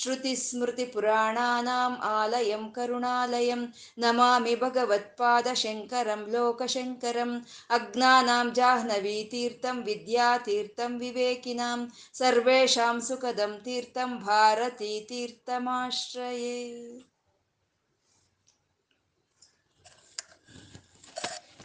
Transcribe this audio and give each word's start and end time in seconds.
श्रुतिस्मृतिपुराणानाम् 0.00 1.96
आलयं 2.10 2.62
करुणालयं 2.76 3.64
नमामि 4.04 4.54
भगवत्पादशङ्करं 4.62 6.22
लोकशङ्करम् 6.34 7.34
अज्ञानां 7.78 8.46
जाह्नवीतीर्थं 8.60 9.82
विद्यातीर्थं 9.90 10.96
विवेकिनां 11.04 11.78
सर्वेषां 12.20 12.96
सुखदं 13.10 13.52
तीर्थं 13.66 14.16
भारतीतीर्थमाश्रये 14.30 16.56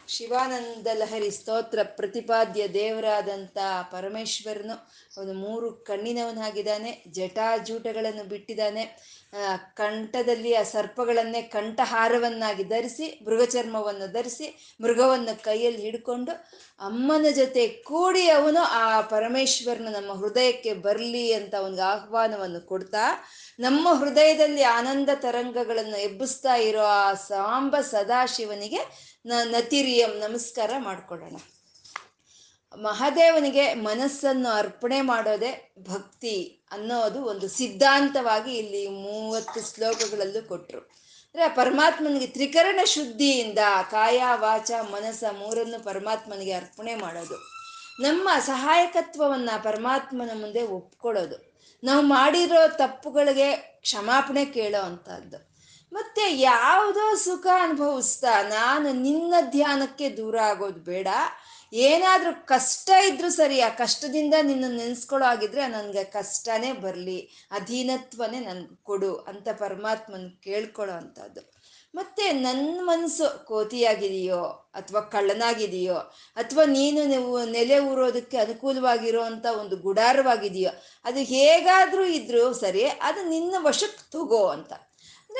ಶಿವಾನಂದ 0.09 0.89
ಲಹರಿ 0.93 1.31
ಸ್ತೋತ್ರ 1.31 1.79
ಪ್ರತಿಪಾದ್ಯ 1.97 2.63
ದೇವರಾದಂಥ 2.69 3.57
ಪರಮೇಶ್ವರನು 3.93 4.75
ಅವನು 5.17 5.33
ಮೂರು 5.35 5.69
ಕಣ್ಣಿನವನಾಗಿದ್ದಾನೆ, 5.85 6.91
ಜಟಾಜೂಟಗಳನ್ನು 7.09 8.25
ಬಿಟ್ಟಿದ್ದಾನೆ 8.25 8.85
ಕಂಠದಲ್ಲಿ 9.77 10.51
ಆ 10.55 10.63
ಸರ್ಪಗಳನ್ನೇ 10.63 11.41
ಕಂಠಹಾರವನ್ನಾಗಿ 11.55 12.65
ಧರಿಸಿ, 12.65 13.07
ಮೃಗಚರ್ಮವನ್ನು 13.27 14.07
ಧರಿಸಿ, 14.13 14.47
ಮೃಗವನ್ನು 14.81 15.35
ಕೈಯಲ್ಲಿ 15.45 15.83
ಹಿಡ್ಕೊಂಡು 15.83 16.33
ಅಮ್ಮನ 16.81 17.27
ಜೊತೆ 17.31 17.69
ಕೂಡಿ 17.69 18.25
ಅವನು 18.31 18.63
ಆ 18.81 19.01
ಪರಮೇಶ್ವರನ 19.01 19.91
ನಮ್ಮ 19.97 20.13
ಹೃದಯಕ್ಕೆ 20.13 20.73
ಬರಲಿ 20.87 21.25
ಅಂತ 21.33 21.55
ಅವನಿಗೆ 21.55 21.85
ಆಹ್ವಾನವನ್ನು 21.91 22.61
ಕೊಡ್ತಾ, 22.67 23.05
ನಮ್ಮ 23.59 23.89
ಹೃದಯದಲ್ಲಿ 23.95 24.65
ಆನಂದ 24.79 25.11
ತರಂಗಗಳನ್ನು 25.17 25.99
ಎಬ್ಬಿಸ್ತಾ 25.99 26.55
ಇರೋ 26.69 26.85
ಆ 27.01 27.05
ಸಾಂಬ 27.29 27.77
ಸದಾಶಿವನಿಗೆ 27.91 28.83
ನತಿರಿಯಂ 29.27 30.11
ನಮಸ್ಕಾರ 30.19 30.71
ಮಾಡ್ಕೊಳ್ಳೋಣ. 30.79 31.37
ಮಹಾದೇವನಿಗೆ 32.77 33.75
ಮನಸ್ಸನ್ನು 33.75 34.49
ಅರ್ಪಣೆ 34.49 35.01
ಮಾಡೋದೇ 35.01 35.75
ಭಕ್ತಿ 35.79 36.65
ಅನ್ನೋದು 36.73 37.25
ಒಂದು 37.25 37.49
ಸಿದ್ಧಾಂತವಾಗಿ 37.49 38.57
ಇಲ್ಲಿ 38.57 38.87
ಮೂವತ್ತು 38.89 39.75
ಶ್ಲೋಕಗಳಲ್ಲೂ 39.75 40.49
ಕೊಟ್ಟರು 40.49 40.81
ಅಂದರೆ 40.81 41.49
ಪರಮಾತ್ಮನಿಗೆ 41.49 42.27
ತ್ರಿಕರಣ 42.27 42.81
ಶುದ್ಧಿಯಿಂದ 42.85 43.59
ಕಾಯ 43.91 44.23
ವಾಚ 44.35 44.71
ಮನಸ್ಸ 44.91 45.25
ಮೂರನ್ನು 45.39 45.85
ಪರಮಾತ್ಮನಿಗೆ 45.85 46.53
ಅರ್ಪಣೆ 46.53 46.95
ಮಾಡೋದು. 46.95 47.35
ನಮ್ಮ 48.03 48.29
ಸಹಾಯಕತ್ವವನ್ನು 48.39 49.63
ಪರಮಾತ್ಮನ 49.63 50.31
ಮುಂದೆ 50.41 50.63
ಒಪ್ಕೊಳ್ಳೋದು. 50.63 51.57
ನಾವು 51.85 52.03
ಮಾಡಿರೋ 52.03 52.69
ತಪ್ಪುಗಳಿಗೆ 52.69 53.57
ಕ್ಷಮಾಪಣೆ 53.57 54.45
ಕೇಳೋ 54.45 54.83
ಅಂಥದ್ದು 54.83 55.56
ಮತ್ತೆ 55.93 56.37
ಯಾವುದೋ 56.37 57.15
ಸುಖ 57.17 57.47
ಅನುಭವಿಸ್ತಾ 57.61 58.43
ನಾನು 58.43 58.93
ನಿನ್ನ 58.93 59.35
ಧ್ಯಾನಕ್ಕೆ 59.41 60.11
ದೂರ 60.11 60.39
ಆಗೋದು 60.39 60.81
ಬೇಡ. 60.81 61.09
ಏನಾದರೂ 61.73 62.47
ಕಷ್ಟ 62.47 62.91
ಇದ್ರೂ 63.07 63.31
ಸರಿ, 63.31 63.61
ಆ 63.61 63.69
ಕಷ್ಟದಿಂದ 63.69 64.35
ನಿನ್ನ 64.43 64.65
ನೆನೆಸ್ಕೊಳ್ಳೋ 64.69 65.27
ಆಗಿದ್ರೆ 65.27 65.67
ನನಗೆ 65.67 66.05
ಕಷ್ಟನೇ 66.05 66.73
ಬರಲಿ, 66.73 67.49
ಅಧೀನತ್ವನೇ 67.51 68.41
ನನಗೆ 68.41 68.83
ಕೊಡು 68.83 69.17
ಅಂತ 69.17 69.49
ಪರಮಾತ್ಮನ 69.49 70.27
ಕೇಳ್ಕೊಳ್ಳೋ 70.45 70.95
ಅಂಥದ್ದು. 70.95 71.57
ಮತ್ತೆ 71.95 72.33
ನನ್ನ 72.33 72.79
ಮನಸ್ಸು 72.83 73.47
ಕೋತಿಯಾಗಿದೆಯೋ 73.47 74.43
ಅಥವಾ 74.75 75.01
ಕಳ್ಳನಾಗಿದೆಯೋ 75.01 75.95
ಅಥವಾ 76.37 76.65
ನೀನು 76.65 77.05
ನೀವು 77.05 77.45
ನೆಲೆ 77.45 77.79
ಊರೋದಕ್ಕೆ 77.79 78.37
ಅನುಕೂಲವಾಗಿರೋ 78.37 79.23
ಅಂತ 79.23 79.47
ಒಂದು 79.47 79.77
ಗುಡಾರವಾಗಿದೆಯೋ, 79.77 80.71
ಅದು 81.05 81.19
ಹೇಗಾದರೂ 81.19 82.05
ಇದ್ರೂ 82.05 82.55
ಸರಿ, 82.55 82.85
ಅದು 82.85 83.29
ನಿನ್ನ 83.29 83.55
ವಶಕ್ಕೆ 83.59 84.11
ತಗೋ 84.11 84.47
ಅಂತ. 84.47 84.73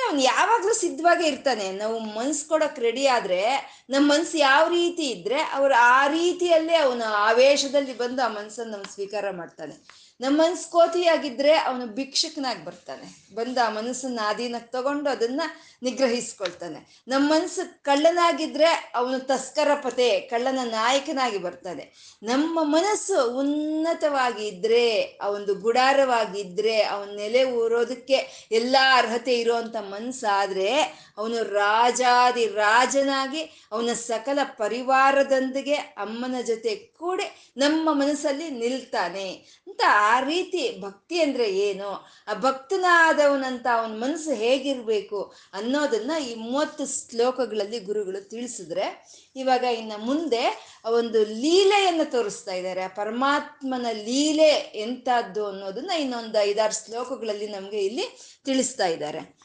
ಅವ್ನು 0.05 0.21
ಯಾವಾಗಲೂ 0.21 0.73
ಸಿದ್ಧವಾಗೇ 0.73 1.27
ಇರ್ತಾನೆ. 1.27 1.71
ನಾವು 1.71 1.99
ಮನ್ಸು 1.99 2.47
ಕೊಡಕ್ 2.47 2.79
ರೆಡಿ 2.79 3.07
ಆದ್ರೆ 3.07 3.41
ನಮ್ಮ 3.89 4.11
ಮನ್ಸು 4.11 4.37
ಯಾವ 4.37 4.69
ರೀತಿ 4.69 5.03
ಇದ್ರೆ, 5.09 5.41
ಅವ್ರು 5.41 5.75
ಆ 5.75 6.07
ರೀತಿಯಲ್ಲೇ 6.07 6.75
ಅವನು 6.75 7.03
ಆವೇಶದಲ್ಲಿ 7.03 7.97
ಬಂದು 7.97 8.21
ಆ 8.21 8.27
ಮನ್ಸನ್ನ 8.27 8.71
ನಾವು 8.71 8.93
ಸ್ವೀಕಾರ 8.93 9.25
ಮಾಡ್ತಾನೆ. 9.31 10.06
ನಮ್ಮ 10.21 10.41
ಮನಸ್ಸು 10.41 10.71
ಕೋತಿಯಾಗಿದ್ರೆ 10.71 11.57
ಅವನು 11.57 11.87
ಭಿಕ್ಷಕನಾಗಿ 11.87 12.65
ಬರ್ತಾನೆ. 12.65 13.35
ಬಂದು 13.35 13.65
ಆ 13.65 13.69
ಮನಸ್ಸನ್ನ 13.69 14.19
ಆಧೀನಕ್ಕೆ 14.23 14.71
ತಗೊಂಡು 14.71 15.09
ಅದನ್ನ 15.09 15.41
ನಿಗ್ರಹಿಸ್ಕೊಳ್ತಾನೆ. 15.83 17.03
ನಮ್ಮ 17.07 17.33
ಮನಸ್ಸು 17.33 17.83
ಕಳ್ಳನಾಗಿದ್ರೆ 17.83 18.91
ಅವನು 18.95 19.19
ತಸ್ಕರ 19.19 19.73
ಪತೆ 19.83 20.19
ಕಳ್ಳನ 20.19 20.59
ನಾಯಕನಾಗಿ 20.63 21.37
ಬರ್ತಾನೆ. 21.37 22.17
ನಮ್ಮ 22.23 22.59
ಮನಸ್ಸು 22.63 23.37
ಉನ್ನತವಾಗಿ 23.39 24.47
ಇದ್ರೆ 24.47 25.01
ಅವನು 25.01 25.53
ಗುಡಾರವಾಗಿದ್ರೆ 25.55 26.81
ಅವನ 26.81 27.09
ನೆಲೆ 27.15 27.43
ಊರೋದಕ್ಕೆ 27.43 28.47
ಎಲ್ಲ 28.51 28.75
ಅರ್ಹತೆ 28.93 29.39
ಇರುವಂತ 29.39 29.75
ಮನಸ್ಸಾದ್ರೆ 29.75 30.71
ಅವನು 31.17 31.43
ರಾಜಾದಿ 31.43 32.47
ರಾಜನಾಗಿ 32.47 33.41
ಅವನ 33.71 33.93
ಸಕಲ 33.93 34.39
ಪರಿವಾರದೊಂದಿಗೆ 34.43 35.75
ಅಮ್ಮನ 35.75 36.41
ಜೊತೆ 36.41 36.75
ಕೂಡಿ 36.75 37.53
ನಮ್ಮ 37.57 37.93
ಮನಸ್ಸಲ್ಲಿ 37.93 38.49
ನಿಲ್ತಾನೆ. 38.49 39.27
ಅಂತ 39.67 39.81
ಆ 39.87 40.19
ರೀತಿ 40.19 40.81
ಭಕ್ತಿ 40.81 41.21
ಅಂದ್ರೆ 41.21 41.59
ಏನು? 41.59 42.07
ಆ 42.27 42.33
ಭಕ್ತನಾದವನಂತ 42.33 43.67
ಅವನ 43.73 44.03
ಮನಸ್ಸು 44.03 44.31
ಹೇಗಿರಬೇಕು 44.31 45.33
ಅನ್ನೋದನ್ನ 45.53 46.11
ಈ 46.23 46.35
ಮೂವತ್ತು 46.35 47.09
ಶ್ಲೋಕಗಳಲ್ಲಿ 47.09 47.79
ಗುರುಗಳು 47.79 48.29
ತಿಳಿಸಿದ್ರೆ 48.29 49.07
ಇವಾಗ 49.35 49.63
ಇನ್ನ 49.63 49.91
ಮುಂದೆ 49.97 50.73
ಒಂದು 50.91 51.25
ಲೀಲೆಯನ್ನು 51.25 52.11
ತೋರಿಸ್ತಾ 52.11 52.53
ಇದ್ದಾರೆ. 52.53 52.81
ಆ 52.81 52.87
ಪರಮಾತ್ಮನ 52.87 53.85
ಲೀಲೆ 53.91 54.49
ಎಂತದ್ದು 54.75 55.47
ಅನ್ನೋದನ್ನ 55.47 55.91
ಇನ್ನೊಂದು 55.91 56.41
ಐದಾರು 56.41 56.85
ಶ್ಲೋಕಗಳಲ್ಲಿ 56.85 57.47
ನಮಗೆ 57.47 57.85
ಇಲ್ಲಿ 57.85 58.05
ತಿಳಿಸ್ತಾ 58.45 58.87
ಇದ್ದಾರೆ. 58.87 59.37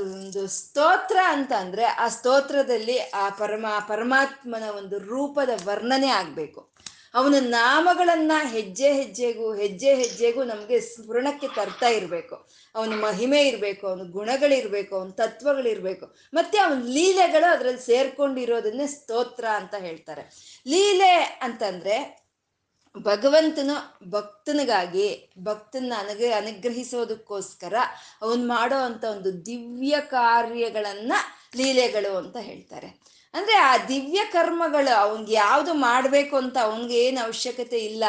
ಒಂದು 0.00 0.48
ಸ್ತೋತ್ರ 0.48 1.16
ಅಂತ 1.24 1.52
ಅಂದ್ರೆ 1.52 1.84
ಆ 1.84 2.08
ಸ್ತೋತ್ರದಲ್ಲಿ 2.08 2.98
ಆ 2.98 3.28
ಪರಮ 3.28 3.66
ಪರಮಾತ್ಮನ 3.88 4.62
ಒಂದು 4.70 4.98
ರೂಪದ 4.98 5.50
ವರ್ಣನೆ 5.64 6.08
ಆಗಬೇಕು. 6.08 6.71
ಅವನ 7.14 7.34
ನಾಮಗಳನ್ನ 7.38 8.32
ಹೆಜ್ಜೆ 8.50 8.92
ಹೆಜ್ಜೆಗೂ 8.92 9.54
ಹೆಜ್ಜೆ 9.54 9.94
ಹೆಜ್ಜೆಗೂ 9.94 10.44
ನಮಗೆ 10.44 10.80
ಸ್ಮರಣಕ್ಕೆ 10.80 11.48
ತರ್ತಾ 11.48 11.88
ಇರಬೇಕು. 11.88 12.50
ಅವನ 12.74 13.00
ಮಹಿಮೆ 13.00 13.42
ಇರಬೇಕು, 13.42 13.86
ಅವನ 13.86 14.10
ಗುಣಗಳಿರಬೇಕು, 14.10 14.96
ಅವನ 14.96 15.10
ತತ್ವಗಳಿರಬೇಕು. 15.10 16.16
ಮತ್ತೆ 16.34 16.58
ಅವನ 16.58 16.82
ಲೀಲೆಗಳು 16.86 17.52
ಅದರಲ್ಲಿ 17.52 17.80
ಸೇರ್ಕೊಂಡಿರೋದನ್ನೇ 17.80 18.86
ಸ್ತೋತ್ರ 18.86 19.44
ಅಂತ 19.44 19.74
ಹೇಳ್ತಾರೆ. 19.74 20.22
ಲೀಲೆ 20.66 21.40
ಅಂತಂದ್ರೆ 21.42 22.22
ಭಗವಂತನು 22.98 24.10
ಭಕ್ತನಿಗಾಗಿ, 24.10 25.32
ಭಕ್ತನ 25.38 25.92
ಅನುಗ, 25.98 26.22
ಅನುಗ್ರಹಿಸೋದಕ್ಕೋಸ್ಕರ 26.36 27.74
ಅವನು 28.22 28.46
ಮಾಡೋ 28.46 28.76
ಅಂಥ 28.76 29.04
ಒಂದು 29.04 29.46
ದಿವ್ಯ 29.46 29.96
ಕಾರ್ಯಗಳನ್ನ 30.00 31.12
ಲೀಲೆಗಳು 31.56 32.16
ಅಂತ 32.16 32.36
ಹೇಳ್ತಾರೆ. 32.36 33.11
ಅಂದ್ರೆ 33.34 33.54
ಆ 33.54 33.76
ದಿವ್ಯ 33.86 34.20
ಕರ್ಮಗಳು 34.32 34.94
ಅವನ್ಗೆ 34.96 35.32
ಯಾವುದು 35.32 35.74
ಮಾಡಬೇಕು 35.74 36.36
ಅಂತ 36.36 36.58
ಅವನ್ಗೆ 36.58 36.96
ಏನು 37.04 37.20
ಅವಶ್ಯಕತೆ 37.24 37.78
ಇಲ್ಲ. 37.78 38.04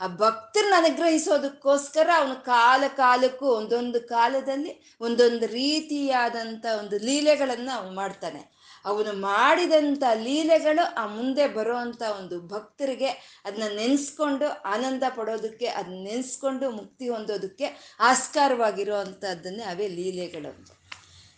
ಆ 0.00 0.06
ಭಕ್ತರನ್ನ 0.06 0.74
ಅನುಗ್ರಹಿಸೋದಕ್ಕೋಸ್ಕರ 0.76 2.08
ಅವನು 2.16 2.44
ಕಾಲ 2.44 2.84
ಕಾಲಕ್ಕೂ 2.96 3.46
ಒಂದೊಂದು 3.46 4.00
ಕಾಲದಲ್ಲಿ 4.08 4.72
ಒಂದೊಂದು 5.00 5.46
ರೀತಿಯಾದಂಥ 5.46 6.64
ಒಂದು 6.78 6.98
ಲೀಲೆಗಳನ್ನ 6.98 7.70
ಅವನು 7.74 7.92
ಮಾಡ್ತಾನೆ. 7.92 8.42
ಅವನು 8.84 9.12
ಮಾಡಿದಂಥ 9.12 10.02
ಲೀಲೆಗಳು 10.22 10.94
ಆ 10.94 11.06
ಮುಂದೆ 11.06 11.48
ಬರುವಂಥ 11.48 12.02
ಒಂದು 12.20 12.48
ಭಕ್ತರಿಗೆ 12.48 13.10
ಅದನ್ನ 13.44 13.66
ನೆನೆಸ್ಕೊಂಡು 13.76 14.46
ಆನಂದ 14.64 15.02
ಪಡೋದಕ್ಕೆ 15.16 15.66
ಅದನ್ನ 15.66 15.98
ನೆನೆಸ್ಕೊಂಡು 16.04 16.70
ಮುಕ್ತಿ 16.70 17.08
ಹೊಂದೋದಕ್ಕೆ 17.08 17.66
ಆಸ್ಕಾರವಾಗಿರುವಂಥದ್ದನ್ನೇ 18.00 19.64
ಅವೇ 19.64 19.88
ಲೀಲೆಗಳು 19.88 20.52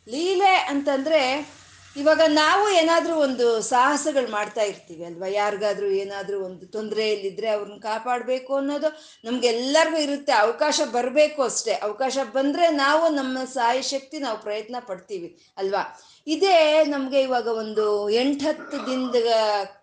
ಲೀಲೆ 0.08 0.54
ಅಂತಂದರೆ 0.72 1.20
ಇವಾಗ 1.96 2.20
ನಾವು 2.26 2.70
ಏನಾದರೂ 2.70 3.14
ಒಂದು 3.14 3.62
ಸಾಹಸಗಳು 3.62 4.30
ಮಾಡ್ತಾ 4.30 4.62
ಇರ್ತೀವಿ 4.62 5.04
ಅಲ್ವಾ? 5.04 5.26
ಯಾರಿಗಾದ್ರೂ 5.26 5.86
ಏನಾದರೂ 5.86 6.44
ಒಂದು 6.44 6.66
ತೊಂದರೆಯಲ್ಲಿದ್ದರೆ 6.66 7.48
ಅವ್ರನ್ನ 7.48 7.78
ಕಾಪಾಡಬೇಕು 7.80 8.56
ಅನ್ನೋದು 8.56 8.86
ನಮಗೆಲ್ಲರಿಗೂ 9.24 9.96
ಇರುತ್ತೆ. 9.96 10.32
ಅವಕಾಶ 10.32 10.80
ಬರಬೇಕು 10.92 11.42
ಅಷ್ಟೇ. 11.42 11.72
ಅವಕಾಶ 11.72 12.18
ಬಂದರೆ 12.32 12.68
ನಾವು 12.68 13.08
ನಮ್ಮ 13.08 13.44
ಸಾಯಶಕ್ತಿ 13.44 14.18
ನಾವು 14.18 14.38
ಪ್ರಯತ್ನ 14.38 14.76
ಪಡ್ತೀವಿ 14.86 15.38
ಅಲ್ವಾ? 15.56 15.82
ಇದೇ 16.26 16.84
ನಮಗೆ 16.84 17.20
ಇವಾಗ 17.22 17.46
ಒಂದು 17.46 18.10
ಎಂಟತ್ತು 18.10 18.86
ದಿನದ 18.86 19.16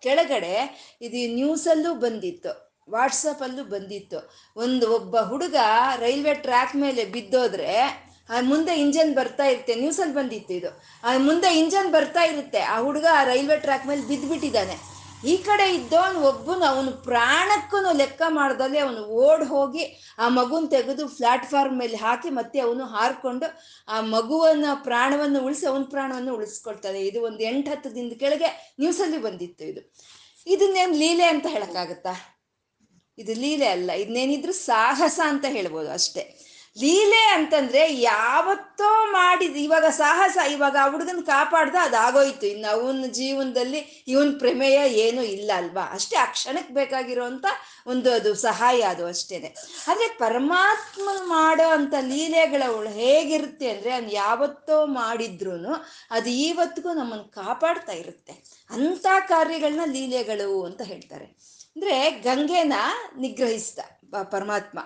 ಕೆಳಗಡೆ 0.02 0.54
ಇದು 1.02 1.34
ನ್ಯೂಸಲ್ಲೂ 1.34 1.94
ಬಂದಿತ್ತು. 1.94 2.70
ವಾಟ್ಸಪ್ಪಲ್ಲೂ 2.90 3.64
ಬಂದಿತ್ತು. 3.64 4.18
ಒಂದು 4.56 4.94
ಒಬ್ಬ 4.94 5.16
ಹುಡುಗ 5.20 5.56
ರೈಲ್ವೆ 5.96 6.34
ಟ್ರ್ಯಾಕ್ 6.34 6.76
ಮೇಲೆ 6.76 7.04
ಬಿದ್ದೋದ್ರೆ 7.04 7.72
ಮುಂದೆ 8.40 8.80
ಇಂಜನ್ 8.80 9.14
ಬರ್ತಾ 9.14 9.44
ಇರುತ್ತೆ. 9.44 9.74
ನ್ಯೂಸಲ್ಲಿ 9.74 10.14
ಬಂದಿತ್ತು 10.14 10.54
ಇದು. 10.54 10.82
ಆ 11.04 11.18
ಮುಂದೆ 11.18 11.58
ಇಂಜನ್ 11.58 11.92
ಬರ್ತಾ 11.92 12.22
ಇರುತ್ತೆ. 12.22 12.60
ಆ 12.60 12.80
ಹುಡುಗ 12.80 13.06
ಆ 13.12 13.24
ರೈಲ್ವೆ 13.24 13.56
ಟ್ರ್ಯಾಕ್ 13.56 13.86
ಮೇಲೆ 13.86 14.02
ಬಿದ್ದುಬಿಟ್ಟಿದ್ದಾನೆ 14.02 14.90
ಈ 15.26 15.36
ಕಡೆ 15.36 15.74
ಇದ್ದವನು 15.74 16.20
ಒಬ್ಬನು, 16.20 16.64
ಅವನು 16.64 16.92
ಪ್ರಾಣಕ್ಕೂ 16.92 17.92
ಲೆಕ್ಕ 17.96 18.22
ಮಾಡ್ದಲ್ಲಿ 18.28 18.78
ಅವನು 18.78 19.00
ಓಡ್ 19.04 19.44
ಹೋಗಿ 19.44 20.14
ಆ 20.18 20.28
ಮಗುನ 20.28 20.66
ತೆಗೆದು 20.70 21.08
ಪ್ಲಾಟ್ಫಾರ್ಮ್ 21.08 21.78
ಮೇಲೆ 21.78 21.96
ಹಾಕಿ 21.96 22.30
ಮತ್ತೆ 22.30 22.58
ಅವನು 22.60 22.84
ಹಾರ್ಕೊಂಡು 22.84 23.46
ಆ 23.88 24.00
ಮಗುವನ್ನ 24.00 24.64
ಪ್ರಾಣವನ್ನು 24.74 25.44
ಉಳಿಸಿ 25.44 25.66
ಅವನ 25.66 25.82
ಪ್ರಾಣವನ್ನು 25.82 26.34
ಉಳಿಸ್ಕೊಳ್ತಾನೆ. 26.34 27.00
ಇದು 27.00 27.22
ಒಂದು 27.22 27.40
ಎಂಟು 27.40 27.70
ಹತ್ತು 27.70 27.94
ದಿನದ 27.94 28.12
ಕೆಳಗೆ 28.12 28.76
ನ್ಯೂಸಲ್ಲಿ 28.80 29.18
ಬಂದಿತ್ತು 29.18 29.64
ಇದು. 29.64 29.94
ಇದನ್ನೇನು 30.46 30.92
ಲೀಲೆ 30.92 31.24
ಅಂತ 31.24 31.46
ಹೇಳಕ್ಕಾಗತ್ತಾ? 31.48 32.40
ಇದು 33.18 33.34
ಲೀಲೆ 33.34 33.66
ಅಲ್ಲ. 33.66 33.90
ಇದನ್ನೇನಿದ್ರು 33.90 34.52
ಸಾಹಸ 34.52 35.20
ಅಂತ 35.24 35.44
ಹೇಳ್ಬೋದು 35.48 35.90
ಅಷ್ಟೇ. 35.90 36.49
ಲೀಲೆ 36.78 37.28
ಅಂತಂದ್ರೆ 37.28 37.94
ಯಾವತ್ತೋ 37.94 39.12
ಮಾಡಿದ, 39.12 39.56
ಇವಾಗ 39.56 39.84
ಸಾಹಸ, 39.84 40.36
ಇವಾಗ 40.50 40.76
ಆ 40.82 40.90
ಹುಡುಗನ್ 40.90 41.22
ಕಾಪಾಡ್ದ 41.22 41.76
ಅದಾಗೋಯ್ತು. 41.82 42.46
ಇನ್ನು 42.46 42.70
ಅವನ 42.70 43.04
ಜೀವನದಲ್ಲಿ 43.06 44.04
ಇವನ್ 44.08 44.38
ಪ್ರಮೇಯ 44.38 44.92
ಏನು 44.92 45.22
ಇಲ್ಲ 45.22 45.50
ಅಲ್ವಾ? 45.56 45.82
ಅಷ್ಟೇ, 45.92 46.16
ಆ 46.16 46.24
ಕ್ಷಣಕ್ಕೆ 46.24 46.74
ಬೇಕಾಗಿರುವಂತ 46.74 47.46
ಒಂದು 47.86 48.12
ಅದು 48.12 48.34
ಸಹಾಯ 48.34 48.80
ಅದು 48.80 49.06
ಅಷ್ಟೇನೆ. 49.06 49.54
ಆದ್ರೆ 49.88 50.08
ಪರಮಾತ್ಮ 50.08 51.08
ಮಾಡೋ 51.22 51.68
ಅಂತ 51.68 51.94
ಲೀಲೆಗಳ 52.00 52.62
ಹೇಗಿರುತ್ತೆ 52.88 53.70
ಅಂದ್ರೆ 53.70 53.92
ಅವ್ನು 53.92 54.10
ಯಾವತ್ತೋ 54.10 54.86
ಮಾಡಿದ್ರು 54.86 55.50
ಅದು 56.10 56.30
ಇವತ್ತಿಗೂ 56.30 56.92
ನಮ್ಮನ್ನು 56.92 57.24
ಕಾಪಾಡ್ತಾ 57.24 57.92
ಇರುತ್ತೆ. 57.92 58.32
ಅಂತ 58.70 59.06
ಕಾರ್ಯಗಳನ್ನ 59.28 59.92
ಲೀಲೆಗಳು 59.92 60.64
ಅಂತ 60.64 60.82
ಹೇಳ್ತಾರೆ. 60.82 61.24
ಅಂದ್ರೆ 61.76 62.10
ಗಂಗೆನ 62.10 62.72
ನಿಗ್ರಹಿಸ್ದ 63.18 63.78
ಪರಮಾತ್ಮ. 64.22 64.78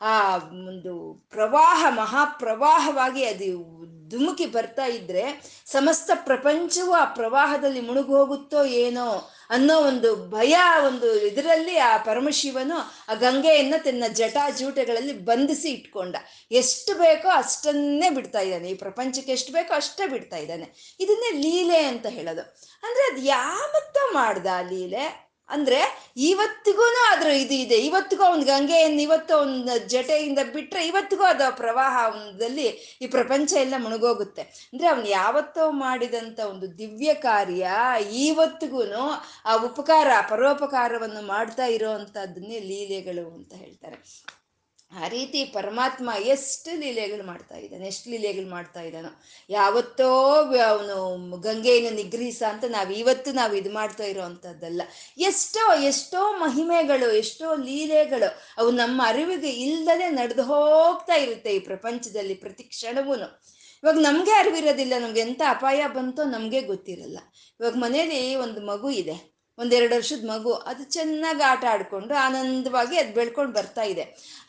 ಆ 0.00 0.36
ಒಂದು 0.36 1.26
ಪ್ರವಾಹ, 1.30 1.86
ಮಹಾಪ್ರವಾಹವಾಗಿ 1.88 3.24
ಅದು 3.24 3.82
ಧುಮುಕಿ 4.08 4.46
ಬರ್ತಾ 4.46 4.84
ಇದ್ರೆ 4.84 5.42
ಸಮಸ್ತ 5.66 6.10
ಪ್ರಪಂಚವು 6.14 6.92
ಆ 6.92 7.04
ಪ್ರವಾಹದಲ್ಲಿ 7.04 7.80
ಮುಳುಗು 7.80 8.16
ಹೋಗುತ್ತೋ 8.16 8.64
ಏನೋ 8.64 9.30
ಅನ್ನೋ 9.50 9.80
ಒಂದು 9.80 10.30
ಭಯ, 10.30 10.56
ಒಂದು 10.86 11.26
ಇದರಲ್ಲಿ 11.26 11.78
ಆ 11.78 11.96
ಪರಮಶಿವನು 11.96 12.76
ಆ 13.08 13.14
ಗಂಗೆಯನ್ನು 13.14 13.82
ತನ್ನ 13.82 14.04
ಜಟಾಜೂಟಗಳಲ್ಲಿ 14.12 15.12
ಬಂಧಿಸಿ 15.12 15.68
ಇಟ್ಕೊಂಡ. 15.68 16.16
ಎಷ್ಟು 16.50 16.94
ಬೇಕೋ 16.94 17.28
ಅಷ್ಟನ್ನೇ 17.28 18.10
ಬಿಡ್ತಾ 18.10 18.40
ಇದ್ದಾನೆ. 18.40 18.68
ಈ 18.68 18.74
ಪ್ರಪಂಚಕ್ಕೆ 18.74 19.32
ಎಷ್ಟು 19.32 19.52
ಬೇಕೋ 19.52 19.74
ಅಷ್ಟೇ 19.74 20.06
ಬಿಡ್ತಾ 20.06 20.36
ಇದ್ದಾನೆ. 20.36 20.96
ಇದನ್ನೇ 21.00 21.38
ಲೀಲೆ 21.38 21.84
ಅಂತ 21.84 22.06
ಹೇಳೋದು. 22.06 22.40
ಅಂದರೆ 22.82 23.12
ಅದು 23.12 23.22
ಯಾವತ್ತೋ 23.22 24.12
ಮಾಡ್ದ 24.12 24.46
ಲೀಲೆ? 24.46 25.31
ಅಂದ್ರೆ 25.52 25.80
ಇವತ್ತಿಗೂ 26.16 26.82
ಅದ್ರ 27.10 27.26
ಇದು 27.26 27.54
ಇದೆ. 27.54 27.74
ಇವತ್ತಿಗೂ 27.74 28.24
ಅವ್ನ 28.24 28.42
ಗಂಗೆಯನ್ನು 28.42 29.02
ಇವತ್ತು 29.02 29.34
ಅವನ 29.34 29.76
ಜಟೆಯಿಂದ 29.86 30.38
ಬಿಟ್ರೆ 30.52 30.86
ಇವತ್ತಿಗೂ 30.86 31.24
ಅದು 31.24 31.56
ಪ್ರವಾಹದಲ್ಲಿ 31.56 32.66
ಈ 33.02 33.06
ಪ್ರಪಂಚ 33.06 33.52
ಎಲ್ಲ 33.52 33.74
ಮುಳುಗೋಗುತ್ತೆ. 33.78 34.42
ಅಂದ್ರೆ 34.42 34.88
ಅವನು 34.88 35.08
ಯಾವತ್ತೋ 35.08 35.70
ಮಾಡಿದಂತ 35.70 36.40
ಒಂದು 36.40 36.78
ದಿವ್ಯ 36.78 37.14
ಕಾರ್ಯ 37.14 37.70
ಇವತ್ತಿಗೂ 38.12 38.82
ಆ 39.44 39.54
ಉಪಕಾರ, 39.62 40.08
ಪರೋಪಕಾರವನ್ನು 40.28 41.26
ಮಾಡ್ತಾ 41.26 41.66
ಇರೋ 41.66 41.90
ಅಂಥದ್ದನ್ನೇ 41.90 42.58
ಲೀಲೆಗಳು 42.58 43.34
ಅಂತ 43.34 43.52
ಹೇಳ್ತಾರೆ. 43.54 43.98
ಆ 45.00 45.08
ರೀತಿ 45.08 45.44
ಪರಮಾತ್ಮ 45.44 46.10
ಎಷ್ಟು 46.18 46.80
ಲೀಲೆಗಳು 46.80 47.26
ಮಾಡ್ತಾ 47.26 47.56
ಇದ್ದಾನೆ, 47.56 47.86
ಎಷ್ಟು 47.86 48.10
ಲೀಲೆಗಳು 48.10 48.50
ಮಾಡ್ತಾ 48.50 48.80
ಇದ್ದಾನೋ. 48.80 49.22
ಯಾವತ್ತೋ 49.50 50.08
ಅವನು 50.70 51.36
ಗಂಗೆಯನ್ನು 51.36 51.90
ನಿಗ್ರಹಿಸ 51.96 52.42
ಅಂತ 52.48 52.64
ನಾವು 52.68 52.92
ಇವತ್ತು 52.92 53.32
ನಾವು 53.32 53.54
ಇದು 53.54 53.72
ಮಾಡ್ತಾ 53.72 54.04
ಇರೋ 54.04 54.22
ಅಂಥದ್ದಲ್ಲ 54.22 54.82
ಎಷ್ಟೋ 55.18 55.74
ಎಷ್ಟೋ 55.82 56.32
ಮಹಿಮೆಗಳು, 56.32 57.14
ಎಷ್ಟೋ 57.14 57.56
ಲೀಲೆಗಳು 57.56 58.40
ಅವು 58.58 58.70
ನಮ್ಮ 58.70 59.02
ಅರಿವಿಗೆ 59.04 59.48
ಇಲ್ಲದೆ 59.48 60.10
ನಡೆದು 60.10 60.42
ಹೋಗ್ತಾ 60.42 61.14
ಇರುತ್ತೆ 61.14 61.54
ಈ 61.54 61.58
ಪ್ರಪಂಚದಲ್ಲಿ 61.58 62.34
ಪ್ರತಿ 62.34 62.64
ಕ್ಷಣವೂ. 62.64 63.14
ಇವಾಗ 63.82 63.98
ನಮಗೆ 63.98 64.30
ಅರಿವಿರೋದಿಲ್ಲ, 64.30 64.92
ನಮ್ಗೆ 64.98 65.20
ಎಂಥ 65.20 65.42
ಅಪಾಯ 65.48 65.86
ಬಂತೋ 65.86 66.24
ನಮಗೆ 66.24 66.60
ಗೊತ್ತಿರಲ್ಲ. 66.60 67.18
ಇವಾಗ 67.60 67.74
ಮನೇಲಿ 67.76 68.34
ಒಂದು 68.34 68.60
ಮಗು 68.66 68.90
ಇದೆ. 68.90 69.31
ಒಂದೆರಡು 69.58 69.94
ವರ್ಷದ 69.96 70.26
ಮಗು, 70.30 70.52
ಅದು 70.52 70.84
ಚೆನ್ನಾಗಿ 70.84 71.42
ಆಟ 71.42 71.64
ಆಡ್ಕೊಂಡು 71.70 72.14
ಆನಂದವಾಗಿ 72.14 72.98
ಅದು 72.98 73.14
ಬೆಳ್ಕೊಂಡು 73.14 73.52
ಬರ್ತಾ 73.52 73.82
ಇದೆ. 73.82 74.04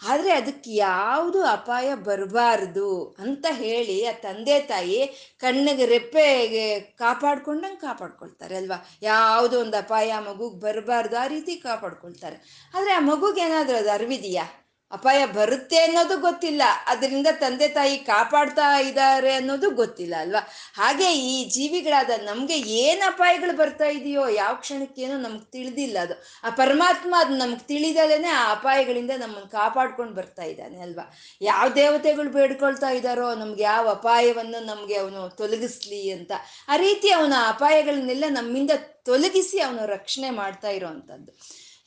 ಆದರೆ 0.07 0.31
ಅದಕ್ಕೆ 0.31 0.75
ಯಾವುದು 0.75 1.43
ಅಪಾಯ 1.43 1.95
ಬರಬಾರ್ದು 1.95 3.15
ಅಂತ 3.19 3.45
ಹೇಳಿ 3.51 4.05
ಆ 4.05 4.11
ತಂದೆ 4.11 4.59
ತಾಯಿ 4.59 4.99
ಕಣ್ಣಿಗೆ 5.39 5.85
ರೆಪ್ಪೆಗೆ 5.85 6.79
ಕಾಪಾಡ್ಕೊಂಡಂಗೆ 6.79 7.81
ಕಾಪಾಡ್ಕೊಳ್ತಾರೆ 7.81 8.55
ಅಲ್ವಾ? 8.55 8.89
ಯಾವುದೋ 9.01 9.59
ಒಂದು 9.59 9.77
ಅಪಾಯ 9.77 10.13
ಮಗುಗೆ 10.19 10.59
ಬರಬಾರ್ದು 10.59 11.17
ಆ 11.17 11.27
ರೀತಿ 11.27 11.55
ಕಾಪಾಡ್ಕೊಳ್ತಾರೆ. 11.55 12.69
ಆದರೆ 12.73 12.91
ಆ 12.91 12.99
ಮಗುಗೆ 12.99 13.41
ಏನಾದರೂ 13.41 13.77
ಅದು 13.77 13.91
ಅರಿವಿದೆಯಾ? 13.91 14.45
ಅಪಾಯ 14.93 15.25
ಬರುತ್ತೆ 15.25 15.77
ಅನ್ನೋದು 15.77 16.17
ಗೊತ್ತಿಲ್ಲ. 16.17 16.63
ಅದರಿಂದ 16.87 17.27
ತಂದೆ 17.39 17.67
ತಾಯಿ 17.67 17.97
ಕಾಪಾಡ್ತಾ 17.97 18.79
ಇದ್ದಾರೆ 18.79 19.33
ಅನ್ನೋದು 19.33 19.69
ಗೊತ್ತಿಲ್ಲ 19.69 20.15
ಅಲ್ವಾ? 20.19 20.41
ಹಾಗೆ 20.75 21.13
ಈ 21.13 21.49
ಜೀವಿಗಳಾದ 21.49 22.09
ನಮಗೆ 22.23 22.57
ಏನ್ 22.57 23.01
ಅಪಾಯಗಳು 23.01 23.57
ಬರ್ತಾ 23.57 23.85
ಇದೆಯೋ 23.85 24.27
ಯಾವ 24.27 24.53
ಕ್ಷಣಕ್ಕೇನೋ 24.55 25.17
ನಮ್ಗೆ 25.17 25.51
ತಿಳಿದಿಲ್ಲ 25.51 25.97
ಅದು. 25.99 26.13
ಆ 26.43 26.49
ಪರಮಾತ್ಮ 26.49 27.15
ಅದು 27.17 27.37
ನಮ್ಗೆ 27.37 27.67
ತಿಳಿದಲೇನೆ 27.67 28.27
ಆ 28.27 28.51
ಅಪಾಯಗಳಿಂದ 28.51 29.11
ನಮ್ಮನ್ನು 29.19 29.49
ಕಾಪಾಡ್ಕೊಂಡು 29.49 30.13
ಬರ್ತಾ 30.13 30.43
ಇದ್ದಾನೆ 30.43 30.79
ಅಲ್ವಾ? 30.79 31.17
ಯಾವ 31.41 31.69
ದೇವತೆಗಳು 31.69 32.29
ಬೇಡ್ಕೊಳ್ತಾ 32.29 32.89
ಇದ್ದಾರೋ 32.89 33.35
ನಮ್ಗೆ 33.35 33.63
ಯಾವ 33.63 33.89
ಅಪಾಯವನ್ನು 33.89 34.65
ನಮಗೆ 34.65 34.95
ಅವನು 34.95 35.29
ತೊಲಗಿಸ್ಲಿ 35.29 36.11
ಅಂತ. 36.11 36.31
ಆ 36.69 36.77
ರೀತಿ 36.77 37.11
ಅವನ 37.11 37.33
ಅಪಾಯಗಳನ್ನೆಲ್ಲ 37.47 38.23
ನಮ್ಮಿಂದ 38.29 38.71
ತೊಲಗಿಸಿ 39.05 39.59
ಅವನು 39.59 39.85
ರಕ್ಷಣೆ 39.85 40.29
ಮಾಡ್ತಾ 40.29 40.69
ಇರೋವಂಥದ್ದು 40.69 41.31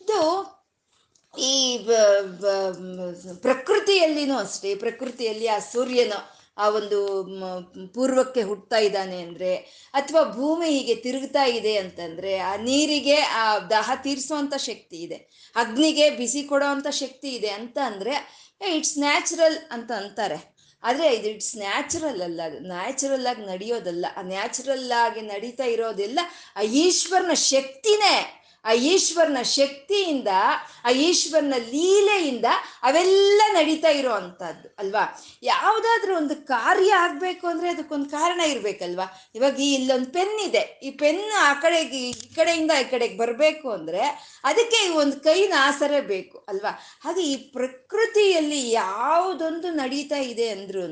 ಇದು 0.01 0.56
ಈ 1.39 1.55
ಪ್ರಕೃತಿಯಲ್ಲಿನೂ 3.47 4.37
ಅಷ್ಟೇ, 4.39 4.73
ಪ್ರಕೃತಿಯಲ್ಲಿ 4.75 5.49
ಆ 5.49 5.59
ಸೂರ್ಯನ 5.73 6.15
ಆ 6.59 6.67
ಒಂದು 6.69 6.99
ಪೂರ್ವಕ್ಕೆ 7.95 8.43
ಹುಟ್ತಾ 8.43 8.79
ಇದ್ದಾನೆ 8.79 9.17
ಅಂದರೆ, 9.23 9.51
ಅಥವಾ 9.95 10.23
ಭೂಮಿ 10.37 10.69
ಹೀಗೆ 10.71 10.95
ತಿರುಗ್ತಾ 10.95 11.45
ಇದೆ 11.45 11.75
ಅಂತಂದರೆ, 11.77 12.33
ಆ 12.39 12.53
ನೀರಿಗೆ 12.69 13.19
ಆ 13.41 13.45
ದಾಹ 13.75 13.91
ತೀರಿಸುವಂಥ 14.05 14.55
ಶಕ್ತಿ 14.69 14.97
ಇದೆ, 14.97 15.19
ಅಗ್ನಿಗೆ 15.57 16.07
ಬಿಸಿ 16.11 16.43
ಕೊಡೋವಂಥ 16.43 16.87
ಶಕ್ತಿ 17.03 17.29
ಇದೆ 17.29 17.51
ಅಂತ 17.61 17.79
ಅಂದರೆ 17.91 18.15
ಇಟ್ಸ್ 18.77 18.97
ನ್ಯಾಚುರಲ್ 18.99 19.59
ಅಂತ 19.71 19.91
ಅಂತಾರೆ. 20.03 20.39
ಆದರೆ 20.83 21.07
ಇದು 21.17 21.29
ಇಟ್ಸ್ 21.35 21.55
ನ್ಯಾಚುರಲ್ 21.57 22.23
ಅಲ್ಲ, 22.23 22.41
ಅದು 22.49 22.59
ನ್ಯಾಚುರಲ್ 22.73 23.27
ಆಗಿ 23.27 23.45
ನಡೆಯೋದಲ್ಲ, 23.53 24.07
ಆ 24.17 24.23
ನ್ಯಾಚುರಲ್ 24.23 24.91
ಆಗಿ 25.05 25.23
ನಡೀತಾ 25.33 25.65
ಇರೋದೆಲ್ಲ 25.65 26.21
ಆ 26.57 26.63
ಈಶ್ವರನ 26.85 27.35
ಶಕ್ತಿನೇ 27.53 28.17
ಆ 28.67 28.73
ಈಶ್ವರನ 28.93 29.41
ಶಕ್ತಿಯಿಂದ, 29.59 30.31
ಆ 30.87 30.91
ಈಶ್ವರನ 31.09 31.57
ಲೀಲೆಯಿಂದ 31.75 32.49
ಅವೆಲ್ಲ 32.89 33.41
ನಡೀತಾ 33.59 33.91
ಇರೋ 34.01 34.13
ಅಂಥದ್ದು 34.21 34.69
ಅಲ್ವಾ? 34.83 35.05
ಯಾವುದಾದ್ರೂ 35.53 36.13
ಒಂದು 36.23 36.37
ಕಾರ್ಯ 36.53 36.93
ಆಗಬೇಕು 37.05 37.45
ಅಂದರೆ 37.53 37.69
ಅದಕ್ಕೊಂದು 37.75 38.09
ಕಾರಣ 38.19 38.41
ಇರಬೇಕಲ್ವಾ? 38.53 39.07
ಇವಾಗ 39.39 39.57
ಈ 39.67 39.71
ಇಲ್ಲೊಂದು 39.79 40.11
ಪೆನ್ 40.17 40.37
ಇದೆ. 40.49 40.65
ಈ 40.87 40.91
ಪೆನ್ 41.03 41.25
ಆ 41.47 41.51
ಕಡೆಗೆ, 41.65 42.01
ಈ 42.11 42.13
ಕಡೆಯಿಂದ 42.39 42.73
ಈ 42.83 42.87
ಕಡೆಗೆ 42.95 43.17
ಬರಬೇಕು 43.23 43.69
ಅಂದರೆ 43.79 44.03
ಅದಕ್ಕೆ 44.51 44.81
ಈ 44.87 44.91
ಒಂದು 45.03 45.17
ಕೈನ 45.29 45.55
ಆಸರೆ 45.69 46.01
ಬೇಕು, 46.13 46.37
ಅಲ್ವಾ? 46.51 46.73
ಹಾಗೆ 47.05 47.25
ಈ 47.33 47.37
ಪ್ರಕೃತಿಯಲ್ಲಿ 47.57 48.61
ಯಾವುದೊಂದು 48.71 49.71
ನಡೀತಾ 49.83 50.21
ಇದೆ 50.33 50.49
ಅಂದ್ರೂ 50.57 50.85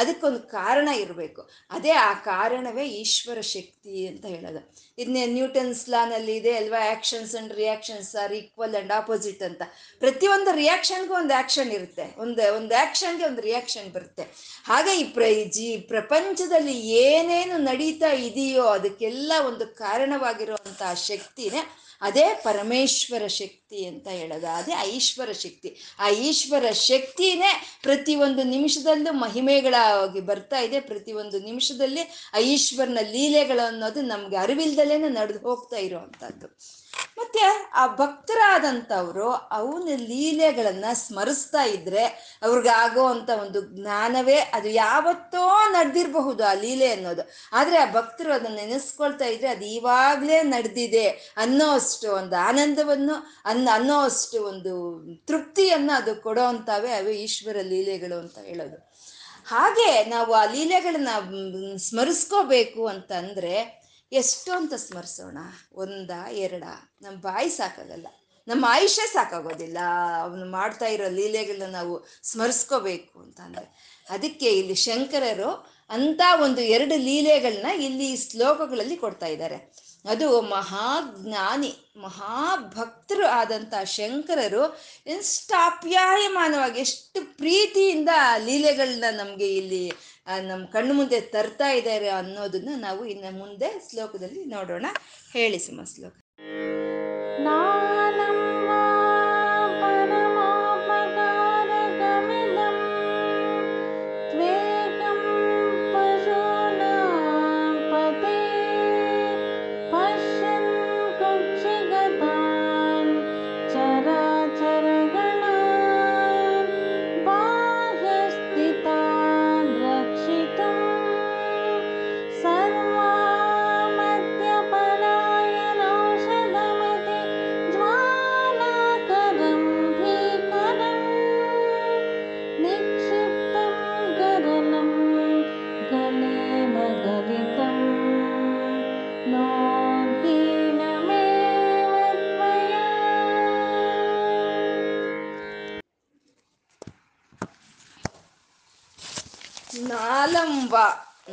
ಅದಕ್ಕೊಂದು 0.00 0.40
ಕಾರಣ 0.58 0.88
ಇರಬೇಕು. 1.04 1.42
ಅದೇ 1.76 1.92
ಆ 2.08 2.12
ಕಾರಣವೇ 2.30 2.84
ಈಶ್ವರ 3.02 3.38
ಶಕ್ತಿ 3.54 3.94
ಅಂತ 4.10 4.24
ಹೇಳೋದು. 4.34 4.60
ಇದನ್ನೇ 4.98 5.26
ನ್ಯೂಟನ್ಸ್ 5.26 5.88
ಲಾನಲ್ಲಿ 5.88 6.36
ಇದೆ, 6.36 6.56
ಅಲ್ವಾ? 6.56 6.86
Actions 6.86 7.34
and 7.34 7.52
reactions 7.52 8.16
are 8.16 8.32
equal 8.32 8.74
and 8.74 8.92
opposite 8.92 9.42
ಅಂತ. 9.42 9.62
ಪ್ರತಿಯೊಂದು 9.98 10.54
ರಿಯಾಕ್ಷನ್ಗೂ 10.54 11.14
ಒಂದು 11.14 11.34
ಆ್ಯಕ್ಷನ್ 11.34 11.72
ಇರುತ್ತೆ. 11.72 12.14
ಒಂದು 12.18 12.56
ಒಂದು 12.56 12.74
ಆ್ಯಕ್ಷನ್ಗೆ 12.74 13.24
ಒಂದು 13.24 13.40
ರಿಯಾಕ್ಷನ್ 13.40 13.92
ಬರುತ್ತೆ. 13.92 14.22
ಹಾಗೆ 14.64 15.00
ಈ 15.00 15.04
ಪ್ರ, 15.04 15.22
ಜಿ, 15.44 15.76
ಪ್ರಪಂಚದಲ್ಲಿ 15.76 16.80
ಏನೇನು 16.80 17.56
ನಡೀತಾ 17.56 18.12
ಇದೆಯೋ 18.12 18.64
ಅದಕ್ಕೆಲ್ಲ 18.64 19.32
ಒಂದು 19.46 19.66
ಕಾರಣವಾಗಿರುವಂತಹ 19.66 20.94
ಶಕ್ತಿನೇ 20.94 21.58
ಅದೇ 22.02 22.40
ಪರಮೇಶ್ವರ 22.42 23.26
ಶಕ್ತಿ 23.26 23.86
ಅಂತ 23.86 24.08
ಹೇಳೋದು, 24.08 24.56
ಅದೇ 24.56 24.72
ಐಶ್ವರ 24.80 25.32
ಶಕ್ತಿ. 25.32 25.76
ಆ 25.98 26.08
ಈಶ್ವರ 26.10 26.70
ಶಕ್ತಿನೇ 26.72 27.80
ಪ್ರತಿಯೊಂದು 27.82 28.42
ನಿಮಿಷದಲ್ಲೂ 28.42 29.12
ಮಹಿಮೆಗಳಾಗಿ 29.12 30.20
ಬರ್ತಾ 30.20 30.60
ಇದೆ, 30.60 30.80
ಪ್ರತಿಯೊಂದು 30.80 31.38
ನಿಮಿಷದಲ್ಲಿ 31.38 32.00
ಆ 32.34 32.38
ಈಶ್ವರನ 32.38 32.98
ಲೀಲೆಗಳು 33.10 33.66
ಅನ್ನೋದು 33.66 34.00
ನಮ್ಗೆ 34.00 34.36
ಅರಿವಿಲ್ದಲೇನೆ 34.36 35.08
ನಡೆದು 35.08 35.38
ಹೋಗ್ತಾ 35.38 35.76
ಇರುವಂಥದ್ದು. 35.76 36.83
ಮತ್ತೆ 37.18 37.70
ಆ 37.74 37.86
ಭಕ್ತರಾದಂಥವ್ರು 37.86 39.30
ಅವನ 39.30 39.88
ಲೀಲೆಗಳನ್ನ 39.96 40.84
ಸ್ಮರಿಸ್ತಾ 40.92 41.64
ಇದ್ರೆ 41.64 42.04
ಅವ್ರಿಗಾಗೋ 42.42 43.06
ಅಂತ 43.06 43.30
ಒಂದು 43.30 43.60
ಜ್ಞಾನವೇ 43.60 44.34
ಅದು 44.34 44.68
ಯಾವತ್ತೋ 44.68 45.70
ನಡೆದಿರಬಹುದು 45.70 46.44
ಆ 46.44 46.52
ಲೀಲೆ 46.52 46.92
ಅನ್ನೋದು. 46.92 47.22
ಆದ್ರೆ 47.52 47.78
ಆ 47.78 47.92
ಭಕ್ತರು 47.92 48.32
ಅದನ್ನ 48.32 48.54
ನೆನೆಸ್ಕೊಳ್ತಾ 48.56 49.24
ಇದ್ರೆ 49.24 49.48
ಅದು 49.48 49.64
ಇವಾಗ್ಲೇ 49.64 50.42
ನಡೆದಿದೆ 50.42 51.08
ಅನ್ನೋ 51.36 51.70
ಅಷ್ಟು 51.70 52.16
ಒಂದು 52.16 52.36
ಆನಂದವನ್ನು 52.36 53.14
ಅನ್ನ 53.44 53.68
ಅನ್ನೋ 53.72 54.00
ಒಂದು 54.44 55.04
ತೃಪ್ತಿಯನ್ನ 55.26 55.90
ಅದು 55.94 56.16
ಕೊಡೋ 56.16 56.42
ಅಂತವೇ 56.42 56.92
ಅವೇ 56.92 57.12
ಈಶ್ವರ 57.12 57.56
ಲೀಲೆಗಳು 57.62 58.18
ಅಂತ 58.18 58.38
ಹೇಳೋದು. 58.38 58.94
ಹಾಗೆ 59.46 60.04
ನಾವು 60.04 60.32
ಆ 60.34 60.44
ಲೀಲೆಗಳನ್ನ 60.44 61.08
ಸ್ಮರಿಸ್ಕೋಬೇಕು 61.76 62.86
ಅಂತ 62.86 63.12
ಅಂದ್ರೆ 63.12 63.83
ಎಷ್ಟು 64.14 64.52
ಅಂತ 64.52 64.74
ಸ್ಮರಿಸೋಣ? 64.74 65.38
ಒಂದ, 65.72 66.10
ಎರಡ. 66.30 66.64
ನಮ್ಮ 67.02 67.20
ಬಾಯಿ 67.20 67.48
ಸಾಕಾಗಲ್ಲ. 67.48 68.06
ನಮ್ಮ 68.48 68.66
ಆಯುಷ್ಯ 68.68 69.02
ಸಾಕಾಗೋದಿಲ್ಲ. 69.06 69.78
ಅವನು 70.22 70.50
ಮಾಡ್ತಾ 70.50 70.86
ಇರೋ 70.86 71.04
ಲೀಲೆಗಳನ್ನ 71.08 71.72
ನಾವು 71.72 72.06
ಸ್ಮರಿಸ್ಕೋಬೇಕು 72.22 73.20
ಅಂತ 73.20 73.40
ಅಂದ್ರೆ. 73.40 73.98
ಅದಕ್ಕೆ 74.10 74.46
ಇಲ್ಲಿ 74.46 74.74
ಶಂಕರರು 74.74 75.72
ಅಂತ 75.88 76.20
ಒಂದು 76.42 76.60
ಎರಡು 76.60 76.96
ಲೀಲೆಗಳನ್ನ 76.96 77.66
ಇಲ್ಲಿ 77.66 78.16
ಶ್ಲೋಕಗಳಲ್ಲಿ 78.16 78.96
ಕೊಡ್ತಾ 78.96 79.26
ಇದ್ದಾರೆ. 79.26 79.84
ಅದು 80.08 80.40
ಮಹಾಜ್ಞಾನಿ, 80.40 81.74
ಮಹಾಭಕ್ತರು 81.96 83.26
ಆದಂಥ 83.26 83.74
ಶಂಕರರು 83.84 84.80
ಎಷ್ಟು 85.06 86.78
ಎಷ್ಟು 86.78 87.36
ಪ್ರೀತಿಯಿಂದ 87.36 88.08
ಲೀಲೆಗಳನ್ನ 88.38 89.04
ನಮಗೆ 89.10 89.56
ಇಲ್ಲಿ 89.56 89.92
ನಮ್ಮ 90.26 90.66
ಕಣ್ಣು 90.66 90.94
ಮುಂದೆ 90.94 91.20
ತರ್ತಾ 91.20 91.68
ಇದ್ದಾರೆ 91.70 92.08
ಅನ್ನೋದನ್ನ 92.08 92.68
ನಾವು 92.76 93.06
ಇನ್ನು 93.06 93.38
ಮುಂದೆ 93.38 93.90
ಶ್ಲೋಕದಲ್ಲಿ 93.90 94.44
ನೋಡೋಣ. 94.44 94.86
ಹೇಳಿ 95.32 95.58
ಸುಮ 95.58 95.80
ಶ್ಲೋಕ. 95.94 96.23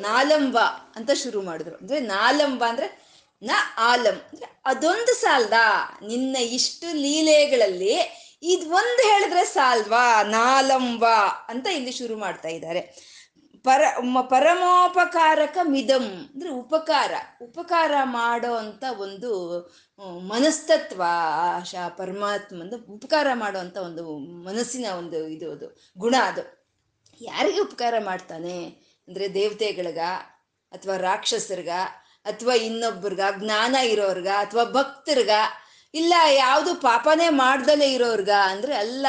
ನಾಲಂಬ 0.02 0.60
ಅಂತ 0.96 1.12
ಶುರು 1.12 1.42
ಮಾಡಿದ್ರು. 1.42 1.76
ಅಂದ್ರೆ 1.76 2.00
ನಾಲಂಬ 2.00 2.64
ಅಂದ್ರೆ 2.70 3.12
ನ 3.44 3.52
ಆಲಂ. 3.78 4.16
ಅಂದ್ರೆ 4.16 4.62
ಅದೊಂದು 4.66 5.16
ಸಾಲ್ದ 5.16 5.54
ನಿನ್ನ 6.08 6.36
ಇಷ್ಟು 6.36 6.94
ಲೀಲೆಗಳಲ್ಲಿ 6.94 8.22
ಇದು 8.44 8.70
ಒಂದು 8.70 9.02
ಹೇಳಿದ್ರೆ 9.04 9.46
ಸಾಲ್ವಾ? 9.46 10.24
ನಾಲಂಬ 10.24 11.06
ಅಂತ 11.48 11.68
ಇಲ್ಲಿ 11.68 11.92
ಶುರು 11.92 12.18
ಮಾಡ್ತಾ 12.18 12.50
ಇದ್ದಾರೆ. 12.50 13.12
ಪರ 13.64 13.82
ಪರಮೋಪಕಾರಕ 14.22 15.58
ಮಿದಂ. 15.64 16.04
ಅಂದ್ರೆ 16.04 16.50
ಉಪಕಾರ. 16.50 17.12
ಉಪಕಾರ 17.42 17.92
ಮಾಡೋ 18.04 18.54
ಅಂತ 18.54 18.84
ಒಂದು 18.98 19.60
ಮನಸ್ತತ್ವ, 20.20 21.04
ಆಶಾ 21.58 21.86
ಅಂದ್ರೆ 22.52 22.92
ಉಪಕಾರ 22.92 23.28
ಮಾಡೋ 23.34 23.60
ಅಂತ 23.60 23.78
ಒಂದು 23.78 24.18
ಮನಸ್ಸಿನ 24.18 24.86
ಒಂದು 24.98 25.28
ಇದು 25.28 25.52
ಅದು, 25.52 25.92
ಗುಣ 25.98 26.16
ಅದು. 26.24 26.62
ಯಾರಿಗೆ 27.22 27.62
ಉಪಕಾರ 27.62 27.94
ಮಾಡ್ತಾನೆ? 28.06 28.81
ಅಂದರೆ 29.08 29.28
ದೇವತೆಗಳಿಗ 29.40 30.02
ಅಥವಾ 30.72 30.96
ರಾಕ್ಷಸರ್ಗ 31.08 31.72
ಅಥವಾ 32.30 32.56
ಇನ್ನೊಬ್ಬರ್ಗ 32.68 33.22
ಜ್ಞಾನ 33.42 33.76
ಇರೋರ್ಗ 33.94 34.30
ಅಥವಾ 34.44 34.64
ಭಕ್ತರ್ಗ, 34.76 35.32
ಇಲ್ಲ 35.94 36.14
ಯಾವುದು 36.44 36.72
ಪಾಪನೇ 36.88 37.30
ಮಾಡ್ದಲೇ 37.44 37.88
ಇರೋರ್ಗ 37.96 38.32
ಅಂದರೆ 38.52 38.74
ಅಲ್ಲ, 38.84 39.08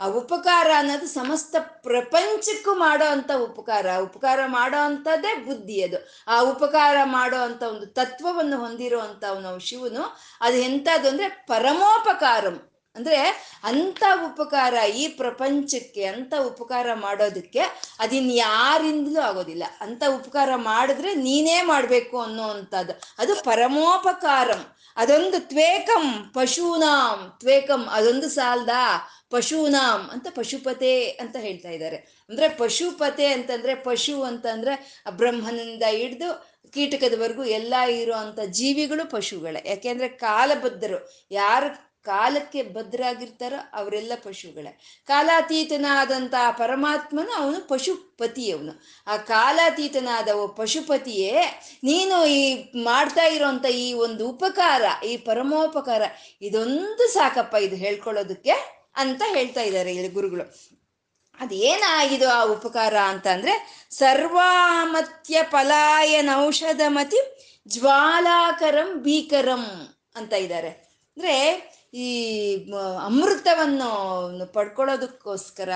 ಆ 0.00 0.06
ಉಪಕಾರ 0.20 0.68
ಅನ್ನೋದು 0.80 1.06
ಸಮಸ್ತ 1.16 1.56
ಪ್ರಪಂಚಕ್ಕೂ 1.86 2.72
ಮಾಡೋ 2.82 3.06
ಅಂಥ 3.14 3.30
ಉಪಕಾರ 3.46 3.86
ಉಪಕಾರ 4.06 4.40
ಮಾಡೋ 4.56 4.80
ಅಂಥದ್ದೇ 4.88 5.32
ಬುದ್ಧಿ 5.46 5.78
ಅದು. 5.86 5.98
ಆ 6.28 6.36
ಉಪಕಾರ 6.52 6.96
ಮಾಡೋ 7.16 7.38
ಅಂಥ 7.48 7.62
ಒಂದು 7.72 7.86
ತತ್ವವನ್ನು 7.98 8.58
ಹೊಂದಿರೋ 8.64 9.00
ನಾವು 9.46 9.60
ಶಿವನು, 9.68 10.04
ಅದು 10.46 10.58
ಎಂಥದ್ದು 10.68 11.08
ಅಂದರೆ 11.12 11.28
ಪರಮೋಪಕಾರಂ. 11.52 12.58
ಅಂದ್ರೆ 12.98 13.48
ಅಂತ 13.64 14.04
ಉಪಕಾರ 14.24 14.74
ಈ 14.74 15.08
ಪ್ರಪಂಚಕ್ಕೆ 15.08 16.04
ಅಂತ 16.04 16.34
ಉಪಕಾರ 16.34 16.94
ಮಾಡೋದಕ್ಕೆ 16.94 17.60
ಅದಿನ್ 17.98 18.32
ಯಾರಿಂದಲೂ 18.32 19.20
ಆಗೋದಿಲ್ಲ. 19.20 19.64
ಅಂತ 19.80 20.02
ಉಪಕಾರ 20.08 20.50
ಮಾಡಿದ್ರೆ 20.54 21.14
ನೀನೇ 21.14 21.62
ಮಾಡಬೇಕು 21.62 22.20
ಅನ್ನೋವಂಥದ್ದು. 22.20 23.00
ಅದು 23.18 23.36
ಪರಮೋಪಕಾರಂ. 23.36 24.66
ಅದೊಂದು 24.96 25.48
ತ್ವೇಕಂ, 25.48 26.30
ಪಶೂನಾಂ. 26.34 27.36
ತ್ವೇಕಂ, 27.40 27.88
ಅದೊಂದು 27.90 28.28
ಸಾಲ್ದ 28.28 28.68
ಪಶೂನಾಂ 29.30 30.10
ಅಂತ 30.12 30.26
ಪಶುಪತೆ 30.30 31.08
ಅಂತ 31.08 31.36
ಹೇಳ್ತಾ 31.36 31.68
ಇದ್ದಾರೆ. 31.68 31.96
ಅಂದ್ರೆ 32.28 32.48
ಪಶುಪತೆ 32.48 33.26
ಅಂತಂದ್ರೆ 33.26 33.74
ಪಶು 33.74 34.22
ಅಂತಂದ್ರೆ 34.22 35.02
ಬ್ರಹ್ಮನಿಂದ 35.10 35.82
ಹಿಡ್ದು 35.88 36.58
ಕೀಟಕದವರೆಗೂ 36.70 37.44
ಎಲ್ಲ 37.44 37.74
ಇರುವಂತ 37.74 38.40
ಜೀವಿಗಳು 38.46 39.10
ಪಶುಗಳೇ. 39.10 39.62
ಯಾಕೆಂದ್ರೆ 39.66 40.08
ಕಾಲಬದ್ಧರು. 40.08 41.26
ಯಾರು 41.30 41.87
ಕಾಲಕ್ಕೆ 42.04 42.62
ಭದ್ರಾಗಿರ್ತಾರೋ 42.62 43.56
ಅವರೆಲ್ಲ 43.72 44.12
ಪಶುಗಳೇ. 44.24 44.80
ಕಾಲಾತೀತನಾದಂಥ 45.06 46.34
ಪರಮಾತ್ಮನು 46.50 47.32
ಅವನು 47.32 47.68
ಪಶುಪತಿ 47.68 48.52
ಅವನು 48.52 48.82
ಆ 49.06 49.16
ಕಾಲಾತೀತನಾದ 49.16 50.28
ಪಶುಪತಿಯೇ, 50.56 51.42
ನೀನು 51.84 52.26
ಈ 52.26 52.70
ಮಾಡ್ತಾ 52.82 53.24
ಇರೋಂಥ 53.24 53.66
ಈ 53.66 53.92
ಒಂದು 53.92 54.28
ಉಪಕಾರ, 54.28 54.82
ಈ 55.04 55.16
ಪರಮೋಪಕಾರ, 55.16 56.02
ಇದೊಂದು 56.42 57.12
ಸಾಕಪ್ಪ 57.12 57.54
ಇದು 57.54 57.76
ಹೇಳ್ಕೊಳ್ಳೋದಕ್ಕೆ 57.76 58.50
ಅಂತ 58.96 59.22
ಹೇಳ್ತಾ 59.26 59.60
ಇದ್ದಾರೆ 59.60 59.94
ಇಲ್ಲಿ 59.94 60.08
ಗುರುಗಳು. 60.08 60.74
ಅದೇನಾಗಿದು 61.40 62.28
ಆ 62.28 62.44
ಉಪಕಾರ 62.44 62.96
ಅಂತ 62.96 63.26
ಅಂದ್ರೆ, 63.26 63.86
ಸರ್ವಾಮತ್ಯ 63.90 65.42
ಔಷಧಮತಿ 66.34 67.16
ಜ್ವಾಲಾಕರಂ 67.68 69.02
ಭೀಕರಂ 69.02 69.94
ಅಂತ 70.16 70.32
ಇದ್ದಾರೆ. 70.32 70.68
ಅಂದ್ರೆ 70.68 71.77
ಈ 71.94 72.08
ಅಮೃತವನ್ನು 73.06 73.90
ಪಡ್ಕೊಳ್ಳೋದಕ್ಕೋಸ್ಕರ 74.52 75.68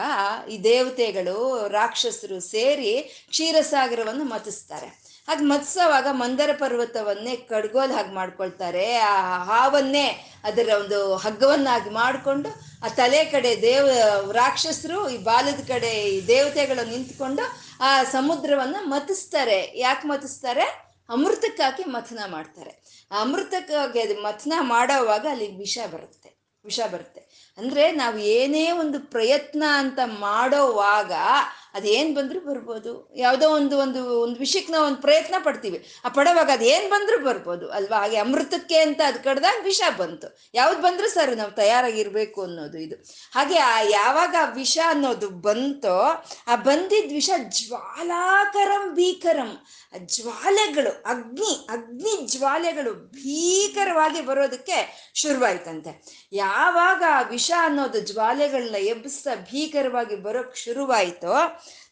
ಈ 0.50 0.62
ದೇವತೆಗಳು, 0.62 1.68
ರಾಕ್ಷಸರು 1.68 2.40
ಸೇರಿ 2.40 2.92
ಕ್ಷೀರಸಾಗರವನ್ನು 3.30 4.24
ಮತಿಸ್ತಾರೆ. 4.24 4.86
ಹಾಗೆ 5.28 5.44
ಮತ್ಸವಾಗ 5.44 6.06
ಮಂದರ 6.10 6.50
ಪರ್ವತವನ್ನೇ 6.58 7.36
ಕಡ್ಗೋಲ್ 7.36 7.92
ಹಾಗೆ 7.92 8.14
ಮಾಡ್ಕೊಳ್ತಾರೆ. 8.14 8.94
ಆ 8.96 9.44
ಹಾವನ್ನೇ 9.44 10.06
ಅದರ 10.44 10.68
ಒಂದು 10.80 11.16
ಹಗ್ಗವನ್ನಾಗಿ 11.16 11.90
ಮಾಡಿಕೊಂಡು 11.90 12.48
ಆ 12.84 12.88
ತಲೆ 12.88 13.24
ಕಡೆ 13.24 13.62
ದೇವ, 13.62 13.86
ರಾಕ್ಷಸರು, 14.32 15.08
ಈ 15.08 15.16
ಬಾಲದ 15.16 15.60
ಕಡೆ 15.68 15.88
ಈ 15.88 16.26
ದೇವತೆಗಳು 16.26 16.88
ನಿಂತ್ಕೊಂಡು 16.90 17.42
ಆ 17.80 18.02
ಸಮುದ್ರವನ್ನು 18.02 18.88
ಮತಿಸ್ತಾರೆ. 18.88 19.72
ಯಾಕೆ 19.74 20.08
ಮತಿಸ್ತಾರೆ? 20.08 20.92
ಅಮೃತಕ್ಕಾಗಿ 21.08 21.84
ಮಥನ 21.84 22.18
ಮಾಡ್ತಾರೆ. 22.26 22.82
ಅಮೃತಕ್ಕಾಗಿ 23.20 24.00
ಅದು 24.00 24.22
ಮಥನ 24.22 24.52
ಮಾಡೋವಾಗ 24.60 25.26
ಅಲ್ಲಿ 25.30 25.56
ವಿಷ 25.56 25.78
ಬರುತ್ತೆ. 25.92 26.42
ವಿಷ 26.64 26.80
ಬರುತ್ತೆ. 26.92 27.52
ಅಂದ್ರೆ 27.58 27.92
ನಾವು 27.92 28.18
ಏನೇ 28.18 28.70
ಒಂದು 28.70 29.00
ಪ್ರಯತ್ನ 29.00 29.62
ಅಂತ 29.72 29.98
ಮಾಡೋವಾಗ 30.04 31.12
ಅದೇನು 31.74 32.14
ಬಂದರೂ 32.14 32.40
ಬರ್ಬೋದು. 32.40 33.14
ಯಾವುದೋ 33.16 33.50
ಒಂದು 33.50 33.78
ಒಂದು 33.78 34.20
ಒಂದು 34.20 34.38
ವಿಷಕ್ಕೆ 34.38 34.72
ನಾವು 34.72 34.86
ಒಂದು 34.86 34.96
ಪ್ರಯತ್ನ 34.96 35.34
ಪಡ್ತೀವಿ. 35.44 35.86
ಆ 36.04 36.08
ಪಡೋವಾಗ 36.08 36.50
ಅದೇನ್ 36.52 36.90
ಬಂದರೂ 36.90 37.24
ಬರ್ಬೋದು. 37.24 37.70
ಅಲ್ವಾ? 37.70 37.98
ಹಾಗೆ 37.98 38.16
ಅಮೃತಕ್ಕೆ 38.16 38.78
ಅಂತ 38.78 39.00
ಅದು 39.06 39.24
ಕಡ್ದಾಗ 39.24 39.64
ವಿಷ 39.64 39.82
ಬಂತು. 39.98 40.50
ಯಾವ್ದು 40.54 40.82
ಬಂದರೂ 40.82 41.08
ಸರ್, 41.08 41.36
ನಾವು 41.36 41.50
ತಯಾರಾಗಿರ್ಬೇಕು 41.50 42.42
ಅನ್ನೋದು 42.42 42.78
ಇದು. 42.78 42.96
ಹಾಗೆ 43.32 43.58
ಆ 43.58 43.80
ಯಾವಾಗ 43.80 44.34
ಆ 44.40 44.50
ವಿಷ 44.50 44.78
ಅನ್ನೋದು 44.86 45.28
ಬಂತೋ, 45.28 46.24
ಆ 46.46 46.56
ಬಂದಿದ್ದ 46.56 47.12
ವಿಷ 47.12 47.30
ಜ್ವಾಲಾಕರಂ, 47.36 48.94
ಭೀಕರಂ. 48.94 49.66
ಜ್ವಾಲೆಗಳು, 49.98 51.02
ಅಗ್ನಿ 51.06 51.66
ಅಗ್ನಿ 51.70 52.26
ಜ್ವಾಲೆಗಳು 52.26 52.94
ಭೀಕರವಾಗಿ 52.94 54.20
ಬರೋದಕ್ಕೆ 54.20 55.10
ಶುರುವಾಯ್ತಂತೆ. 55.14 56.04
ಯಾವಾಗ 56.32 57.02
ಆ 57.10 57.22
ವಿಷ 57.22 57.50
ಅನ್ನೋದು 57.58 58.00
ಜ್ವಾಲೆಗಳನ್ನ 58.00 58.74
ಎಬ್ಬಿಸ್ತಾ 58.74 59.34
ಭೀಕರವಾಗಿ 59.34 60.16
ಬರೋಕ್ 60.16 60.56
ಶುರುವಾಯಿತೋ, 60.56 61.34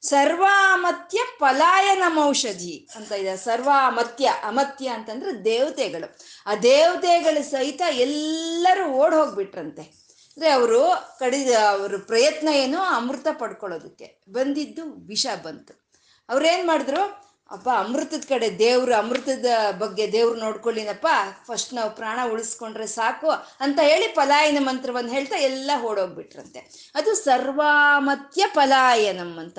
ಸರ್ವಾಮತ್ಯ 0.03 1.19
ಪಲಾಯನ 1.39 2.03
ಔಷಧಿ 2.23 2.89
ಅಂತ 2.95 3.13
ಇದೆ. 3.13 3.37
ಸರ್ವಾಮತ್ಯ, 3.37 4.33
ಅಮತ್ಯ 4.45 4.89
ಅಂತಂದ್ರೆ 4.89 5.45
ದೇವತೆಗಳು. 5.45 6.19
ಆ 6.47 6.55
ದೇವತೆಗಳು 6.55 7.51
ಸಹಿತ 7.51 7.83
ಎಲ್ಲರೂ 7.91 8.93
ಓಡ್ 8.93 9.15
ಹೋಗ್ಬಿಟ್ರಂತೆ. 9.15 9.83
ಅಂದ್ರೆ 9.83 10.51
ಅವರು 10.51 10.91
ಕಡಿದ, 11.19 11.51
ಅವ್ರ 11.51 11.95
ಪ್ರಯತ್ನ 12.07 12.49
ಏನು 12.49 12.79
ಅಮೃತ 12.79 13.27
ಪಡ್ಕೊಳ್ಳೋದಕ್ಕೆ. 13.39 14.21
ಬಂದಿದ್ದು 14.31 14.85
ವಿಷ 15.07 15.27
ಬಂತು. 15.43 15.81
ಅವ್ರೇನ್ 16.29 16.67
ಮಾಡಿದ್ರು? 16.67 17.30
ಅಪ್ಪ, 17.51 17.69
ಅಮೃತದ 17.77 18.21
ಕಡೆ 18.29 18.59
ದೇವ್ರು, 18.59 18.95
ಅಮೃತದ 18.95 19.47
ಬಗ್ಗೆ 19.79 20.13
ದೇವ್ರು 20.13 20.41
ನೋಡ್ಕೊಳ್ಳಿನಪ್ಪ. 20.41 21.07
ಫಸ್ಟ್ 21.47 21.75
ನಾವು 21.75 21.91
ಪ್ರಾಣ 21.91 22.19
ಉಳಿಸ್ಕೊಂಡ್ರೆ 22.33 22.87
ಸಾಕು 22.87 23.31
ಅಂತ 23.61 23.79
ಹೇಳಿ 23.83 24.09
ಪಲಾಯನ 24.09 24.59
ಮಂತ್ರವನ್ನು 24.61 25.11
ಹೇಳ್ತಾ 25.11 25.37
ಎಲ್ಲ 25.37 25.71
ಓಡೋಗ್ಬಿಟ್ರಂತೆ. 25.83 26.93
ಅದು 26.95 27.15
ಸರ್ವಾಮತ್ಯ 27.15 28.45
ಪಲಾಯನಂ 28.47 29.39
ಅಂತ. 29.39 29.59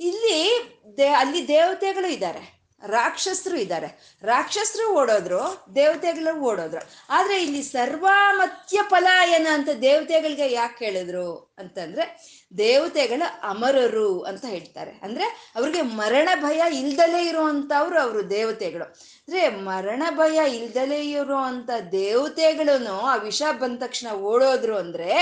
ಇಲ್ಲಿ 0.00 0.60
ದೇ, 0.96 1.06
ಅಲ್ಲಿ 1.06 1.48
ದೇವತೆಗಳು 1.48 2.12
ಇದ್ದಾರೆ. 2.12 2.55
ರಾಕ್ಷಸರು 2.86 3.56
ಇದ್ದಾರೆ. 3.56 4.18
ರಾಕ್ಷಸರು 4.22 4.92
ಓಡೋದ್ರು, 4.92 5.64
ದೇವತೆಗಳು 5.74 6.40
ಓಡೋದ್ರು. 6.40 6.90
ಆದ್ರೆ 7.10 7.42
ಇಲ್ಲಿ 7.42 7.62
ಸರ್ವಾಮತ್ಯ 7.62 8.80
ಪಲಾಯನ 8.82 9.46
ಅಂತ 9.52 9.68
ದೇವತೆಗಳಿಗೆ 9.80 10.52
ಯಾಕೆ 10.52 10.84
ಹೇಳಿದ್ರು 10.84 11.54
ಅಂತಂದ್ರೆ, 11.58 12.36
ದೇವತೆಗಳ 12.58 13.22
ಅಮರರು 13.42 14.22
ಅಂತ 14.22 14.44
ಹೇಳ್ತಾರೆ. 14.44 14.90
ಅಂದ್ರೆ 14.90 15.52
ಅವ್ರಿಗೆ 15.56 15.82
ಮರಣ 15.82 16.28
ಭಯ 16.40 16.62
ಇಲ್ದಲೇ 16.72 17.28
ಇರುವಂತವ್ರು 17.28 18.00
ಅವರು 18.00 18.30
ದೇವತೆಗಳು. 18.30 18.84
ಅಂದ್ರೆ 18.84 19.48
ಮರಣ 19.48 20.02
ಭಯ 20.10 20.56
ಇಲ್ದಲೇ 20.56 21.10
ಇರುವಂತ 21.10 21.70
ದೇವತೆಗಳನ್ನು 21.92 23.00
ಆ 23.00 23.16
ವಿಷ 23.16 23.42
ಬಂದ 23.58 23.82
ತಕ್ಷಣ 23.82 24.14
ಓಡೋದ್ರು 24.14 24.78
ಅಂದ್ರೆ 24.78 25.12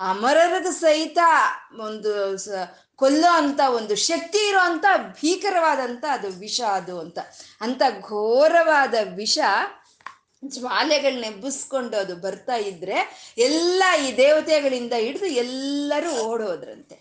ಅಮರರದ 0.00 0.66
ಸಹಿತ 0.66 1.18
ಒಂದು 1.80 2.36
ಕೊಲ್ಲೋ 3.00 3.30
ಅಂತ 3.30 3.60
ಒಂದು 3.68 3.96
ಶಕ್ತಿ 3.96 4.48
ಇರೋ 4.48 4.58
ಅಂತ 4.58 4.84
ಭೀಕರವಾದಂತ 5.20 6.04
ಅದು 6.12 6.28
ವಿಷ 6.28 6.60
ಅದು 6.60 7.00
ಅಂತ. 7.00 7.18
ಅಂತ 7.60 7.82
ಘೋರವಾದ 8.00 8.94
ವಿಷ 9.16 9.38
ಜ್ವಾಲೆಗಳನ್ನ 10.48 11.24
ಎಬ್ಬಿಸ್ಕೊಂಡು 11.24 11.96
ಅದು 11.96 12.16
ಬರ್ತಾ 12.16 12.56
ಇದ್ರೆ 12.56 12.98
ಎಲ್ಲ 13.38 13.82
ಈ 14.04 14.16
ದೇವತೆಗಳಿಂದ 14.16 14.92
ಹಿಡಿದು 14.92 15.26
ಎಲ್ಲರೂ 15.26 16.22
ಓಡೋದ್ರಂತೆ 16.22 16.96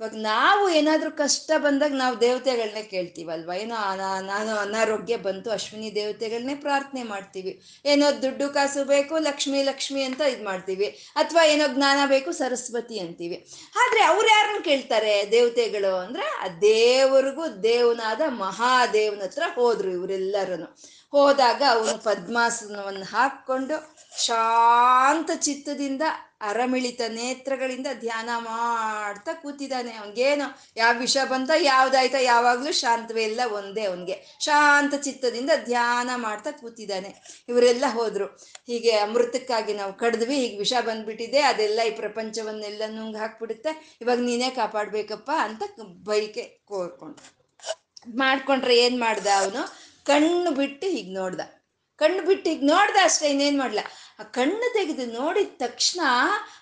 ಇವಾಗ 0.00 0.14
ನಾವು 0.16 0.68
ಏನಾದರೂ 0.68 1.10
ಕಷ್ಟ 1.10 1.50
ಬಂದಾಗ 1.56 1.94
ನಾವು 1.94 2.20
ದೇವತೆಗಳನ್ನೇ 2.20 2.82
ಕೇಳ್ತೀವಲ್ವ? 2.82 3.52
ಏನೋ 3.52 3.76
ನಾನು 4.22 4.56
ಅನಾರೋಗ್ಯ 4.56 5.16
ಬಂತು, 5.16 5.50
ಅಶ್ವಿನಿ 5.50 5.94
ದೇವತೆಗಳನ್ನೇ 5.94 6.54
ಪ್ರಾರ್ಥನೆ 6.54 7.02
ಮಾಡ್ತೀವಿ. 7.02 7.52
ಏನೋ 7.84 8.22
ದುಡ್ಡು 8.22 8.48
ಕಾಸು 8.54 8.84
ಬೇಕು, 8.84 9.18
ಲಕ್ಷ್ಮಿ 9.18 9.62
ಲಕ್ಷ್ಮಿ 9.62 10.02
ಅಂತ 10.02 10.20
ಇದು 10.20 10.44
ಮಾಡ್ತೀವಿ. 10.44 10.88
ಅಥವಾ 11.16 11.44
ಏನೋ 11.44 11.68
ಜ್ಞಾನ 11.74 11.98
ಬೇಕು, 12.06 12.32
ಸರಸ್ವತಿ 12.32 12.98
ಅಂತೀವಿ. 12.98 13.38
ಆದರೆ 13.76 14.02
ಅವ್ರು 14.02 14.28
ಯಾರನ್ನು 14.28 14.62
ಕೇಳ್ತಾರೆ 14.64 15.30
ದೇವತೆಗಳು? 15.30 15.96
ಅಂದ್ರೆ 15.96 16.26
ಆ 16.44 16.48
ದೇವರಿಗೂ 16.60 17.48
ದೇವನಾದ 17.62 18.20
ಮಹಾದೇವನ 18.28 19.22
ಹತ್ರ 19.22 19.42
ಹೋದ್ರು 19.54 19.90
ಇವರೆಲ್ಲರೂ 19.90 20.68
ಹೋದಾಗ 21.12 21.62
ಅವನು 21.70 21.98
ಪದ್ಮಾಸನವನ್ನು 22.04 23.04
ಹಾಕ್ಕೊಂಡು 23.04 23.76
ಶಾಂತ 24.24 25.30
ಚಿತ್ತದಿಂದ 25.36 26.02
ಅರಮಿಳಿತ 26.40 27.00
ನೇತ್ರಗಳಿಂದ 27.08 27.86
ಧ್ಯಾನ 28.00 28.30
ಮಾಡ್ತಾ 28.38 29.32
ಕೂತಿದ್ದಾನೆ. 29.32 29.92
ಅವನಿಗೇನು 29.92 30.60
ಯಾವ 30.76 30.98
ವಿಷ 30.98 31.16
ಬಂತ 31.24 31.50
ಯಾವ್ದಾಯ್ತಾ 31.58 32.18
ಯಾವಾಗ್ಲೂ 32.18 32.72
ಶಾಂತವೇ 32.72 33.24
ಇಲ್ಲ, 33.24 33.40
ಒಂದೇ 33.52 33.84
ಅವನಿಗೆ. 33.84 34.36
ಶಾಂತ 34.40 34.94
ಚಿತ್ತದಿಂದ 34.94 35.50
ಧ್ಯಾನ 35.64 36.10
ಮಾಡ್ತಾ 36.16 36.50
ಕೂತಿದ್ದಾನೆ. 36.50 37.42
ಇವರೆಲ್ಲ 37.48 37.84
ಹೋದ್ರು. 37.88 38.26
ಹೀಗೆ 38.66 38.90
ಅಮೃತಕ್ಕಾಗಿ 38.90 39.74
ನಾವು 39.74 39.92
ಕಡ್ದ್ವಿ, 39.92 40.36
ಹೀಗೆ 40.36 40.58
ವಿಷ 40.58 40.72
ಬಂದ್ಬಿಟ್ಟಿದೆ, 40.80 41.40
ಅದೆಲ್ಲ 41.40 41.80
ಈ 41.86 41.90
ಪ್ರಪಂಚವನ್ನೆಲ್ಲ 41.90 42.82
ನುಂಗ್ 42.86 43.16
ಹಾಕ್ಬಿಡುತ್ತೆ. 43.16 43.98
ಇವಾಗ 44.00 44.18
ನೀನೇ 44.18 44.50
ಕಾಪಾಡ್ಬೇಕಪ್ಪ 44.50 45.30
ಅಂತ 45.42 45.62
ಬೈಕೆ 45.82 46.62
ಕೋರ್ಕೊಂಡು. 46.64 47.36
ಮಾಡ್ಕೊಂಡ್ರೆ 48.16 48.78
ಏನ್ 48.78 49.00
ಮಾಡ್ದ 49.00 49.26
ಅವನು? 49.38 49.76
ಕಣ್ಣು 50.04 50.50
ಬಿಟ್ಟು 50.50 50.86
ಹೀಗೆ 50.86 51.14
ನೋಡ್ದ. 51.14 51.40
ಕಣ್ಣು 51.96 52.26
ಬಿಟ್ಟು 52.26 52.50
ಹೀಗೆ 52.50 52.66
ನೋಡ್ದ 52.66 52.96
ಅಷ್ಟೇ, 53.02 53.28
ಇನ್ನೇನ್ 53.30 53.58
ಮಾಡ್ಲ? 53.58 53.78
ಆ 54.18 54.22
ಕಣ್ಣು 54.22 54.72
ತೆಗೆದು 54.72 55.06
ನೋಡಿದ 55.12 55.48
ತಕ್ಷಣ 55.56 56.00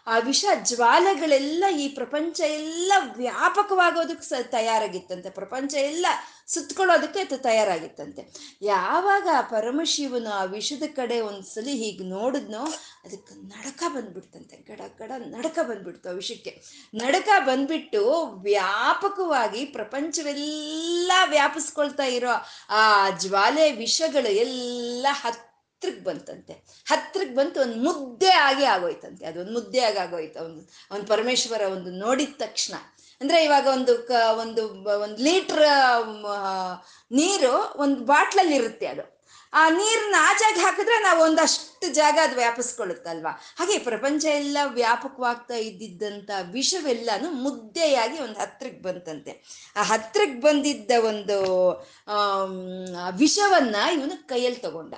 ಆ 0.06 0.18
ವಿಷ 0.18 0.44
ಜ್ವಾಲೆಗಳೆಲ್ಲ 0.62 1.64
ಈ 1.78 1.88
ಪ್ರಪಂಚ 1.88 2.40
ಎಲ್ಲ 2.40 2.92
ವ್ಯಾಪಕವಾಗೋದಕ್ಕೆ 3.16 4.28
ಸ 4.28 4.32
ತಯಾರಾಗಿತ್ತಂತೆ. 4.42 5.30
ಪ್ರಪಂಚ 5.30 5.74
ಎಲ್ಲ 5.74 6.06
ಸುತ್ತಕೊಳ್ಳೋದಕ್ಕೆ 6.46 7.20
ಅದು 7.20 7.38
ತಯಾರಾಗಿತ್ತಂತೆ. 7.38 8.22
ಯಾವಾಗ 8.62 9.28
ಪರಮಶಿವನು 9.50 10.30
ಆ 10.30 10.44
ವಿಷದ 10.44 10.82
ಕಡೆ 10.96 11.20
ಒಂದ್ಸಲಿ 11.20 11.72
ಹೀಗೆ 11.72 12.04
ನೋಡಿದ್ನೋ 12.04 12.64
ಅದಕ್ಕೆ 13.04 13.34
ನಡಕ 13.34 13.82
ಬಂದ್ಬಿಡ್ತಂತೆ. 13.88 14.56
ಗಡ 14.56 14.80
ಗಡ 14.98 15.12
ನಡಕ 15.26 15.58
ಬಂದ್ಬಿಡ್ತು 15.62 16.08
ಆ 16.08 16.12
ವಿಷಕ್ಕೆ. 16.12 16.62
ನಡಕ 16.94 17.28
ಬಂದ್ಬಿಟ್ಟು 17.38 18.26
ವ್ಯಾಪಕವಾಗಿ 18.42 19.64
ಪ್ರಪಂಚವೆಲ್ಲ 19.64 21.12
ವ್ಯಾಪಿಸ್ಕೊಳ್ತಾ 21.30 22.04
ಇರೋ 22.04 22.34
ಆ 22.70 23.10
ಜ್ವಾಲೆ 23.10 23.72
ವಿಷಗಳು 23.72 24.28
ಎಲ್ಲ 24.28 25.06
ಹತ್ರಕ್ಕೆ 25.84 26.04
ಬಂತಂತೆ. 26.04 26.52
ಹತ್ರಕ್ಕೆ 26.86 27.34
ಬಂತು 27.34 27.60
ಒಂದು 27.60 27.76
ಮುದ್ದೆ 27.76 28.30
ಆಗಿ 28.30 28.64
ಆಗೋಯ್ತಂತೆ. 28.64 29.26
ಅದು 29.26 29.40
ಒಂದು 29.40 29.52
ಮುದ್ದೆ 29.52 29.80
ಆಗಿ 29.80 29.98
ಆಗೋಯ್ತು 29.98 30.40
ಅವನು 30.40 30.60
ಅವನು 30.90 31.04
ಪರಮೇಶ್ವರ 31.04 31.60
ಒಂದು 31.60 31.90
ನೋಡಿದ 31.90 32.34
ತಕ್ಷಣ. 32.38 32.74
ಅಂದ್ರೆ 33.20 33.44
ಇವಾಗ 33.44 33.66
ಒಂದು 33.72 33.98
ಕ, 34.08 34.10
ಒಂದು 34.40 34.62
ಒಂದು 35.00 35.22
ಲೀಟ್ರ್ 35.22 35.66
ನೀರು 37.12 37.52
ಒಂದು 37.76 38.00
ಬಾಟ್ಲಲ್ಲಿ 38.04 38.56
ಇರುತ್ತೆ 38.56 38.86
ಅದು. 38.86 39.04
ಆ 39.56 39.68
ನೀರನ್ನ 39.68 40.14
ಆಚಾಗಿ 40.18 40.60
ಹಾಕಿದ್ರೆ 40.60 41.02
ನಾವು 41.02 41.20
ಒಂದಷ್ಟು 41.22 41.92
ಜಾಗ 41.92 42.18
ಅದು 42.22 42.36
ವ್ಯಾಪಿಸ್ಕೊಳ್ಳುತ್ತಲ್ವಾ? 42.36 43.40
ಹಾಗೆ 43.56 43.78
ಪ್ರಪಂಚ 43.78 44.24
ಎಲ್ಲ 44.24 44.58
ವ್ಯಾಪಕವಾಗ್ತಾ 44.64 45.54
ಇದ್ದಿದ್ದಂಥ 45.54 46.30
ವಿಷವೆಲ್ಲನೂ 46.52 47.30
ಮುದ್ದೆಯಾಗಿ 47.30 48.18
ಒಂದು 48.18 48.40
ಹತ್ರಕ್ಕೆ 48.40 48.82
ಬಂತಂತೆ. 48.82 49.32
ಆ 49.76 49.82
ಹತ್ರಕ್ಕೆ 49.82 50.40
ಬಂದಿದ್ದ 50.40 50.90
ಒಂದು 51.04 51.38
ವಿಷವನ್ನ 53.18 53.76
ಇವನು 53.92 54.26
ಕೈಯಲ್ಲಿ 54.26 54.60
ತಗೊಂಡ. 54.60 54.94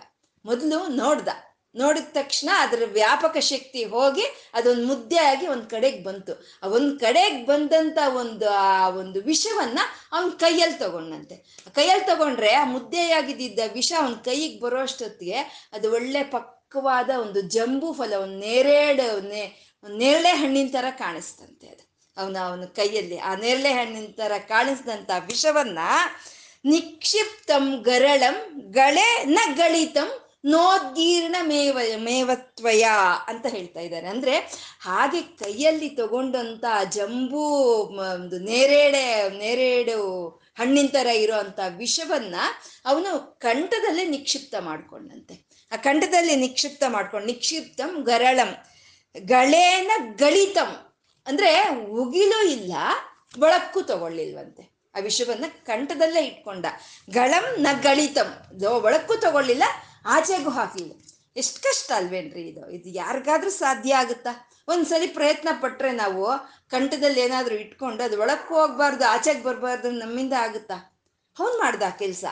ಮೊದಲು 0.46 0.78
ನೋಡ್ದ. 0.88 1.28
ನೋಡಿದ 1.74 2.04
ತಕ್ಷಣ 2.12 2.48
ಅದರ 2.58 2.82
ವ್ಯಾಪಕ 2.92 3.36
ಶಕ್ತಿ 3.38 3.84
ಹೋಗಿ 3.84 4.26
ಅದೊಂದು 4.54 4.86
ಮುದ್ದೆ 4.86 5.16
ಆಗಿ 5.16 5.46
ಒಂದು 5.46 5.66
ಕಡೆಗೆ 5.66 6.02
ಬಂತು. 6.02 6.46
ಆ 6.62 6.66
ಒಂದು 6.68 6.98
ಕಡೆಗೆ 6.98 7.46
ಬಂದಂತ 7.46 7.98
ಒಂದು, 8.14 8.50
ಆ 8.50 8.88
ಒಂದು 8.88 9.20
ವಿಷವನ್ನು 9.20 9.82
ಅವನ 10.16 10.30
ಕೈಯಲ್ಲಿ 10.30 10.78
ತಗೊಂಡಂತೆ 10.78 11.36
ಕೈಯಲ್ಲಿ 11.74 12.06
ತಗೊಂಡ್ರೆ 12.06 12.54
ಆ 12.54 12.64
ಮುದ್ದೆಯಾಗಿದ್ದ 12.64 13.58
ವಿಷ 13.72 13.92
ಅವನ 13.98 14.12
ಕೈಗೆ 14.12 14.60
ಬರೋ 14.60 14.80
ಅಷ್ಟೊತ್ತಿಗೆ 14.80 15.68
ಅದು 15.72 15.92
ಒಳ್ಳೆ 15.92 16.22
ಪಕ್ವವಾದ 16.24 17.10
ಒಂದು 17.20 17.40
ಜಂಬು 17.40 17.92
ಫಲ 17.92 18.14
ಒಂದು 18.14 18.38
ನೇರೇಡು 18.38 19.28
ನೇ, 19.28 19.42
ನೇರಳೆ 19.88 20.32
ಹಣ್ಣಿನ 20.32 20.68
ತರ 20.72 20.84
ಕಾಣಿಸ್ತಂತೆ 20.90 21.66
ಅದು. 21.66 21.84
ಅವನ 22.16 22.36
ಅವನ 22.46 22.64
ಕೈಯಲ್ಲಿ 22.64 23.18
ಆ 23.18 23.34
ನೇರಳೆ 23.34 23.72
ಹಣ್ಣಿನ 23.72 24.06
ತರ 24.16 24.32
ಕಾಣಿಸಿದಂಥ 24.48 25.10
ವಿಷವನ್ನು 25.26 25.88
ನಿಕ್ಷಿಪ್ತಂ 26.68 27.82
ಗರಳಂ 27.82 28.36
ಗಳೆ 28.70 29.24
ನ 29.24 29.38
ಗಳಿತಂ 29.54 30.25
ನೋದ್ಗೀರ್ಣ 30.46 31.36
ಮೇವ, 31.42 31.78
ಮೇವತ್ವಯ 31.96 32.86
ಅಂತ 33.26 33.46
ಹೇಳ್ತಾ 33.46 33.80
ಇದ್ದಾರೆ. 33.80 34.06
ಅಂದ್ರೆ 34.06 34.38
ಹಾಗೆ 34.80 35.22
ಕೈಯಲ್ಲಿ 35.22 35.88
ತಗೊಂಡಂತ 35.88 36.64
ಜಂಬೂ 36.90 37.48
ಒಂದು 37.76 38.38
ನೇರೇಡೆ, 38.38 39.38
ನೇರೇಡು 39.38 40.28
ಹಣ್ಣಿನ 40.58 40.86
ತರ 40.86 41.06
ಇರೋಂಥ 41.06 41.60
ವಿಷವನ್ನ 41.76 42.34
ಅವನು 42.84 43.38
ಕಂಠದಲ್ಲೇ 43.38 44.04
ನಿಕ್ಷಿಪ್ತ 44.04 44.54
ಮಾಡ್ಕೊಂಡಂತೆ. 44.60 45.46
ಆ 45.72 45.76
ಕಂಠದಲ್ಲಿ 45.76 46.36
ನಿಕ್ಷಿಪ್ತ 46.36 46.84
ಮಾಡ್ಕೊಂಡು, 46.88 47.26
ನಿಕ್ಷಿಪ್ತಂ 47.26 48.02
ಗರಳಂ, 48.02 48.54
ಗಳೇನ 49.24 49.90
ಗಳಿತಂ. 50.16 50.94
ಅಂದ್ರೆ 51.26 51.68
ಉಗಿಲೂ 51.84 52.46
ಇಲ್ಲ 52.46 52.72
ಬಳಕ್ಕೂ 53.38 53.80
ತಗೊಳ್ಳಿಲ್ವಂತೆ. 53.80 54.76
ಆ 54.94 54.98
ವಿಷವನ್ನ 54.98 55.44
ಕಂಠದಲ್ಲೇ 55.64 56.24
ಇಟ್ಕೊಂಡ. 56.24 56.66
ಗಳಂ 57.14 57.62
ನ 57.62 57.66
ಗಳಿತಂ. 57.82 58.60
ಒಳಕ್ಕೂ 58.68 59.14
ತಗೊಳ್ಳಿಲ್ಲ 59.14 59.62
ಆಚೆಗೂ 60.14 60.50
ಹಾಕಲಿಲ್ಲ 60.58 60.94
ಎಷ್ಟು 61.36 61.58
ಕಷ್ಟ 61.62 61.88
ಅಲ್ವೇನ್ರಿ 61.96 62.42
ಇದು? 62.50 62.62
ಇದು 62.76 62.88
ಯಾರಿಗಾದ್ರೂ 63.02 63.50
ಸಾಧ್ಯ 63.62 64.00
ಆಗುತ್ತಾ? 64.02 64.32
ಒಂದ್ಸಲಿ 64.68 65.08
ಪ್ರಯತ್ನ 65.16 65.48
ಪಟ್ಟರೆ 65.62 65.90
ನಾವು 66.02 66.22
ಕಂಠದಲ್ಲಿ 66.70 67.20
ಏನಾದರೂ 67.20 67.56
ಇಟ್ಕೊಂಡು 67.64 68.02
ಅದು 68.04 68.16
ಒಳಕ್ಕೂ 68.22 68.54
ಹೋಗ್ಬಾರ್ದು, 68.60 69.04
ಆಚೆಗೆ 69.14 69.42
ಬರಬಾರ್ದು 69.42 69.90
ನಮ್ಮಿಂದ 70.02 70.34
ಆಗುತ್ತಾ? 70.46 70.76
ಅವನು 71.36 71.56
ಮಾಡ್ದ 71.58 71.82
ಕೆಲಸ. 71.98 72.24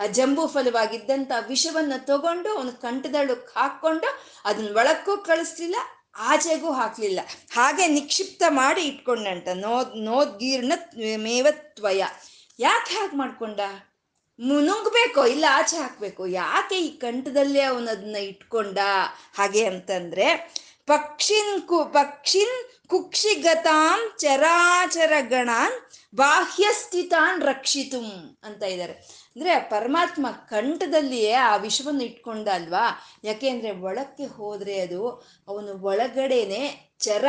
ಆ 0.00 0.06
ಜಂಬೂ 0.18 0.44
ಫಲವಾಗಿದ್ದಂಥ 0.54 1.32
ವಿಷವನ್ನು 1.48 1.98
ತಗೊಂಡು 2.06 2.48
ಅವನು 2.56 2.72
ಕಂಠದಳಕ್ಕೆ 2.84 3.52
ಹಾಕ್ಕೊಂಡು 3.58 4.08
ಅದನ್ನ 4.48 4.70
ಒಳಕ್ಕೂ 4.80 5.12
ಕಳಿಸ್ಲಿಲ್ಲ, 5.28 5.76
ಆಚೆಗೂ 6.30 6.70
ಹಾಕಲಿಲ್ಲ. 6.72 7.20
ಹಾಗೆ 7.52 7.84
ನಿಕ್ಷಿಪ್ತ 7.98 8.42
ಮಾಡಿ 8.60 8.82
ಇಟ್ಕೊಂಡಂಟ 8.82 9.48
ನೋದ್ 9.66 9.92
ನೋದ್ಗೀರ್ಣ 10.08 10.72
ಮೇವತ್ವಯ 11.26 12.02
ಯಾಕೆ 12.58 12.92
ಹಾಗೆ 12.94 13.16
ಮಾಡ್ಕೊಂಡ? 13.16 13.60
ನುಂಗ್ಬೇಕೋ 14.40 15.24
ಇಲ್ಲ, 15.24 15.44
ಆಚೆ 15.50 15.76
ಹಾಕ್ಬೇಕು. 15.76 16.26
ಯಾಕೆ 16.26 16.80
ಈ 16.80 16.96
ಕಂಠದಲ್ಲೇ 16.96 17.60
ಅವನದನ್ನ 17.60 18.16
ಇಟ್ಕೊಂಡ? 18.16 18.78
ಹಾಗೆ 19.34 19.64
ಅಂತಂದ್ರೆ, 19.64 20.54
ಪಕ್ಷಿನ್ 20.86 21.62
ಕು, 21.62 21.84
ಪಕ್ಷಿನ್ 21.84 22.88
ಕುಕ್ಷಿಗತಾಂ 22.88 24.16
ಚರಾಚರ 24.18 25.12
ಗಣಾನ್ 25.20 25.90
ಬಾಹ್ಯಸ್ಥಿತಾನ್ 26.14 27.42
ರಕ್ಷಿತುಂ 27.42 28.38
ಅಂತ 28.42 28.62
ಇದ್ದಾರೆ 28.62 28.92
ಅಂದ್ರೆ 29.36 29.60
ಪರಮಾತ್ಮ 29.60 30.26
ಕಂಠದಲ್ಲಿಯೇ 30.30 31.32
ಆ 31.32 31.56
ವಿಶ್ವವನ್ನು 31.56 32.04
ಇಟ್ಕೊಂಡ 32.04 32.48
ಅಲ್ವಾ 32.48 33.04
ಯಾಕೆಂದ್ರೆ 33.24 33.70
ಒಳಕ್ಕೆ 33.70 34.24
ಹೋದ್ರೆ 34.24 34.80
ಅದು 34.80 35.10
ಅವನು 35.48 35.82
ಒಳಗಡೆನೆ 35.82 36.92
ಚರ 36.98 37.24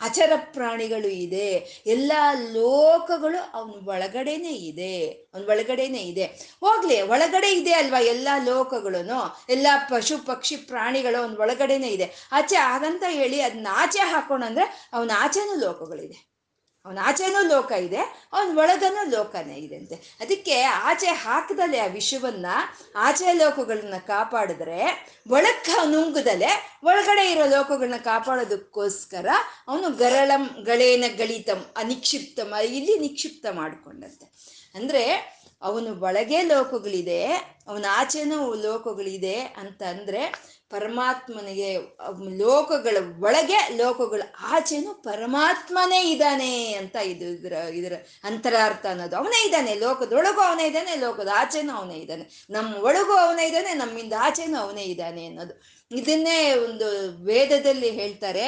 ಅಚರ 0.00 0.32
ಪ್ರಾಣಿಗಳು 0.36 1.08
ಇದೆ. 1.08 1.82
ಎಲ್ಲ 1.86 2.12
ಲೋಕಗಳು 2.52 3.50
ಅವನ 3.54 3.88
ಒಳಗಡೆನೆ 3.88 4.52
ಇದೆ. 4.52 5.08
ಅವನ 5.08 5.42
ಒಳಗಡೆನೆ 5.42 5.98
ಇದೆ. 5.98 6.24
ಹೋಗ್ಲಿ, 6.60 7.02
ಒಳಗಡೆ 7.02 7.52
ಇದೆ 7.52 7.72
ಅಲ್ವಾ 7.72 8.00
ಎಲ್ಲ 8.00 8.28
ಲೋಕಗಳು 8.44 9.06
ಎಲ್ಲ 9.48 9.66
ಪಶು, 9.90 10.26
ಪಕ್ಷಿ, 10.26 10.56
ಪ್ರಾಣಿಗಳು 10.56 11.22
ಅವನ 11.22 11.38
ಒಳಗಡೆನೆ 11.38 11.88
ಇದೆ. 11.88 12.28
ಆಚೆ 12.32 12.56
ಹಾಗಂತ 12.56 13.02
ಹೇಳಿ 13.08 13.40
ಅದನ್ನ 13.40 13.66
ಆಚೆ 13.70 13.98
ಹಾಕೊಂಡಂದ್ರೆ 13.98 14.90
ಅವನ 14.92 15.10
ಆಚೆನೂ 15.18 15.54
ಲೋಕಗಳಿದೆ. 15.60 16.33
ಅವನ 16.84 16.98
ಆಚೆನೂ 17.02 17.46
ಲೋಕ 17.46 17.72
ಇದೆ, 17.72 18.28
ಅವನ 18.32 18.58
ಒಳಗನೂ 18.58 19.10
ಲೋಕನೇ 19.10 19.54
ಇದೆ 19.54 19.76
ಅಂತೆ. 19.76 19.94
ಅದಕ್ಕೆ 19.94 20.62
ಆಚೆ 20.62 21.06
ಹಾಕದಲೆ 21.06 21.78
ಆ 21.78 21.86
ವಿಷವನ್ನ, 21.86 22.46
ಆಚೆ 22.96 23.32
ಲೋಕಗಳನ್ನ 23.32 23.94
ಕಾಪಾಡಿದ್ರೆ, 24.06 25.08
ಒಳಕ್ಕ 25.30 25.68
ನುಂಗದಲೆ, 25.84 26.80
ಒಳಗಡೆ 26.84 27.30
ಇರೋ 27.30 27.46
ಲೋಕಗಳನ್ನ 27.46 27.96
ಕಾಪಾಡೋದಕ್ಕೋಸ್ಕರ 27.96 29.26
ಅವನು 29.68 29.90
ಗರಳಂ, 29.90 30.62
ಗಳೇನ 30.62 31.04
ಗಳಿತಂ 31.16 31.64
ಅನಿಕ್ಷಿಪ್ತಮ 31.76 32.54
ಇಲ್ಲಿ 32.54 32.98
ನಿಕ್ಷಿಪ್ತ 32.98 33.46
ಮಾಡಿಕೊಂಡಂತೆ. 33.50 34.32
ಅಂದ್ರೆ 34.74 35.34
ಅವನು 35.62 36.00
ಒಳಗೆ 36.00 36.42
ಲೋಕಗಳಿದೆ, 36.42 37.26
ಅವನ 37.68 37.84
ಆಚೆನೂ 37.90 38.54
ಲೋಕಗಳಿದೆ 38.54 39.34
ಅಂತ 39.34 39.82
ಅಂದ್ರೆ 39.82 40.53
ಪರಮಾತ್ಮನಿಗೆ 40.74 41.70
ಲೋಕಗಳ 42.38 42.96
ಒಳಗೆ 43.20 43.58
ಲೋಕಗಳ 43.76 44.22
ಆಚೆನು 44.40 44.94
ಪರಮಾತ್ಮನೇ 45.02 46.00
ಇದ್ದಾನೆ 46.10 46.72
ಅಂತ 46.72 46.96
ಇದು 46.96 47.24
ಇದರ 47.24 47.52
ಇದರ 47.52 47.94
ಅಂತರಾರ್ಥ 48.24 48.86
ಅನ್ನೋದು. 48.86 49.16
ಅವನೇ 49.16 49.46
ಇದ್ದಾನೆ, 49.46 49.74
ಲೋಕದೊಳಗೂ 49.74 50.40
ಅವನೇ 50.40 50.66
ಇದ್ದಾನೆ, 50.66 50.96
ಲೋಕದ 50.96 51.28
ಆಚೆನೂ 51.34 51.72
ಅವನೇ 51.74 51.94
ಇದ್ದಾನೆ. 51.94 52.46
ನಮ್ಮ 52.50 52.76
ಒಳಗೂ 52.76 53.12
ಅವನೇ 53.12 53.46
ಇದ್ದಾನೆ, 53.46 53.74
ನಮ್ಮಿಂದ 53.74 54.12
ಆಚೆನೂ 54.20 54.58
ಅವನೇ 54.58 54.82
ಇದ್ದಾನೆ 54.82 55.26
ಅನ್ನೋದು. 55.26 55.54
ಇದನ್ನೇ 55.90 56.40
ಒಂದು 56.54 56.88
ವೇದದಲ್ಲಿ 57.24 57.90
ಹೇಳ್ತಾರೆ 57.90 58.46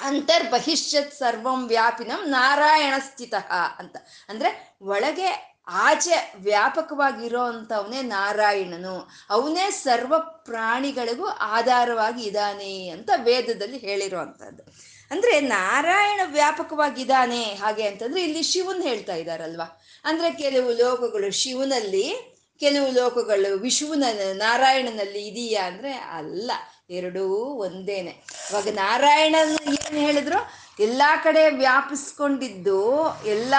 ಅಂತರ್ 0.00 0.50
ಬಹಿಷ್ಯತ್ 0.50 1.14
ಸರ್ವಂ 1.14 1.68
ವ್ಯಾಪಿನಂ 1.68 2.22
ನಾರಾಯಣ 2.28 2.94
ಸ್ಥಿತ 2.98 3.34
ಅಂತ. 3.78 3.96
ಅಂದ್ರೆ 4.28 4.50
ಒಳಗೆ 4.82 5.49
ಆಚೆ 5.70 6.32
ವ್ಯಾಪಕವಾಗಿರೋ 6.36 7.42
ಅಂಥವನೇ 7.42 8.02
ನಾರಾಯಣನು. 8.02 9.10
ಅವನೇ 9.30 9.70
ಸರ್ವ 9.70 10.18
ಪ್ರಾಣಿಗಳಿಗೂ 10.18 11.26
ಆಧಾರವಾಗಿ 11.26 12.22
ಇದ್ದಾನೆ 12.22 12.88
ಅಂತ 12.88 13.10
ವೇದದಲ್ಲಿ 13.16 13.78
ಹೇಳಿರೋ 13.78 14.18
ಅಂಥದ್ದು 14.18 14.62
ಅಂದ್ರೆ 15.10 15.40
ನಾರಾಯಣ 15.40 16.20
ವ್ಯಾಪಕವಾಗಿದ್ದಾನೆ 16.24 17.44
ಹಾಗೆ 17.44 17.86
ಅಂತಂದ್ರೆ 17.86 18.22
ಇಲ್ಲಿ 18.22 18.42
ಶಿವನ್ 18.42 18.82
ಹೇಳ್ತಾ 18.82 19.14
ಇದ್ದಾರಲ್ವಾ? 19.14 19.82
ಅಂದ್ರೆ 20.04 20.32
ಕೆಲವು 20.32 20.72
ಲೋಕಗಳು 20.72 21.30
ಶಿವನಲ್ಲಿ, 21.30 22.36
ಕೆಲವು 22.60 22.92
ಲೋಕಗಳು 22.92 23.58
ವಿಶ್ವನ 23.58 24.04
ನಾರಾಯಣನಲ್ಲಿ 24.32 25.26
ಇದೆಯಾ 25.26 25.66
ಅಂದ್ರೆ 25.66 25.92
ಅಲ್ಲ, 25.92 26.50
ಎರಡೂ 26.90 27.24
ಒಂದೇನೆ. 27.36 28.10
ಇವಾಗ 28.50 28.68
ನಾರಾಯಣನ 28.68 29.56
ಏನು 29.62 29.98
ಹೇಳಿದ್ರು? 30.00 30.69
ಎಲ್ಲ 30.80 31.02
ಕಡೆ 31.24 31.50
ವ್ಯಾಪಿಸ್ಕೊಂಡಿದ್ದು 31.50 33.06
ಎಲ್ಲ 33.24 33.54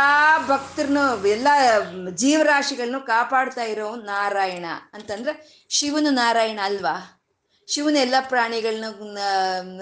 ಭಕ್ತರನ್ನು, 0.48 1.28
ಎಲ್ಲ 1.28 1.48
ಜೀವರಾಶಿಗಳನ್ನು 2.10 3.02
ಕಾಪಾಡ್ತಾ 3.02 3.64
ಇರೋ 3.64 3.96
ನಾರಾಯಣ 3.96 4.66
ಅಂತಂದ್ರೆ 4.94 5.66
ಶಿವನು 5.70 6.10
ನಾರಾಯಣ 6.10 6.60
ಅಲ್ವಾ? 6.64 7.24
ಶಿವನ 7.68 7.98
ಎಲ್ಲ 7.98 8.16
ಪ್ರಾಣಿಗಳನ್ನ 8.22 9.18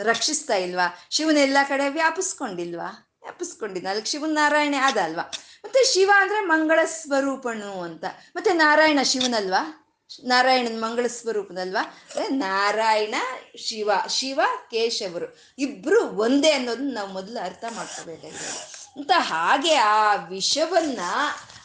ರಕ್ಷಿಸ್ತಾ 0.04 0.56
ಇಲ್ವಾ? 0.56 1.08
ಶಿವನ 1.10 1.38
ಎಲ್ಲ 1.38 1.58
ಕಡೆ 1.70 1.90
ವ್ಯಾಪಿಸ್ಕೊಂಡಿಲ್ವಾ? 1.90 3.10
ವ್ಯಾಪಿಸ್ಕೊಂಡಿದ್ದ. 3.22 3.88
ಅಲ್ಲಿ 3.88 4.06
ಶಿವನ 4.06 4.30
ನಾರಾಯಣ 4.34 4.76
ಆದ 4.82 4.98
ಅಲ್ವಾ? 4.98 5.32
ಮತ್ತೆ 5.66 5.94
ಶಿವ 5.94 6.12
ಅಂದ್ರೆ 6.16 6.42
ಮಂಗಳ 6.42 6.80
ಸ್ವರೂಪನು 6.86 7.82
ಅಂತ. 7.82 8.06
ಮತ್ತೆ 8.36 8.54
ನಾರಾಯಣ 8.54 9.00
ಶಿವನಲ್ವಾ? 9.04 9.86
ನಾರಾಯಣನ 10.24 10.80
ಮಂಗಳ 10.80 11.08
ಸ್ವರೂಪದಲ್ವಾ? 11.08 11.98
ನಾರಾಯಣ, 12.30 13.16
ಶಿವ 13.58 13.92
ಶಿವ, 14.08 14.40
ಕೇಶವರು 14.72 15.38
ಇಬ್ರು 15.60 16.08
ಒಂದೇ 16.08 16.52
ಅನ್ನೋದನ್ನ 16.52 16.94
ನಾವು 16.94 17.10
ಮೊದಲು 17.10 17.46
ಅರ್ಥ 17.46 17.66
ಮಾಡ್ಕೋಬೇಕಾಗಿದೆ 17.76 18.80
ಅಂತ 18.96 19.12
ಹಾಗೆ 19.16 19.74
ಆ 19.76 20.16
ವಿಷವನ್ನ 20.16 21.00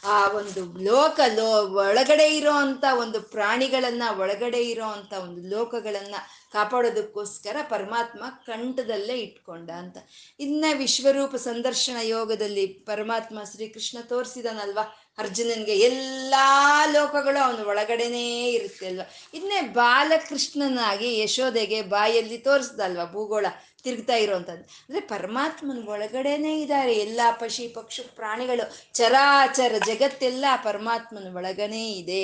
ಆ 0.04 0.28
ಒಂದು 0.28 0.84
ಲೋಕ 0.84 1.20
ಲೋ 1.34 1.66
ಒಳಗಡೆ 1.66 2.36
ಇರೋ 2.36 2.52
ಅಂತ 2.52 2.84
ಒಂದು 2.98 3.20
ಪ್ರಾಣಿಗಳನ್ನ 3.20 4.02
ಒಳಗಡೆ 4.18 4.62
ಇರೋ 4.62 4.84
ಅಂತ 4.84 5.12
ಒಂದು 5.12 5.56
ಲೋಕಗಳನ್ನ 5.56 6.14
ಕಾಪಾಡೋದಕ್ಕೋಸ್ಕರ 6.52 7.56
ಪರಮಾತ್ಮ 7.70 8.24
ಕಂಠದಲ್ಲೇ 8.46 9.14
ಇಟ್ಕೊಂಡ 9.14 9.70
ಅಂತ. 9.70 9.96
ಇನ್ನ 10.40 10.64
ವಿಶ್ವರೂಪ 10.76 11.36
ಸಂದರ್ಶನ 11.36 11.96
ಯೋಗದಲ್ಲಿ 12.02 12.66
ಪರಮಾತ್ಮ 12.66 13.38
ಶ್ರೀಕೃಷ್ಣ 13.52 13.98
ತೋರಿಸಿದನಲ್ವಾ? 14.00 15.03
ಅರ್ಜುನನ್ಗೆ 15.18 15.74
ಎಲ್ಲಾ 15.78 16.46
ಲೋಕಗಳು 16.86 17.44
ಅವನ 17.44 17.66
ಒಳಗಡೆನೇ 17.66 18.50
ಇರುತ್ತೆ 18.52 18.86
ಅಲ್ವಾ? 18.86 19.04
ಇದನ್ನೇ 19.34 19.60
ಬಾಲಕೃಷ್ಣನಾಗಿ 19.60 21.20
ಯಶೋದೆಗೆ 21.20 21.82
ಬಾಯಲ್ಲಿ 21.82 22.38
ತೋರಿಸ್ದಲ್ವ 22.38 23.06
ಭೂಗೋಳ? 23.12 23.46
ತಿರುಗ್ತಾ 23.84 24.16
ಇರೋವಂಥದ್ದು 24.24 24.64
ಅಂದರೆ 24.86 25.02
ಪರಮಾತ್ಮನ 25.14 25.80
ಒಳಗಡೆನೇ 25.94 26.52
ಇದ್ದಾರೆ 26.60 26.94
ಎಲ್ಲ 27.06 27.20
ಪಶಿ 27.40 27.64
ಪಕ್ಷಿ 27.76 28.02
ಪ್ರಾಣಿಗಳು. 28.18 28.64
ಚರಾಚರ 28.98 29.74
ಜಗತ್ತೆಲ್ಲ 29.86 30.44
ಪರಮಾತ್ಮನ 30.64 31.28
ಒಳಗನೇ 31.38 31.84
ಇದೆ. 32.02 32.22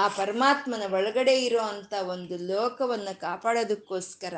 ಆ 0.00 0.02
ಪರಮಾತ್ಮನ 0.18 0.84
ಒಳಗಡೆ 0.98 1.34
ಇರೋ 1.46 1.62
ಅಂಥ 1.72 1.92
ಒಂದು 2.14 2.36
ಲೋಕವನ್ನು 2.52 3.14
ಕಾಪಾಡೋದಕ್ಕೋಸ್ಕರ, 3.20 4.36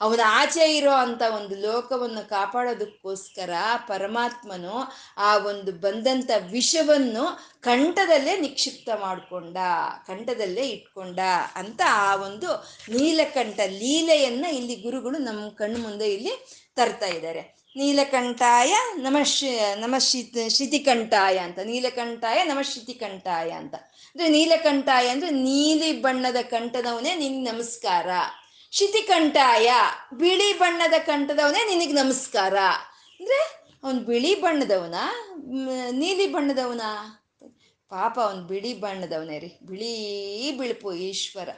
ಅವನ 0.00 0.20
ಆಚೆ 0.40 0.66
ಇರೋ 0.78 0.94
ಅಂಥ 1.04 1.22
ಒಂದು 1.38 1.56
ಲೋಕವನ್ನು 1.66 2.22
ಕಾಪಾಡೋದಕ್ಕೋಸ್ಕರ 2.28 3.52
ಪರಮಾತ್ಮನು 3.92 4.76
ಆ 5.18 5.30
ಒಂದು 5.50 5.72
ಬಂದಂಥ 5.84 6.30
ವಿಷವನ್ನು 6.56 7.24
ಕಂಠದಲ್ಲೇ 7.60 8.36
ನಿಕ್ಷಿಪ್ತ 8.36 8.88
ಮಾಡಿಕೊಂಡ, 9.00 9.56
ಕಂಠದಲ್ಲೇ 10.06 10.68
ಇಟ್ಕೊಂಡ 10.68 11.18
ಅಂತ 11.54 11.80
ಆ 11.86 12.16
ಒಂದು 12.16 12.46
ನೀಲಕಂಠ 12.88 13.60
ಲೀಲೆಯನ್ನ 13.66 14.44
ಇಲ್ಲಿ 14.44 14.74
ಗುರುಗಳು 14.74 15.18
ನಮ್ಮ 15.18 15.48
ಕಣ್ಣು 15.48 15.78
ಮುಂದೆ 15.78 16.14
ಇಲ್ಲಿ 16.14 16.46
ತರ್ತಾ 16.76 17.06
ಇದ್ದಾರೆ. 17.06 17.60
ನೀಲಕಂಠಾಯ 17.76 18.74
ನಮಶಿ 18.96 19.58
ನಮಶಿ 19.76 20.32
ಶಿತಿಕಂಠಾಯ 20.48 21.38
ಅಂತ, 21.38 21.58
ನೀಲಕಂಠಾಯ 21.58 22.44
ನಮಶಿತಿಕಂಠಾಯ 22.44 23.50
ಅಂತ. 23.50 23.74
ಅಂದ್ರೆ 23.74 24.28
ನೀಲಕಂಠಾಯ 24.28 25.08
ಅಂದ್ರೆ 25.08 25.30
ನೀಲಿ 25.30 26.00
ಬಣ್ಣದ 26.00 26.36
ಕಂಠದವನೇ 26.42 27.14
ನಿನ್ 27.14 27.44
ನಮಸ್ಕಾರ. 27.44 28.06
ಶಿತಿಕಂಠಾಯ 28.70 29.70
ಬಿಳಿ 30.14 30.58
ಬಣ್ಣದ 30.58 30.92
ಕಂಠದವನೇ 30.98 31.64
ನಿನಗೆ 31.68 31.92
ನಮಸ್ಕಾರ. 31.92 32.56
ಅಂದ್ರೆ 33.20 33.60
ಅವನು 33.84 34.00
ಬಿಳಿ 34.00 34.40
ಬಣ್ಣದವನ 34.40 34.94
ನೀಲಿ 35.90 36.26
ಬಣ್ಣದವನ? 36.32 36.80
ಪಾಪ 37.90 38.20
ಅವನು 38.20 38.42
ಬಿಳಿ 38.42 38.74
ಬಣ್ಣದವನೇ 38.74 39.38
ರೀ. 39.38 39.58
ಬಿಳಿ 39.62 39.94
ಬಿಳುಪು 40.58 40.92
ಈಶ್ವರ. 40.92 41.48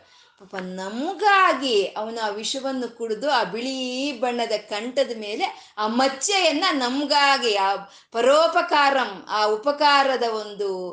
ಪಾಪ 0.41 0.55
ನಮಗಾಗಿ 0.57 1.85
ಅವನ 1.85 2.19
ಆ 2.23 2.29
ವಿಷವನ್ನು 2.29 2.97
ಕುಡಿದು 2.97 3.31
ಆ 3.31 3.45
ಬಿಳಿ 3.45 4.13
ಬಣ್ಣದ 4.21 4.53
ಕಂಠದ 4.69 5.11
ಮೇಲೆ 5.17 5.75
ಆ 5.79 5.87
ಮಚ್ಚೆಯನ್ನು 5.87 6.79
ನಮಗಾಗಿ 6.79 7.55
ಆ 7.55 7.77
ಪರೋಪಕಾರಂ, 8.13 9.25
ಆ 9.29 9.45
ಉಪಕಾರದ 9.45 10.23
ಒಂದು 10.23 10.91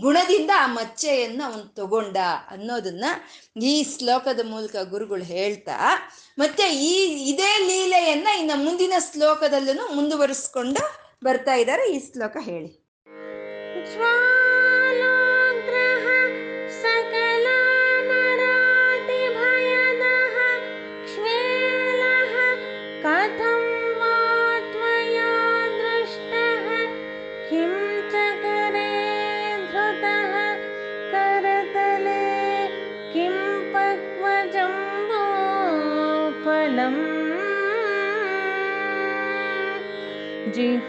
ಗುಣದಿಂದ 0.00 0.50
ಆ 0.56 0.66
ಮಚ್ಚೆಯನ್ನು 0.66 1.44
ಅವನು 1.44 1.74
ತಗೊಂಡ 1.74 2.16
ಅನ್ನೋದನ್ನ 2.50 3.04
ಈ 3.62 3.86
ಶ್ಲೋಕದ 3.98 4.40
ಮೂಲಕ 4.44 4.76
ಗುರುಗಳು 4.76 5.24
ಹೇಳ್ತಾ, 5.24 5.78
ಮತ್ತೆ 6.38 6.68
ಈ, 6.68 6.94
ಇದೇ 7.30 7.58
ಲೀಲೆಯನ್ನ 7.66 8.28
ಇನ್ನು 8.38 8.64
ಮುಂದಿನ 8.64 8.92
ಶ್ಲೋಕದಲ್ಲೂ 9.12 9.94
ಮುಂದುವರಿಸ್ಕೊಂಡು 9.94 11.00
ಬರ್ತಾ 11.24 11.54
ಇದ್ದಾರೆ 11.54 11.92
ಈ 11.92 11.98
ಶ್ಲೋಕ 12.12 12.36
ಹೇಳಿ. 12.40 12.88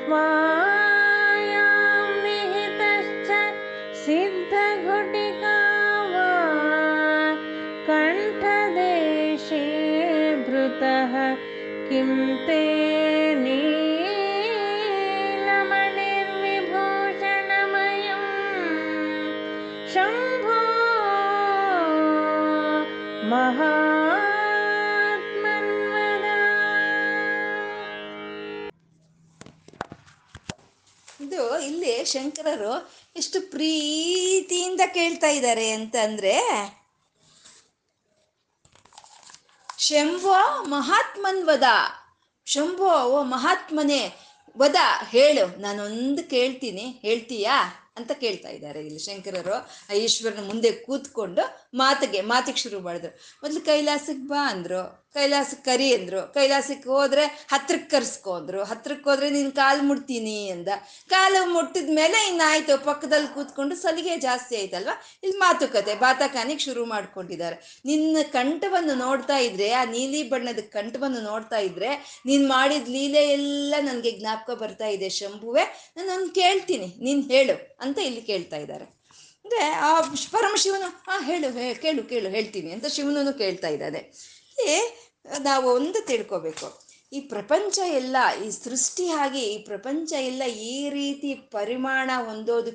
my 0.10 0.49
ಶಂಕರರು 32.06 32.92
ಎಷ್ಟು 33.16 33.42
ಪ್ರೀತಿಯಿಂದ 33.52 34.82
ಕೇಳ್ತಾ 34.94 35.28
ಇದ್ದಾರೆ 35.28 35.72
ಅಂತಂದ್ರೆ 35.72 36.36
ಶಂಭೋ 39.80 40.64
ಮಹಾತ್ಮನ್ 40.64 41.46
ವದ. 41.46 41.64
ಶಂಭೋ 42.46 43.04
ಓ 43.04 43.24
ಮಹಾತ್ಮನೇ 43.24 44.16
ವದ, 44.58 44.76
ಹೇಳು, 45.10 45.62
ನಾನೊಂದು 45.62 46.30
ಕೇಳ್ತೀನಿ, 46.30 47.00
ಹೇಳ್ತೀಯಾ 47.02 47.62
ಅಂತ 47.98 48.12
ಕೇಳ್ತಾ 48.12 48.50
ಇದ್ದಾರೆ 48.50 48.86
ಇಲ್ಲಿ 48.86 49.00
ಶಂಕರರು. 49.00 49.54
ಆ 49.90 49.94
ಈಶ್ವರನ 49.94 50.48
ಮುಂದೆ 50.48 50.72
ಕೂತ್ಕೊಂಡು 50.72 51.70
ಮಾತಿಗೆ 51.74 52.22
ಮಾತಿಗೆ 52.22 52.58
ಶುರು 52.58 52.80
ಮಾಡಿದ್ರು. 52.80 53.40
ಮೊದಲು 53.44 53.62
ಕೈಲಾಸಕ್ಕೆ 53.62 54.28
ಬಾ 54.28 54.50
ಅಂದ್ರು. 54.50 55.09
ಕೈಲಾಸಕ್ಕೆ 55.14 55.72
ಕರಿ 55.72 55.94
ಅಂದ್ರು. 55.94 56.34
ಕೈಲಾಸಕ್ಕೆ 56.34 56.90
ಹೋದ್ರೆ 56.90 57.26
ಹತ್ರಕ್ಕೆ 57.26 57.98
ಕರ್ಸ್ಕೊ 57.98 58.34
ಅಂದ್ರು. 58.34 58.64
ಹತ್ರಕ್ಕೆ 58.64 59.10
ಹೋದ್ರೆ 59.10 59.30
ನೀನು 59.30 59.52
ಕಾಲು 59.52 59.84
ಮುಟ್ತೀನಿ 59.84 60.50
ಅಂದ. 60.50 60.68
ಕಾಲು 61.10 61.54
ಮುಟ್ಟಿದ 61.54 61.90
ಮೇಲೆ 61.96 62.28
ಇನ್ನಾಯ್ತು 62.28 62.86
ಪಕ್ಕದಲ್ಲಿ 62.86 63.34
ಕೂತ್ಕೊಂಡು 63.34 63.76
ಸಲಿಗೆ 63.76 64.18
ಜಾಸ್ತಿ 64.18 64.56
ಆಯ್ತಲ್ವಾ? 64.56 65.04
ಇಲ್ಲಿ 65.24 65.38
ಮಾತುಕತೆ. 65.38 65.96
ಬಾತಕಾನಿಗೆ 65.96 66.60
ಶುರು 66.60 66.86
ಮಾಡ್ಕೊಂಡಿದ್ದಾರೆ. 66.86 67.82
ನಿನ್ನ 67.86 68.18
ಕಂಠವನ್ನು 68.32 68.94
ನೋಡ್ತಾ 68.94 69.38
ಇದ್ರೆ, 69.38 69.72
ಆ 69.72 69.84
ನೀಲಿ 69.84 70.30
ಬಣ್ಣದ 70.30 70.60
ಕಂಠವನ್ನು 70.60 71.22
ನೋಡ್ತಾ 71.22 71.58
ಇದ್ರೆ, 71.58 72.22
ನೀನ್ 72.26 72.50
ಮಾಡಿದ 72.50 72.88
ಲೀಲೆ 72.88 73.28
ಎಲ್ಲ 73.28 73.76
ನನಗೆ 73.80 74.12
ಜ್ಞಾಪಕ 74.12 74.54
ಬರ್ತಾ 74.54 74.88
ಇದೆ 74.88 75.10
ಶಂಭುವೆ. 75.10 75.94
ನಾನು 76.06 76.30
ಕೇಳ್ತೀನಿ. 76.30 76.96
ನೀನು 77.00 77.22
ಹೇಳು 77.22 77.78
ಅಂತ 77.80 78.00
ಇಲ್ಲಿ 78.00 78.22
ಕೇಳ್ತಾ 78.22 78.58
ಇದ್ದಾರೆ. 78.58 78.86
ಅಂದರೆ 79.46 79.64
ಆ 79.66 80.00
ಪರಮಶಿವನು 80.32 80.86
ಹಾ 80.86 81.26
ಹೇಳು, 81.26 81.60
ಹೇ, 81.60 81.74
ಕೇಳು 81.74 82.04
ಕೇಳು, 82.04 82.30
ಹೇಳ್ತೀನಿ 82.30 82.72
ಅಂತ 82.72 82.86
ಶಿವನೂ 82.86 83.34
ಕೇಳ್ತಾ 83.34 83.68
ಇದ್ದಾನೆ. 83.68 84.30
ಈ 84.68 84.76
ನಾವು 85.40 85.74
ಒಂದು 85.74 86.06
ತಿಳ್ಕೊಬೇಕು. 86.06 86.68
ಈ 87.12 87.20
ಪ್ರಪಂಚ 87.20 87.80
ಎಲ್ಲ, 87.80 88.18
ಈ 88.46 88.52
ಸೃಷ್ಟಿ 88.52 89.10
ಆಗಿ 89.10 89.42
ಈ 89.42 89.58
ಪ್ರಪಂಚ 89.66 90.14
ಎಲ್ಲ 90.14 90.44
ಈ 90.48 90.90
ರೀತಿ 90.90 91.34
ಪರಿಮಾಣ 91.34 92.10
ಹೊಂದೋದು 92.16 92.72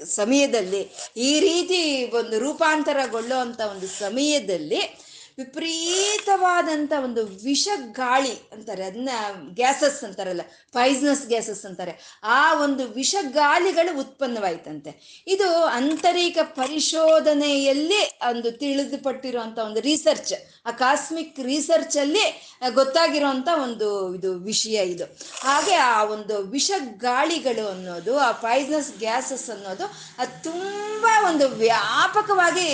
ಸಮಯದಲ್ಲಿ, 0.00 0.82
ಈ 1.16 1.40
ರೀತಿ 1.40 2.04
ಒಂದು 2.04 2.38
ರೂಪಾಂತರಗೊಳ್ಳೋ 2.38 3.38
ಅಂತ 3.38 3.60
ಒಂದು 3.60 3.86
ಸಮಯದಲ್ಲಿ 3.86 5.11
ವಿಪರೀತವಾದಂಥ 5.38 6.92
ಒಂದು 7.04 7.26
ವಿಷ 7.26 7.68
ಗಾಳಿ 7.92 8.32
ಅಂತಾರೆ. 8.32 8.84
ಅದನ್ನ 8.84 9.08
ಗ್ಯಾಸಸ್ 9.54 10.04
ಅಂತಾರಲ್ಲ 10.04 10.40
ಪಾಯ್ಸನಸ್ 10.72 11.26
ಗ್ಯಾಸಸ್ 11.26 11.66
ಅಂತಾರೆ. 11.66 12.20
ಆ 12.22 12.62
ಒಂದು 12.62 12.84
ವಿಷ 12.86 13.14
ಗಾಳಿಗಳು 13.20 14.00
ಉತ್ಪನ್ನವಾಯ್ತಂತೆ. 14.00 15.22
ಇದು 15.26 15.64
ಆಂತರಿಕ 15.64 16.38
ಪರಿಶೋಧನೆಯಲ್ಲಿ 16.42 18.18
ಒಂದು 18.30 18.52
ತಿಳಿದುಪಟ್ಟಿರುವಂಥ 18.52 19.58
ಒಂದು 19.58 19.80
ರಿಸರ್ಚ್ 19.80 20.32
ಆ 20.66 20.70
ಕಾಸ್ಮಿಕ್ 20.70 21.40
ರಿಸರ್ಚ್ 21.40 21.96
ಅಲ್ಲಿ 21.96 22.52
ಗೊತ್ತಾಗಿರುವಂಥ 22.70 23.48
ಒಂದು 23.62 24.14
ಇದು 24.14 24.34
ವಿಷಯ 24.34 24.74
ಇದು. 24.74 25.04
ಹಾಗೆ 25.40 25.74
ಆ 25.74 26.04
ಒಂದು 26.04 26.38
ವಿಷ 26.38 26.70
ಗಾಳಿಗಳು 26.98 27.68
ಅನ್ನೋದು, 27.68 28.18
ಆ 28.18 28.32
ಪಾಯ್ಸನಸ್ 28.32 28.98
ಗ್ಯಾಸಸ್ 28.98 29.50
ಅನ್ನೋದು, 29.50 29.84
ಅದು 30.18 30.42
ತುಂಬ 30.42 31.06
ಒಂದು 31.26 31.48
ವ್ಯಾಪಕವಾಗಿ 31.48 32.68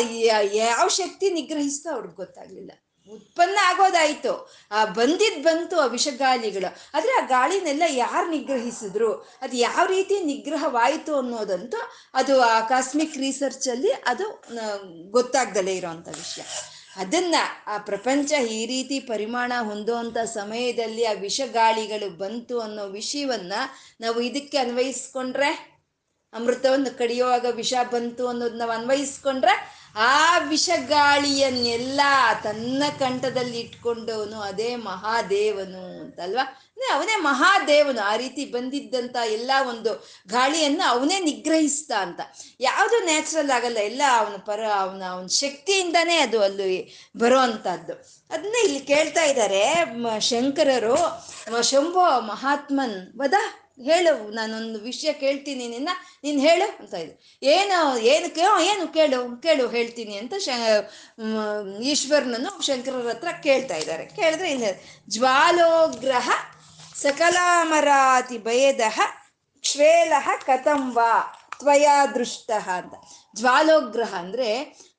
ಯಾವ 0.53 0.87
ಶಕ್ತಿ 0.87 1.29
ನಿಗ್ರಹಿಸ್ತೋ 1.29 1.89
ಅವ್ರಿಗೆ 1.93 2.15
ಗೊತ್ತಾಗ್ಲಿಲ್ಲ. 2.15 2.71
ಉತ್ಪನ್ನ 3.11 3.57
ಆಗೋದಾಯ್ತು. 3.63 4.33
ಆ 4.71 4.85
ಬಂದಿದ್ 4.85 5.43
ಬಂತು 5.43 5.79
ಆ 5.79 5.85
ವಿಷಗಾಲಿಗಳು 5.85 6.69
ಆದ್ರೆ 6.93 7.11
ಆ 7.11 7.25
ಗಾಳಿನೆಲ್ಲ 7.25 7.83
ಯಾರು 7.89 8.29
ನಿಗ್ರಹಿಸಿದ್ರು? 8.29 9.13
ಅದು 9.41 9.55
ಯಾವ 9.57 9.85
ರೀತಿ 9.85 10.19
ನಿಗ್ರಹವಾಯಿತು 10.23 11.17
ಅನ್ನೋದಂತೂ 11.17 11.79
ಅದು 12.13 12.41
ಆ 12.41 12.59
ಕಾಸ್ಮಿಕ್ 12.59 13.17
ರಿಸರ್ಚ್ 13.17 13.67
ಅಲ್ಲಿ 13.67 13.91
ಅದು 13.91 14.25
ಗೊತ್ತಾಗ್ದಲೇ 15.11 15.75
ಇರೋಂಥ 15.75 16.07
ವಿಷಯ. 16.07 16.41
ಅದನ್ನ 16.99 17.35
ಆ 17.67 17.77
ಪ್ರಪಂಚ 17.77 18.31
ಈ 18.49 18.65
ರೀತಿ 18.65 18.99
ಪರಿಮಾಣ 18.99 19.53
ಹೊಂದುವಂಥ 19.59 20.17
ಸಮಯದಲ್ಲಿ 20.17 21.05
ಆ 21.05 21.13
ವಿಷಗಾಳಿಗಳು 21.19 22.09
ಬಂತು 22.17 22.59
ಅನ್ನೋ 22.59 22.85
ವಿಷಯವನ್ನ 22.87 23.53
ನಾವು 24.01 24.21
ಇದಕ್ಕೆ 24.21 24.57
ಅನ್ವಯಿಸ್ಕೊಂಡ್ರೆ 24.57 25.51
ಅಮೃತವನ್ನು 26.33 26.97
ಕಡಿಯುವಾಗ 26.97 27.45
ವಿಷ 27.51 27.73
ಬಂತು 27.91 28.27
ಅನ್ನೋದು 28.27 28.57
ನಾವು 28.57 28.71
ಅನ್ವಯಿಸ್ಕೊಂಡ್ರೆ 28.71 29.78
ಆ 29.95 30.37
ವಿಷಗಾಳಿಯನ್ನೆಲ್ಲ 30.37 32.01
ತನ್ನ 32.43 32.83
ಕಂಠದಲ್ಲಿ 32.99 33.59
ಇಟ್ಕೊಂಡವನು 33.59 34.41
ಅದೇ 34.41 34.75
ಮಹಾದೇವನು 34.75 36.01
ಅಂತಲ್ವಾ? 36.01 36.43
ಅಂದ್ರೆ 36.43 36.93
ಅವನೇ 36.93 37.15
ಮಹಾದೇವನು. 37.15 38.01
ಆ 38.01 38.15
ರೀತಿ 38.15 38.45
ಬಂದಿದ್ದಂತ 38.45 39.15
ಎಲ್ಲ 39.25 39.51
ಒಂದು 39.69 40.07
ಗಾಳಿಯನ್ನು 40.27 40.89
ಅವನೇ 40.89 41.19
ನಿಗ್ರಹಿಸ್ತಾ 41.19 42.01
ಅಂತ. 42.01 42.19
ಯಾವುದು 42.59 43.05
ನ್ಯಾಚುರಲ್ 43.05 43.51
ಆಗಲ್ಲ. 43.51 43.77
ಎಲ್ಲ 43.77 44.01
ಅವನ 44.17 44.35
ಪರ, 44.35 44.65
ಅವನ 44.79 45.03
ಅವನ 45.03 45.25
ಶಕ್ತಿಯಿಂದಾನೇ 45.25 46.17
ಅದು 46.17 46.43
ಅಲ್ಲಿ 46.43 47.09
ಬರೋ 47.17 47.39
ಅದನ್ನ 47.39 48.55
ಇಲ್ಲಿ 48.63 48.79
ಕೇಳ್ತಾ 48.79 49.23
ಇದ್ದಾರೆ 49.23 49.75
ಶಂಕರರು 50.19 50.95
ಶಂಭೋ 51.61 52.19
ಮಹಾತ್ಮನ್. 52.19 53.13
ವದ? 53.17 53.33
ಹೇಳು, 53.79 54.31
ನಾನೊಂದು 54.31 54.79
ವಿಷಯ 54.79 55.13
ಕೇಳ್ತೀನಿ 55.13 55.67
ನಿನ್ನ, 55.67 55.89
ನೀನು 56.23 56.39
ಹೇಳು 56.41 56.67
ಅಂತ 56.79 56.93
ಇದೆ. 56.93 57.13
ಏನು 57.41 57.77
ಏನು 57.97 58.29
ಕೇ 58.35 58.41
ಏನು 58.41 58.85
ಕೇಳು 58.93 59.19
ಕೇಳು, 59.41 59.67
ಹೇಳ್ತೀನಿ 59.67 60.15
ಅಂತ 60.17 60.33
ಶ 60.39 60.49
ಈಶ್ವರನನ್ನು 61.91 62.51
ಶಂಕರರ 62.61 63.07
ಹತ್ರ 63.09 63.29
ಕೇಳ್ತಾ 63.43 63.75
ಇದ್ದಾರೆ. 63.75 64.05
ಕೇಳಿದ್ರೆ 64.05 64.51
ಇಲ್ಲ 64.51 64.65
ಜ್ವಾಲೋಗ್ರಹ 65.09 66.29
ಸಕಲಾಮರಾತಿ 67.01 68.37
ಭಯದ 68.37 68.81
ಕ್ಷೇಲಹ 69.63 70.29
ಕಥಂವಾ 70.45 71.11
ತ್ವಯಾ 71.59 72.05
ದೃಷ್ಟ 72.05 72.51
ಅಂತ. 72.67 72.93
ಜ್ವಾಲೋಗ್ರಹ 73.35 74.11
ಅಂದ್ರೆ 74.15 74.49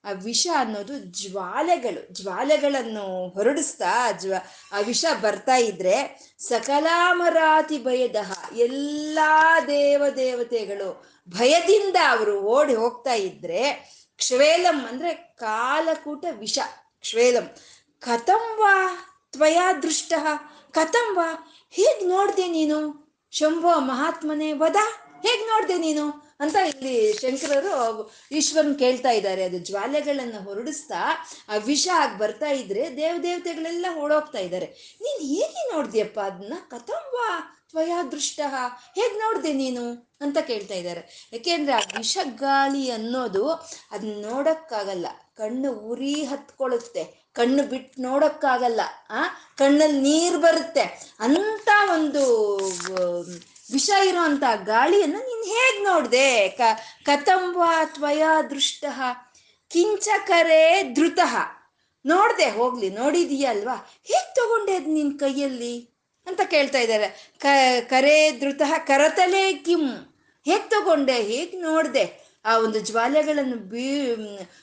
ಆ 0.04 0.10
ವಿಷ 0.10 0.48
ಅನ್ನೋದು 0.58 0.98
ಜ್ವಾಲೆಗಳು, 0.98 2.14
ಜ್ವಾಲೆಗಳನ್ನು 2.14 3.28
ಹೊರಡಿಸ್ತಾ 3.28 4.12
ಜ್ವ, 4.12 4.34
ಆ 4.72 4.78
ವಿಷ 4.78 5.04
ಬರ್ತಾ 5.20 5.56
ಇದ್ರೆ 5.56 6.20
ಸಕಲಾಮರಾತಿ 6.38 7.78
ಭಯದ 7.78 8.16
ಎಲ್ಲಾ 8.56 9.60
ದೇವದೇವತೆಗಳು 9.60 11.06
ಭಯದಿಂದ 11.28 11.96
ಅವರು 12.08 12.40
ಓಡಿ 12.40 12.74
ಹೋಗ್ತಾ 12.74 13.12
ಇದ್ರೆ 13.12 13.72
ಕ್ಷವೇಲಂ 14.16 14.86
ಅಂದ್ರೆ 14.86 15.14
ಕಾಲಕೂಟ 15.14 16.24
ವಿಷ, 16.30 16.58
ಕ್ಷವೇಲಂ. 17.00 17.56
ಕಥಂವಾ 18.00 18.88
ತ್ವಯಾ 19.32 19.72
ದೃಷ್ಟ 19.72 20.12
ಕಥಂವಾ 20.70 21.52
ಹೇಗ್ 21.70 22.08
ನೋಡ್ದೆ 22.08 22.48
ನೀನು? 22.48 23.10
ಶಂಭೋ 23.30 23.80
ಮಹಾತ್ಮನೇ 23.80 24.52
ವದ, 24.52 24.76
ಹೇಗ್ 25.22 25.48
ನೋಡ್ದೆ 25.48 25.78
ನೀನು? 25.78 26.29
ಅಂತ 26.40 26.56
ಇಲ್ಲಿ 26.56 27.12
ಶಂಕರರು 27.12 28.12
ಈಶ್ವರನ್ 28.32 28.78
ಕೇಳ್ತಾ 28.78 29.10
ಇದ್ದಾರೆ. 29.10 29.44
ಅದು 29.44 29.58
ಜ್ವಾಲೆಗಳನ್ನ 29.58 30.34
ಹೊರಡಿಸ್ತಾ 30.44 31.28
ಆ 31.48 31.56
ವಿಷ 31.56 31.88
ಆಗಿ 31.94 32.18
ಬರ್ತಾ 32.18 32.46
ಇದ್ರೆ 32.46 32.96
ದೇವದೇವತೆಗಳೆಲ್ಲ 32.96 33.86
ಓಡೋಗ್ತಾ 34.02 34.38
ಇದ್ದಾರೆ. 34.38 34.98
ನೀನ್ 35.00 35.28
ಹೇಗೆ 35.28 35.72
ನೋಡ್ದಿಯಪ್ಪ 35.72 36.20
ಅದನ್ನ 36.20 36.54
ಕಥಂಬ 36.70 37.14
ತ್ವಯಾ 37.68 38.02
ದೃಷ್ಟ? 38.02 38.40
ಹೇಗ್ 38.94 39.18
ನೋಡ್ದೆ 39.18 39.52
ನೀನು? 39.52 40.16
ಅಂತ 40.20 40.38
ಕೇಳ್ತಾ 40.38 40.74
ಇದ್ದಾರೆ. 40.74 41.28
ಯಾಕೆಂದ್ರೆ 41.32 41.72
ಆ 41.72 41.80
ವಿಷ 41.98 42.18
ಗಾಳಿ 42.24 42.90
ಅನ್ನೋದು 42.90 43.50
ಅದನ್ನ 43.90 44.26
ನೋಡಕ್ಕಾಗಲ್ಲ. 44.28 45.06
ಕಣ್ಣು 45.36 45.72
ಉರಿ 45.72 46.24
ಹತ್ಕೊಳ್ಳುತ್ತೆ. 46.24 47.04
ಕಣ್ಣು 47.32 47.62
ಬಿಟ್ಟು 47.62 48.02
ನೋಡಕ್ಕಾಗಲ್ಲ. 48.02 48.80
ಆ? 49.10 49.24
ಕಣ್ಣಲ್ಲಿ 49.58 50.00
ನೀರು 50.00 50.38
ಬರುತ್ತೆ. 50.38 51.14
ಅಂತ 51.20 51.68
ಒಂದು 51.92 52.50
ವಿಷ 53.72 53.90
ಇರುವಂತ 54.04 54.42
ಗಾಳಿಯನ್ನು 54.64 55.18
ನೀನು 55.18 55.42
ಹೇಗ್ 55.42 55.84
ನೋಡ್ದೆ? 55.84 56.48
ಕ 56.48 56.60
ಕಥಂವ 57.04 57.62
ತ್ವಯಾ 57.84 58.42
ದೃಷ್ಟ 58.42 58.84
ಕಿಂಚಕರೇ 59.68 60.82
ಧೃತ 60.92 61.18
ನೋಡ್ದೆ, 62.06 62.50
ಹೋಗ್ಲಿ, 62.50 62.90
ನೋಡಿದೀಯಲ್ವಾ? 62.90 64.00
ಹೇಗ್ 64.04 64.34
ತಗೊಂಡೆ 64.34 64.74
ಅದ್ 64.74 64.88
ನಿನ್ 64.88 65.18
ಕೈಯಲ್ಲಿ? 65.18 66.02
ಅಂತ 66.26 66.40
ಕೇಳ್ತಾ 66.40 66.78
ಇದ್ದಾರೆ. 66.78 67.32
ಕ, 67.38 67.46
ಕರೇ 67.80 68.30
ಧೃತ 68.40 68.62
ಕರತಲೆ 68.78 69.52
ಕಿಂ. 69.52 69.88
ಹೇಗ್ 70.44 70.70
ತಗೊಂಡೆ? 70.70 71.22
ಹೇಗ್ 71.22 71.62
ನೋಡ್ದೆ? 71.62 72.19
ಆ 72.44 72.58
ಒಂದು 72.58 72.80
ಜ್ವಾಲೆಗಳನ್ನು 72.80 73.56
ಬೀ 73.56 74.14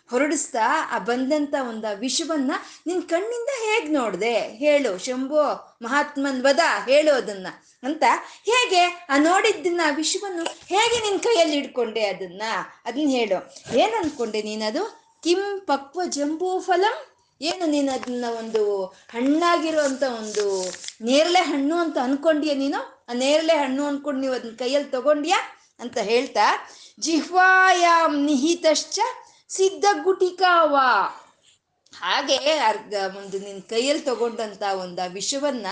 ಹೊರಡಿಸ್ತಾ 0.10 0.90
ಆ 0.92 0.98
ಬಂದಂತ 0.98 1.56
ಒಂದು 1.70 1.98
ವಿಷವನ್ನ 1.98 2.52
ನಿನ್ 2.88 3.04
ಕಣ್ಣಿಂದ 3.04 3.50
ಹೇಗ್ 3.60 3.94
ನೋಡ್ದೆ? 3.94 4.40
ಹೇಳು, 4.40 4.98
ಶಂಭೋ, 4.98 5.78
ಮಹಾತ್ಮನ್ 5.82 6.44
ವದ, 6.44 6.60
ಹೇಳು 6.90 7.14
ಅದನ್ನ. 7.14 7.48
ಅಂತ 7.84 8.04
ಹೇಗೆ 8.46 9.08
ಆ 9.10 9.18
ನೋಡಿದ್ದನ್ನ 9.18 9.82
ವಿಷವನ್ನು 9.96 10.44
ಹೇಗೆ 10.44 11.10
ನಿನ್ 11.10 11.20
ಕೈಯಲ್ಲಿ 11.20 11.58
ಇಡ್ಕೊಂಡೆ 11.58 12.06
ಅದನ್ನ? 12.06 12.42
ಅದನ್ನ 12.86 13.10
ಹೇಳು. 13.10 13.54
ಏನು 13.78 13.98
ಅನ್ಕೊಂಡೆ 13.98 14.42
ನೀನದು? 14.42 15.00
ಕಿಂ 15.24 15.60
ಪಕ್ವ 15.66 16.02
ಜಂಬೂ 16.06 16.60
ಫಲಂ? 16.60 17.14
ಏನು 17.42 17.66
ನೀನು 17.66 17.92
ಅದನ್ನ 17.92 18.26
ಒಂದು 18.40 18.86
ಹಣ್ಣಾಗಿರುವಂತ 18.86 20.04
ಒಂದು 20.04 20.72
ನೇರಳೆ 21.02 21.40
ಹಣ್ಣು 21.40 21.76
ಅಂತ 21.76 21.98
ಅನ್ಕೊಂಡ್ಯ 21.98 22.54
ನೀನು? 22.54 23.06
ಆ 23.10 23.14
ನೇರಳೆ 23.14 23.58
ಹಣ್ಣು 23.58 23.86
ಅನ್ಕೊಂಡು 23.86 24.22
ನೀವು 24.22 24.34
ಅದನ್ನ 24.34 24.56
ಕೈಯಲ್ಲಿ 24.56 24.90
ತಗೊಂಡ್ಯಾ? 24.90 25.57
ಅಂತ 25.80 25.98
ಹೇಳ್ತಾ 26.04 26.48
ಜಿಹ್ವಾಯಾಮ್ 27.00 28.18
ನಿಹಿತಶ್ಚ 28.26 29.00
ಸಿದ್ಧ 29.50 29.86
ಗುಟಿಕಾವಾ 30.04 30.90
ಹಾಗೆ 31.94 32.38
ಅರ್ಧ 32.62 32.94
ಒಂದು 33.18 33.38
ನಿನ್ 33.40 33.62
ಕೈಯಲ್ಲಿ 33.64 34.04
ತಗೊಂಡಂತ 34.04 34.64
ಒಂದು 34.78 35.02
ಆ 35.02 35.08
ವಿಷವನ್ನ 35.12 35.68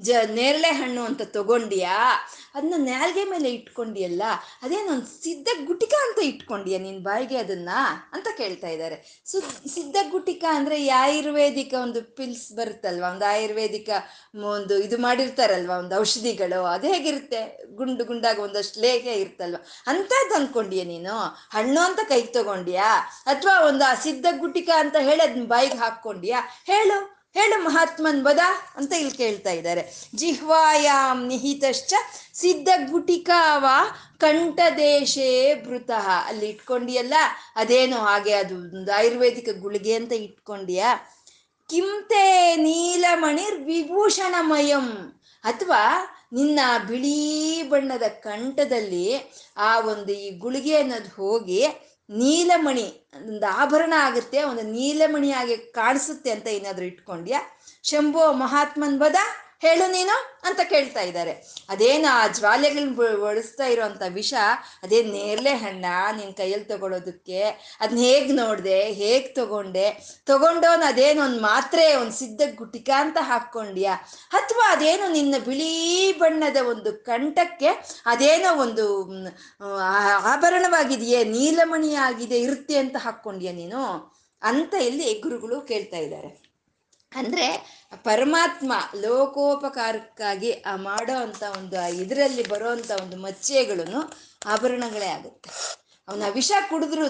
ಜ 0.00 0.10
ನೇರಳೆ 0.26 0.68
ಹಣ್ಣು 0.68 1.02
ಅಂತ 1.02 1.22
ತಗೊಂಡಿಯಾ? 1.22 2.12
ಅದನ್ನ 2.54 2.74
ನ್ಯಾಲ್ಗೆ 2.76 3.24
ಮೇಲೆ 3.24 3.50
ಇಟ್ಕೊಂಡಿಯಲ್ಲ, 3.50 4.22
ಅದೇನೊಂದು 4.62 5.06
ಸಿದ್ಧ 5.06 5.48
ಗುಟಿಕ 5.66 5.94
ಅಂತ 6.06 6.18
ಇಟ್ಕೊಂಡಿಯಾ 6.22 6.78
ನಿನ್ 6.78 7.00
ಬಾಯಿಗೆ 7.00 7.36
ಅದನ್ನ? 7.36 7.68
ಅಂತ 8.12 8.28
ಕೇಳ್ತಾ 8.36 8.68
ಇದ್ದಾರೆ 8.68 9.22
ಸು, 9.26 9.40
ಸಿದ್ಧ 9.74 9.96
ಗುಟಿಕ 10.10 10.44
ಅಂದ್ರೆ 10.50 10.88
ಆಯುರ್ವೇದಿಕ 10.88 11.74
ಒಂದು 11.82 12.02
ಪಿಲ್ಸ್ 12.02 12.52
ಬರುತ್ತಲ್ವ? 12.52 13.04
ಒಂದು 13.10 13.24
ಆಯುರ್ವೇದಿಕ 13.24 13.88
ಒಂದು 14.44 14.78
ಇದು 14.78 14.98
ಮಾಡಿರ್ತಾರಲ್ವಾ? 14.98 15.76
ಒಂದು 15.76 15.96
ಔಷಧಿಗಳು, 15.96 16.64
ಅದು 16.64 16.86
ಹೇಗಿರುತ್ತೆ? 16.86 17.66
ಗುಂಡು 17.76 18.04
ಗುಂಡಾಗ 18.04 18.38
ಒಂದಷ್ಟು 18.38 18.80
ಲೇಖೆ 18.80 19.12
ಇರ್ತಲ್ವ? 19.12 19.56
ಅಂಥದ್ದು 19.86 20.34
ಅನ್ಕೊಂಡಿಯ 20.34 20.84
ನೀನು? 20.84 21.14
ಹಣ್ಣು 21.50 21.80
ಅಂತ 21.80 22.00
ಕೈಗೆ 22.08 22.26
ತಗೊಂಡಿಯಾ? 22.26 23.00
ಅಥವಾ 23.26 23.66
ಒಂದು 23.66 23.84
ಆ 23.84 23.94
ಸಿದ್ಧ 23.94 24.26
ಗುಟಿಕ 24.38 24.70
ಅಂತ 24.76 24.96
ಹೇಳಿ 24.96 25.22
ಅದನ್ನ 25.22 25.44
ಬಾಯಿಗೆ 25.44 25.78
ಹಾಕ್ಕೊಂಡ್ಯಾ? 25.78 26.40
ಹೇಳು. 26.66 27.15
ಹೇಳು 27.36 27.56
ಮಹಾತ್ಮನ್ 27.62 28.20
ಬದ 28.24 28.42
ಅಂತ 28.76 28.92
ಇಲ್ಲಿ 28.92 29.14
ಕೇಳ್ತಾ 29.16 29.50
ಇದ್ದಾರೆ. 29.50 29.82
ಜಿಹ್ವಾಯಾಮ್ 30.14 31.22
ನಿಹಿತಶ್ಚ 31.28 31.92
ಸಿದ್ಧ 32.34 32.68
ಗುಟಿಕಾವ 32.90 33.64
ಕಂಠದೇಶೇ 34.18 35.32
ಭೃತಃ. 35.66 36.06
ಅಲ್ಲಿ 36.28 36.46
ಇಟ್ಕೊಂಡಿಯಲ್ಲ, 36.48 37.14
ಅದೇನೋ 37.56 37.98
ಹಾಗೆ 37.98 38.34
ಅದು 38.42 38.54
ಒಂದು 38.76 38.92
ಆಯುರ್ವೇದಿಕ 38.92 39.48
ಗುಳಿಗೆ 39.60 39.94
ಅಂತ 39.94 40.12
ಇಟ್ಕೊಂಡಿಯಾ. 40.26 40.90
ಕಿಂತೆ 41.70 42.24
ನೀಲಮಣಿರ್ 42.56 43.58
ವಿಭೂಷಣಮಯಂ 43.64 44.88
ಅಥವಾ 45.44 45.82
ನಿನ್ನ 46.32 46.60
ಬಿಳಿ 46.88 47.18
ಬಣ್ಣದ 47.62 48.06
ಕಂಠದಲ್ಲಿ 48.22 49.08
ಆ 49.56 49.70
ಒಂದು 49.90 50.12
ಈ 50.12 50.28
ಗುಳಿಗೆ 50.38 50.74
ಅನ್ನೋದು 50.76 51.10
ಹೋಗಿ 51.16 51.60
ನೀಲಮಣಿ 52.10 52.86
ಒಂದು 53.16 53.46
ಆಭರಣ 53.56 53.92
ಆಗುತ್ತೆ 53.98 54.42
ಒಂದು 54.42 54.62
ನೀಲಮಣಿಯಾಗಿ 54.62 55.56
ಕಾಣಿಸುತ್ತೆ 55.72 56.30
ಅಂತ 56.30 56.46
ಏನಾದರೂ 56.46 56.84
ಇಟ್ಕೊಂಡ್ಯಾ? 56.84 57.40
ಶಂಭೋ 57.82 58.32
ಮಹಾತ್ಮನ್ 58.32 58.98
ಬದ 58.98 59.18
ಹೇಳು 59.60 59.90
ನೀನು 59.92 60.14
ಅಂತ 60.44 60.60
ಕೇಳ್ತಾ 60.60 61.00
ಇದ್ದಾರೆ. 61.00 61.32
ಅದೇನು 61.68 62.14
ಆ 62.14 62.26
ಜ್ವಾಲೆಗಳನ್ನ 62.26 62.94
ಬಳಸ್ತಾ 63.22 63.66
ಇರುವಂತ 63.66 64.02
ವಿಷ, 64.08 64.34
ಅದೇ 64.82 65.02
ನೇರಳೆ 65.02 65.54
ಹಣ್ಣ 65.54 65.84
ನಿನ್ನ 66.16 66.32
ಕೈಯಲ್ಲಿ 66.32 66.66
ತಗೊಳ್ಳೋದಕ್ಕೆ 66.66 67.40
ಅದನ್ನ 67.80 67.98
ಹೇಗೆ 67.98 68.32
ನೋಡಿದೆ, 68.32 68.82
ಹೇಗೆ 68.82 69.28
ತಗೊಂಡೆ? 69.28 70.18
ತಗೊಂಡೋನ್ 70.26 70.82
ಅದೇನು 70.82 71.24
ಒಂದು 71.24 71.40
ಮಾತ್ರೆ, 71.40 71.94
ಒಂದು 71.94 72.12
ಸಿದ್ಧ 72.12 72.42
ಗುಟಿಕ 72.54 72.90
ಅಂತ 72.96 73.16
ಹಾಕ್ಕೊಂಡ್ಯಾ? 73.20 73.94
ಅಥವಾ 74.32 74.72
ಅದೇನು 74.72 75.12
ನಿನ್ನ 75.12 75.34
ಬಿಳಿ 75.44 76.12
ಬಣ್ಣದ 76.18 76.56
ಒಂದು 76.68 76.92
ಕಂಠಕ್ಕೆ 76.92 77.68
ಅದೇನೋ 78.06 78.56
ಒಂದು 78.60 79.08
ಆಭರಣವಾಗಿದೆಯೇ 80.32 81.24
ನೀಲಮಣಿ 81.24 81.94
ಆಗಿದೆ 81.94 82.38
ಇರುತ್ತೆ 82.38 82.76
ಅಂತ 82.78 82.96
ಹಾಕ್ಕೊಂಡ್ಯಾ 82.96 83.52
ನೀನು? 83.52 84.12
ಅಂತ 84.42 84.74
ಇಲ್ಲಿ 84.74 85.14
ಗುರುಗಳು 85.14 85.60
ಕೇಳ್ತಾ 85.60 85.96
ಇದ್ದಾರೆ. 85.96 86.45
ಅಂದ್ರೆ 87.20 87.46
ಪರಮಾತ್ಮ 88.04 88.72
ಲೋಕೋಪಕಾರಕ್ಕಾಗಿ 89.02 90.52
ಆ 90.70 90.74
ಮಾಡೋ 90.88 91.16
ಅಂತ 91.26 91.42
ಒಂದು 91.58 91.80
ಇದರಲ್ಲಿ 92.04 92.44
ಬರೋ 92.52 92.70
ಒಂದು 93.02 93.18
ಮಚ್ಚೆಗಳು 93.26 93.84
ಆಭರಣಗಳೇ 94.54 95.10
ಆಗುತ್ತೆ. 95.16 95.50
ಅವನ 96.08 96.26
ವಿಷ 96.34 96.52
ಕುಡಿದ್ರು 96.70 97.06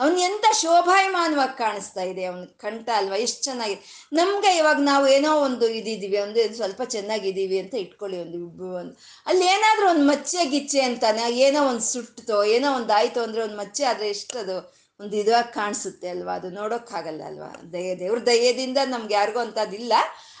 ಅವನ್ 0.00 0.16
ಎಂತ 0.26 0.46
ಶೋಭಾಯಮಾನವಾಗಿ 0.60 1.54
ಕಾಣಿಸ್ತಾ 1.58 2.02
ಇದೆ, 2.10 2.24
ಅವನ 2.30 2.42
ಕಂಠ 2.64 2.88
ಅಲ್ವಾ 2.96 3.18
ಎಷ್ಟು 3.26 3.40
ಚೆನ್ನಾಗಿದೆ 3.42 3.82
ನಮ್ಗೆ 4.18 4.50
ಇವಾಗ 4.56 4.80
ನಾವು 4.90 5.04
ಏನೋ 5.16 5.30
ಒಂದು 5.46 5.66
ಇದಿದೀವಿ, 5.78 6.18
ಒಂದು 6.26 6.40
ಸ್ವಲ್ಪ 6.56 6.82
ಚೆನ್ನಾಗಿದ್ದೀವಿ 6.94 7.58
ಅಂತ 7.62 7.74
ಇಟ್ಕೊಳ್ಳಿ 7.84 8.18
ಒಂದು 8.24 8.38
ಒಂದು. 8.80 8.94
ಅಲ್ಲಿ 9.26 9.46
ಏನಾದ್ರೂ 9.54 9.86
ಒಂದು 9.88 10.04
ಮಚ್ಚೆ 10.12 10.44
ಗಿಚ್ಚೆ 10.54 10.82
ಅಂತಾನೆ, 10.88 11.24
ಏನೋ 11.46 11.62
ಒಂದು 11.70 11.84
ಸುಟ್ಟತೋ 11.92 12.38
ಏನೋ 12.56 12.70
ಒಂದು 12.80 12.92
ಆಯ್ತು 13.00 13.22
ಅಂದ್ರೆ 13.22 13.42
ಒಂದು 13.42 13.58
ಮಚ್ಚೆ 13.62 13.84
ಆದ್ರೆ 13.92 14.08
ಎಷ್ಟದು? 14.08 14.58
ಒಂದು 15.00 15.16
ಇದಾಗಿ 15.16 15.54
ಕಾಣಿಸುತ್ತೆ 15.54 16.08
ಅಲ್ವಾ? 16.08 16.34
ಅದು 16.34 16.50
ನೋಡೋಕ್ಕಾಗಲ್ಲ 16.50 17.22
ಅಲ್ವಾ? 17.22 17.48
ದಯ, 17.72 17.94
ದೇವ್ರ 17.94 18.26
ದಯದಿಂದ 18.26 18.78
ನಮ್ಗೆ 18.84 19.14
ಯಾರಿಗೂ 19.14 19.38
ಅಂತದಿಲ್ಲ 19.38 19.92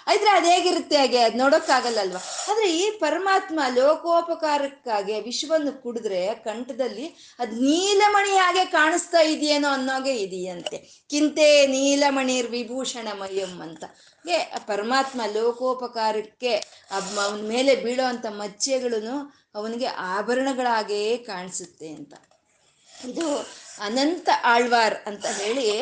ಆದ್ರೆ 0.06 0.30
ಅದು 0.30 0.46
ಹೇಗಿರುತ್ತೆ 0.46 0.96
ಹಾಗೆ? 0.96 1.18
ಅದು 1.18 1.38
ನೋಡೋಕ್ಕಾಗಲ್ಲ 1.38 1.98
ಅಲ್ವಾ? 2.00 2.20
ಆದ್ರೆ 2.50 2.76
ಈ 2.76 2.90
ಪರಮಾತ್ಮ 2.90 3.60
ಲೋಕೋಪಕಾರಕ್ಕಾಗಿ 3.74 5.20
ವಿಶ್ವವನ್ನು 5.20 5.82
ಕುಡಿದ್ರೆ 5.82 6.34
ಕಂಠದಲ್ಲಿ 6.34 7.36
ಅದು 7.38 7.56
ನೀಲಮಣಿ 7.56 8.30
ಹಾಗೆ 8.30 8.64
ಕಾಣಿಸ್ತಾ 8.64 9.20
ಇದೆಯೇನೋ 9.20 9.68
ಅನ್ನೋಗೆ 9.68 10.16
ಇದೆಯಂತೆ. 10.16 11.04
ಕಿಂತೆ 11.10 11.66
ನೀಲಮಣಿರ್ 11.66 12.50
ವಿಭೂಷಣಮಯಂ 12.50 13.60
ಅಂತ. 13.60 13.84
ಏ 14.28 14.38
ಪರಮಾತ್ಮ 14.66 15.20
ಲೋಕೋಪಕಾರಕ್ಕೆ 15.32 16.54
ಅವನ 16.90 17.48
ಮೇಲೆ 17.48 17.76
ಬೀಳೋ 17.76 18.04
ಅಂತ 18.04 18.26
ಮಚ್ಚೆಗಳನ್ನು 18.26 19.16
ಅವನಿಗೆ 19.54 19.86
ಆಭರಣಗಳಾಗೇ 19.86 21.16
ಕಾಣಿಸುತ್ತೆ 21.16 21.88
ಅಂತ. 21.88 22.14
ಇದು 23.04 23.26
ಅನಂತ 23.78 24.28
ಆಳ್ವಾರ್ 24.44 24.94
ಅಂತ 25.06 25.26
ಹೇಳಿ 25.26 25.80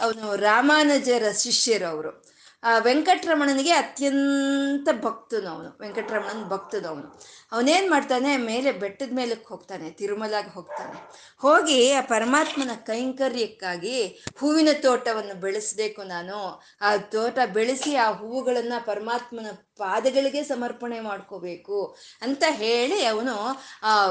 ಅವನು 0.00 0.36
ರಾಮಾನುಜರ 0.36 1.30
ಶಿಷ್ಯರು 1.38 1.86
ಅವರು. 1.86 2.34
ಆ 2.62 2.78
ವೆಂಕಟರಮಣನಿಗೆ 2.78 3.70
ಅತ್ಯಂತ 3.70 4.88
ಭಕ್ತನು 5.04 5.48
ಅವನು. 5.48 5.78
ವೆಂಕಟರಮಣನ 5.80 6.48
ಭಕ್ತನು 6.48 6.88
ಅವನು. 6.88 7.22
ಅವನೇನು 7.52 7.90
ಮಾಡ್ತಾನೆ? 7.90 8.36
ಮೇಲೆ 8.36 8.72
ಬೆಟ್ಟದ 8.72 9.12
ಮೇಲಕ್ಕೆ 9.12 9.48
ಹೋಗ್ತಾನೆ, 9.48 9.90
ತಿರುಮಲಾಗೆ 9.90 10.48
ಹೋಗ್ತಾನೆ. 10.48 11.10
ಹೋಗಿ 11.38 11.92
ಆ 11.92 12.00
ಪರಮಾತ್ಮನ 12.00 12.70
ಕೈಂಕರ್ಯಕ್ಕಾಗಿ 12.74 14.24
ಹೂವಿನ 14.40 14.68
ತೋಟವನ್ನು 14.82 15.34
ಬೆಳೆಸಬೇಕು 15.34 16.02
ನಾನು. 16.02 16.62
ಆ 16.80 16.96
ತೋಟ 16.96 17.38
ಬೆಳೆಸಿ 17.52 17.96
ಆ 17.96 18.10
ಹೂವುಗಳನ್ನು 18.10 18.86
ಪರಮಾತ್ಮನ 18.86 19.46
ಪಾದಗಳಿಗೆ 19.78 20.44
ಸಮರ್ಪಣೆ 20.44 21.00
ಮಾಡ್ಕೋಬೇಕು 21.00 21.96
ಅಂತ 22.22 22.44
ಹೇಳಿ 22.48 23.04
ಅವನು 23.04 23.34
ಆ 23.82 24.06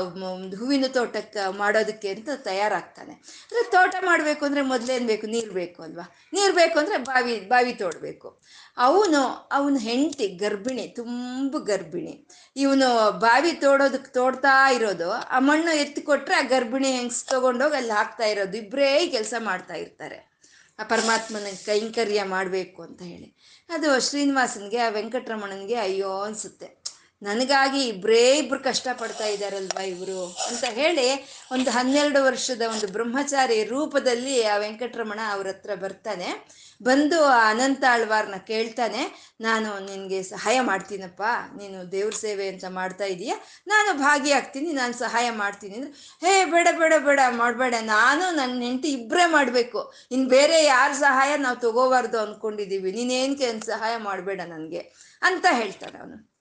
ಹೂವಿನ 0.59 0.85
ತೋಟಕ್ಕೆ 0.87 1.57
ಮಾಡೋದಕ್ಕೆ 1.57 2.09
ಅಂತ 2.09 2.29
ತಯಾರಾಗ್ತಾನೆ. 2.35 3.11
ಅಂದರೆ 3.11 3.71
ತೋಟ 3.71 3.95
ಮಾಡಬೇಕು 4.05 4.45
ಅಂದರೆ 4.45 4.61
ಮೊದಲೇನು 4.61 5.07
ಬೇಕು? 5.07 5.27
ನೀರು 5.27 5.51
ಬೇಕು 5.51 5.83
ಅಲ್ವಾ? 5.83 6.15
ನೀರು 6.33 6.53
ಬೇಕು 6.53 6.79
ಅಂದರೆ 6.79 6.97
ಬಾವಿ 6.97 7.39
ಬಾವಿ 7.39 7.73
ತೋಡಬೇಕು. 7.73 8.41
ಅವನು, 8.77 9.49
ಅವನ 9.51 9.77
ಹೆಂಡತಿ 9.79 10.27
ಗರ್ಭಿಣಿ, 10.27 10.87
ತುಂಬ 10.87 11.57
ಗರ್ಭಿಣಿ. 11.57 12.27
ಇವನು 12.55 13.11
ಬಾವಿ 13.19 13.51
ತೋಡೋದಕ್ಕೆ 13.51 14.13
ತೋಡ್ತಾ 14.13 14.69
ಇರೋದು, 14.71 15.11
ಆ 15.11 15.39
ಮಣ್ಣು 15.39 15.75
ಎತ್ತಿ 15.75 16.01
ಕೊಟ್ರೆ 16.01 16.35
ಆ 16.35 16.41
ಗರ್ಭಿಣಿ 16.41 16.91
ಹೆಂಗ್ಸ್ 16.91 17.25
ತೊಗೊಂಡೋಗಿ 17.25 17.75
ಅಲ್ಲಿ 17.75 17.91
ಹಾಕ್ತಾ 17.91 18.25
ಇರೋದು. 18.25 18.57
ಇಬ್ಬರೇ 18.57 19.07
ಕೆಲಸ 19.07 19.33
ಮಾಡ್ತಾ 19.39 19.73
ಇರ್ತಾರೆ. 19.73 20.32
ಆ 20.79 20.83
ಪರಮಾತ್ಮನ 20.83 21.47
ಕೈಂಕರ್ಯ 21.65 22.23
ಮಾಡಬೇಕು 22.23 22.81
ಅಂತ 22.81 23.01
ಹೇಳಿ. 23.01 23.37
ಅದು 23.69 24.09
ಶ್ರೀನಿವಾಸನ್ಗೆ 24.09 24.77
ಆ 24.77 24.89
ವೆಂಕಟರಮಣನಿಗೆ 24.89 25.75
ಅಯ್ಯೋ 25.75 26.21
ಅನ್ಸುತ್ತೆ. 26.21 26.82
ನನಗಾಗಿ 27.23 27.87
ಇಬ್ಬರೇ 27.87 28.37
ಇಬ್ರು 28.37 28.59
ಕಷ್ಟಪಡ್ತಾ 28.59 29.25
ಇದ್ದಾರಲ್ವಾ 29.25 29.81
ಇವರು? 29.81 30.25
ಅಂತ 30.47 30.63
ಹೇಳಿ 30.63 31.37
ಒಂದು 31.51 31.71
ಹನ್ನೆರಡು 31.71 32.23
ವರ್ಷದ 32.23 32.61
ಒಂದು 32.61 32.87
ಬ್ರಹ್ಮಚಾರಿ 32.87 33.63
ರೂಪದಲ್ಲಿ 33.63 34.43
ಆ 34.43 34.57
ವೆಂಕಟರಮಣ 34.57 35.19
ಅವ್ರ 35.31 35.47
ಹತ್ರ 35.47 35.75
ಬರ್ತಾನೆ. 35.75 36.47
ಬಂದು 36.83 37.25
ಆ 37.25 37.49
ಅನಂತ 37.49 37.83
ಆಳ್ವಾರ್ನ 37.91 38.35
ಕೇಳ್ತಾನೆ, 38.35 39.33
ನಾನು 39.41 39.79
ನಿನಗೆ 39.79 40.23
ಸಹಾಯ 40.23 40.61
ಮಾಡ್ತೀನಪ್ಪ. 40.61 41.21
ನೀನು 41.57 41.91
ದೇವ್ರ 41.91 42.13
ಸೇವೆ 42.13 42.47
ಅಂತ 42.47 42.65
ಮಾಡ್ತಾ 42.65 43.03
ಇದೀಯ? 43.03 43.33
ನಾನು 43.67 43.97
ಭಾಗಿಯಾಗ್ತೀನಿ 43.97 44.73
ನಾನು 44.73 44.93
ಸಹಾಯ 44.93 45.31
ಮಾಡ್ತೀನಿ. 45.31 45.75
ಅಂದ್ರೆ, 45.75 45.91
ಹೇ, 46.27 46.45
ಬೇಡ 46.45 46.67
ಬೇಡ 46.77 46.93
ಬೇಡ, 46.97 47.19
ಮಾಡಬೇಡ. 47.29 47.73
ನಾನು 47.81 48.35
ನನ್ನ 48.35 48.61
ಹೆಂಡತಿ 48.61 48.87
ಇಬ್ಬರೇ 48.87 49.25
ಮಾಡಬೇಕು. 49.25 49.93
ಇನ್ನು 50.11 50.29
ಬೇರೆ 50.29 50.63
ಯಾರ 50.63 50.91
ಸಹಾಯ 50.91 51.37
ನಾವು 51.37 51.55
ತಗೋಬಾರ್ದು 51.55 52.19
ಅಂದ್ಕೊಂಡಿದ್ದೀವಿ 52.19 52.91
ನೀನೇನಕ್ಕೆ 52.91 53.65
ಸಹಾಯ 53.65 53.97
ಮಾಡಬೇಡ 53.97 54.41
ನನಗೆ? 54.41 54.79
ಅಂತ 55.21 55.45
ಹೇಳ್ತಾನೆ 55.51 55.99
ಅವನು. 55.99 56.32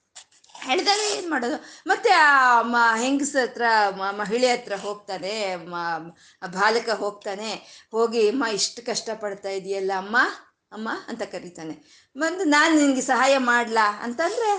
ಹೇಳಿದಾಗ 0.66 1.00
ಏನು 1.16 1.28
ಮಾಡೋದು? 1.30 1.58
ಮತ್ತೆ 1.86 2.10
ಆ 2.22 2.28
ಮ 2.64 2.76
ಹೆಂಗಸ 3.02 3.34
ಹತ್ರ 3.42 3.64
ಮಹಿಳೆ 4.20 4.48
ಹತ್ರ 4.52 4.74
ಹೋಗ್ತಾನೆ 4.76 5.34
ಬಾಲಕ 6.52 6.88
ಹೋಗ್ತಾನೆ, 7.02 7.50
ಹೋಗಿ, 7.92 8.22
ಅಮ್ಮ, 8.30 8.44
ಇಷ್ಟು 8.58 8.80
ಕಷ್ಟಪಡ್ತಾ 8.86 9.50
ಇದೆಯಲ್ಲ 9.50 9.92
ಅಮ್ಮ 9.96 10.16
ಅಮ್ಮ, 10.72 10.88
ಅಂತ 11.08 11.22
ಕರೀತಾನೆ. 11.32 11.74
ಬಂದು, 12.16 12.42
ನಾನು 12.48 12.72
ನಿನಗೆ 12.80 13.02
ಸಹಾಯ 13.02 13.34
ಮಾಡ್ಲಾ? 13.48 13.86
ಅಂತಂದ್ರೆ 14.04 14.50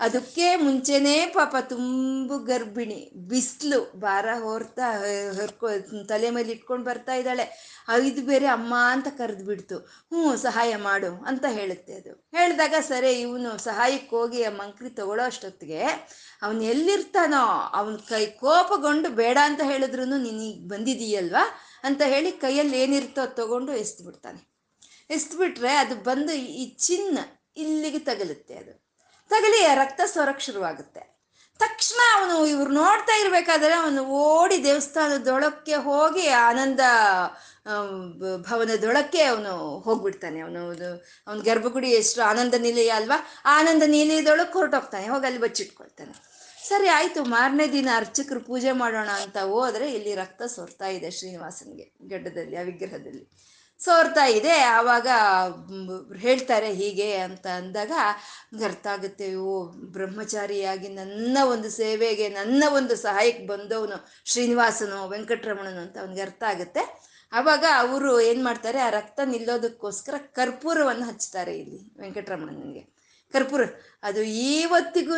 ಅದಕ್ಕೆ 0.00 0.56
ಮುಂಚೆನೇ 0.56 1.26
ಪಾಪ 1.26 1.56
ತುಂಬ 1.68 2.36
ಗರ್ಭಿಣಿ, 2.36 3.10
ಬಿಸಿಲು, 3.16 4.00
ಭಾರ 4.00 4.26
ಹೊರ್ತಾ, 4.38 4.98
ಹೊರ್ಕೊ, 5.36 5.68
ತಲೆ 6.08 6.30
ಮೇಲೆ 6.30 6.52
ಇಟ್ಕೊಂಡು 6.52 6.84
ಬರ್ತಾ 6.84 7.14
ಇದ್ದಾಳೆ. 7.14 7.78
ಇದು 8.06 8.22
ಬೇರೆ 8.22 8.46
ಅಮ್ಮ 8.46 8.74
ಅಂತ 8.78 9.06
ಕರೆದು 9.08 9.44
ಬಿಡ್ತು. 9.44 9.78
ಹ್ಞೂ, 9.78 10.36
ಸಹಾಯ 10.36 10.76
ಮಾಡು 10.76 11.24
ಅಂತ 11.24 11.44
ಹೇಳುತ್ತೆ 11.48 11.92
ಅದು. 11.92 12.28
ಹೇಳಿದಾಗ 12.34 12.74
ಸರಿ, 12.80 13.12
ಇವನು 13.12 13.58
ಸಹಾಯಕ್ಕೆ 13.58 14.16
ಹೋಗಿ 14.16 14.42
ಆ 14.42 14.50
ಮಂಕ್ರಿ 14.50 14.90
ತಗೊಳ್ಳೋ 14.90 15.24
ಅಷ್ಟೊತ್ತಿಗೆ 15.24 15.82
ಅವನು 16.42 16.62
ಎಲ್ಲಿರ್ತಾನೋ, 16.62 17.44
ಅವನ 17.74 17.96
ಕೈ 17.96 18.26
ಕೋಪಗೊಂಡು 18.26 19.08
ಬೇಡ 19.08 19.38
ಅಂತ 19.42 19.60
ಹೇಳಿದ್ರು 19.64 20.04
ನೀನು 20.04 20.42
ಈಗ 20.42 20.66
ಬಂದಿದೀಯಲ್ವಾ 20.66 21.44
ಅಂತ 21.84 22.02
ಹೇಳಿ 22.06 22.30
ಕೈಯಲ್ಲಿ 22.32 22.80
ಏನಿರ್ತೋ 22.80 23.26
ತಗೊಂಡು 23.26 23.72
ಎಸ್ದು 23.72 24.04
ಬಿಡ್ತಾನೆ 24.04 24.48
ಎಸ್ದ್ಬಿಟ್ರೆ 25.10 25.72
ಅದು 25.74 25.94
ಬಂದು 25.96 26.32
ಈ 26.32 26.74
ಚಿನ್ನ 26.74 27.18
ಇಲ್ಲಿಗೆ 27.56 27.98
ತಗಲುತ್ತೆ 27.98 28.54
ಅದು. 28.54 28.87
ತಗಲಿ 29.28 29.60
ರಕ್ತ 29.74 30.00
ಸೋರಕ್ಕೆ 30.06 30.44
ಶುರುವಾಗುತ್ತೆ 30.44 31.18
ತಕ್ಷಣ 31.60 32.00
ಅವನು 32.18 32.46
ಇವ್ರು 32.46 32.70
ನೋಡ್ತಾ 32.72 33.20
ಇರ್ಬೇಕಾದ್ರೆ 33.20 33.74
ಅವನು 33.74 34.02
ಓಡಿ 34.04 34.64
ದೇವಸ್ಥಾನದೊಳಕ್ಕೆ 34.64 35.74
ಹೋಗಿ 35.74 36.28
ಆನಂದ 36.28 36.80
ಭವನದೊಳಕ್ಕೆ 38.42 39.22
ಅವನು 39.22 39.78
ಹೋಗ್ಬಿಡ್ತಾನೆ. 39.78 40.40
ಅವನು, 40.40 40.62
ಅವನ 41.26 41.40
ಗರ್ಭಗುಡಿ 41.40 41.90
ಎಷ್ಟು 41.90 42.22
ಆನಂದ 42.22 42.54
ನಿಲಯ 42.58 42.88
ಅಲ್ವಾ? 42.88 43.26
ಆನಂದ 43.44 43.82
ನಿಲಯದೊಳಕ್ಕೆ 43.86 44.58
ಹೊರಟೋಗ್ತಾನೆ. 44.58 45.08
ಹೋಗಿ 45.08 45.26
ಅಲ್ಲಿ 45.26 45.40
ಬಚ್ಚಿಟ್ಕೊಳ್ತಾನೆ. 45.40 46.12
ಸರಿ, 46.68 46.88
ಆಯ್ತು. 46.88 47.24
ಮಾರನೇ 47.24 47.72
ದಿನ 47.72 47.88
ಅರ್ಚಕರು 47.96 48.40
ಪೂಜೆ 48.40 48.72
ಮಾಡೋಣ 48.72 49.10
ಅಂತ 49.10 49.38
ಹೋದ್ರೆ 49.38 49.92
ಇಲ್ಲಿ 49.92 50.14
ರಕ್ತ 50.14 50.42
ಸೋರ್ತಾ 50.42 50.86
ಇದೆ 50.86 51.10
ಶ್ರೀನಿವಾಸನ್ಗೆ, 51.10 51.96
ಗಡ್ಡದಲ್ಲಿ 52.08 52.56
ಆ 52.56 52.62
ವಿಗ್ರಹದಲ್ಲಿ 52.62 53.24
ಸೋರ್ತಾ 53.80 54.24
ಇದೆ. 54.38 54.54
ಆವಾಗ 54.78 55.08
ಹೇಳ್ತಾರೆ 56.24 56.70
ಹೀಗೆ 56.74 57.10
ಅಂತ 57.26 57.46
ಅಂದಾಗ 57.46 57.92
ಅರ್ಥ 58.68 58.86
ಆಗುತ್ತೆ. 58.86 59.34
ಓ 59.34 59.52
ಬ್ರಹ್ಮಚಾರಿಯಾಗಿ 59.96 60.88
ನನ್ನ 60.88 61.36
ಒಂದು 61.54 61.70
ಸೇವೆಗೆ, 61.70 62.28
ನನ್ನ 62.28 62.64
ಒಂದು 62.70 62.96
ಸಹಾಯಕ್ಕೆ 62.96 63.46
ಬಂದವನು 63.46 63.98
ಶ್ರೀನಿವಾಸನು, 64.24 64.98
ವೆಂಕಟರಮಣನು 65.08 65.80
ಅಂತ 65.80 65.96
ಅವನಿಗೆ 65.98 66.24
ಅರ್ಥ 66.28 66.42
ಆಗುತ್ತೆ. 66.52 66.84
ಆವಾಗ 67.32 67.64
ಅವರು 67.78 68.10
ಏನು 68.20 68.42
ಮಾಡ್ತಾರೆ, 68.44 68.78
ಆ 68.80 68.90
ರಕ್ತ 68.90 69.20
ನಿಲ್ಲೋದಕ್ಕೋಸ್ಕರ 69.24 70.14
ಕರ್ಪೂರವನ್ನು 70.38 71.06
ಹಚ್ತಾರೆ 71.06 71.54
ಇಲ್ಲಿ 71.58 71.80
ವೆಂಕಟರಮಣನಿಗೆ. 72.00 72.84
ಕರ್ಪೂರ, 73.34 73.62
ಅದು 74.02 74.20
ಇವತ್ತಿಗೂ 74.22 75.16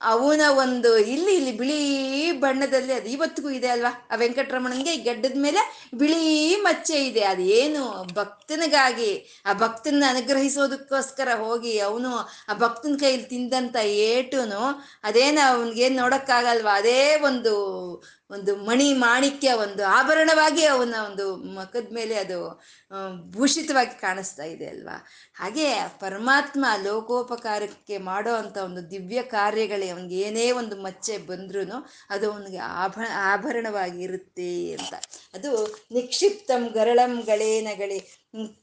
ಅವನ 0.00 0.40
ಒಂದು 0.48 0.98
ಇಲ್ಲಿ 0.98 1.36
ಇಲ್ಲಿ 1.36 1.52
ಬಿಳಿ 1.58 2.32
ಬಣ್ಣದಲ್ಲಿ 2.32 2.92
ಅದು 2.92 3.08
ಇವತ್ತಿಗೂ 3.08 3.50
ಇದೆ 3.50 3.68
ಅಲ್ವಾ? 3.68 4.08
ಆ 4.10 4.16
ವೆಂಕಟರಮಣನ್ಗೆ 4.16 4.96
ಗಡ್ಡದ 4.96 5.32
ಮೇಲೆ 5.36 5.90
ಬಿಳಿ 5.94 6.56
ಮಚ್ಚೆ 6.56 7.06
ಇದೆ. 7.06 7.20
ಅದು 7.20 7.42
ಏನು 7.42 8.12
ಭಕ್ತನಿಗಾಗಿ, 8.14 9.42
ಆ 9.46 9.52
ಭಕ್ತನ 9.52 10.02
ಅನುಗ್ರಹಿಸೋದಕ್ಕೋಸ್ಕರ 10.08 11.28
ಹೋಗಿ 11.34 11.78
ಅವನು 11.78 12.10
ಆ 12.48 12.54
ಭಕ್ತನ 12.54 12.96
ಕೈಯಲ್ಲಿ 13.00 13.26
ತಿಂದಂತ 13.26 13.76
ಏಟುನು, 13.84 14.62
ಅದೇನು 15.04 15.56
ಅವನಿಗೇನು 15.56 15.96
ನೋಡಕ್ಕಾಗಲ್ವಾ? 15.96 16.74
ಅದೇ 16.74 17.16
ಒಂದು 17.16 17.54
ಒಂದು 18.30 18.56
ಮಣಿ 18.64 18.92
ಮಾಣಿಕ್ಯ 18.98 19.52
ಒಂದು 19.56 19.82
ಆಭರಣವಾಗಿ 19.90 20.64
ಅವನ 20.66 20.94
ಒಂದು 21.06 21.24
ಮಖದ 21.54 21.88
ಮೇಲೆ 21.92 22.14
ಅದು 22.14 22.38
ಭೂಷಿತವಾಗಿ 23.30 24.00
ಕಾಣಿಸ್ತಾ 24.00 24.44
ಇದೆ 24.44 24.66
ಅಲ್ವಾ? 24.66 24.96
ಹಾಗೆ 25.34 25.66
ಪರಮಾತ್ಮ 26.00 26.64
ಲೋಕೋಪಕಾರಕ್ಕೆ 26.82 27.98
ಮಾಡೋ 28.08 28.34
ಅಂಥ 28.34 28.56
ಒಂದು 28.58 28.90
ದಿವ್ಯ 28.90 29.22
ಕಾರ್ಯಗಳೇ 29.30 29.88
ಅವನಿಗೆ 29.88 30.18
ಏನೇ 30.20 30.50
ಒಂದು 30.52 30.82
ಮಚ್ಚೆ 30.82 31.18
ಬಂದ್ರೂ 31.26 31.64
ಅದು 32.10 32.32
ಅವನಿಗೆ 32.32 32.60
ಆಭ, 32.78 32.96
ಆಭರಣವಾಗಿರುತ್ತೆ 33.26 34.50
ಅಂತ. 34.72 34.92
ಅದು 35.34 35.52
ನಿಕ್ಷಿಪ್ತಂ 35.92 36.68
ಗರಳಂ 36.74 37.22
ಗಳೇನಗಳಿ 37.26 38.00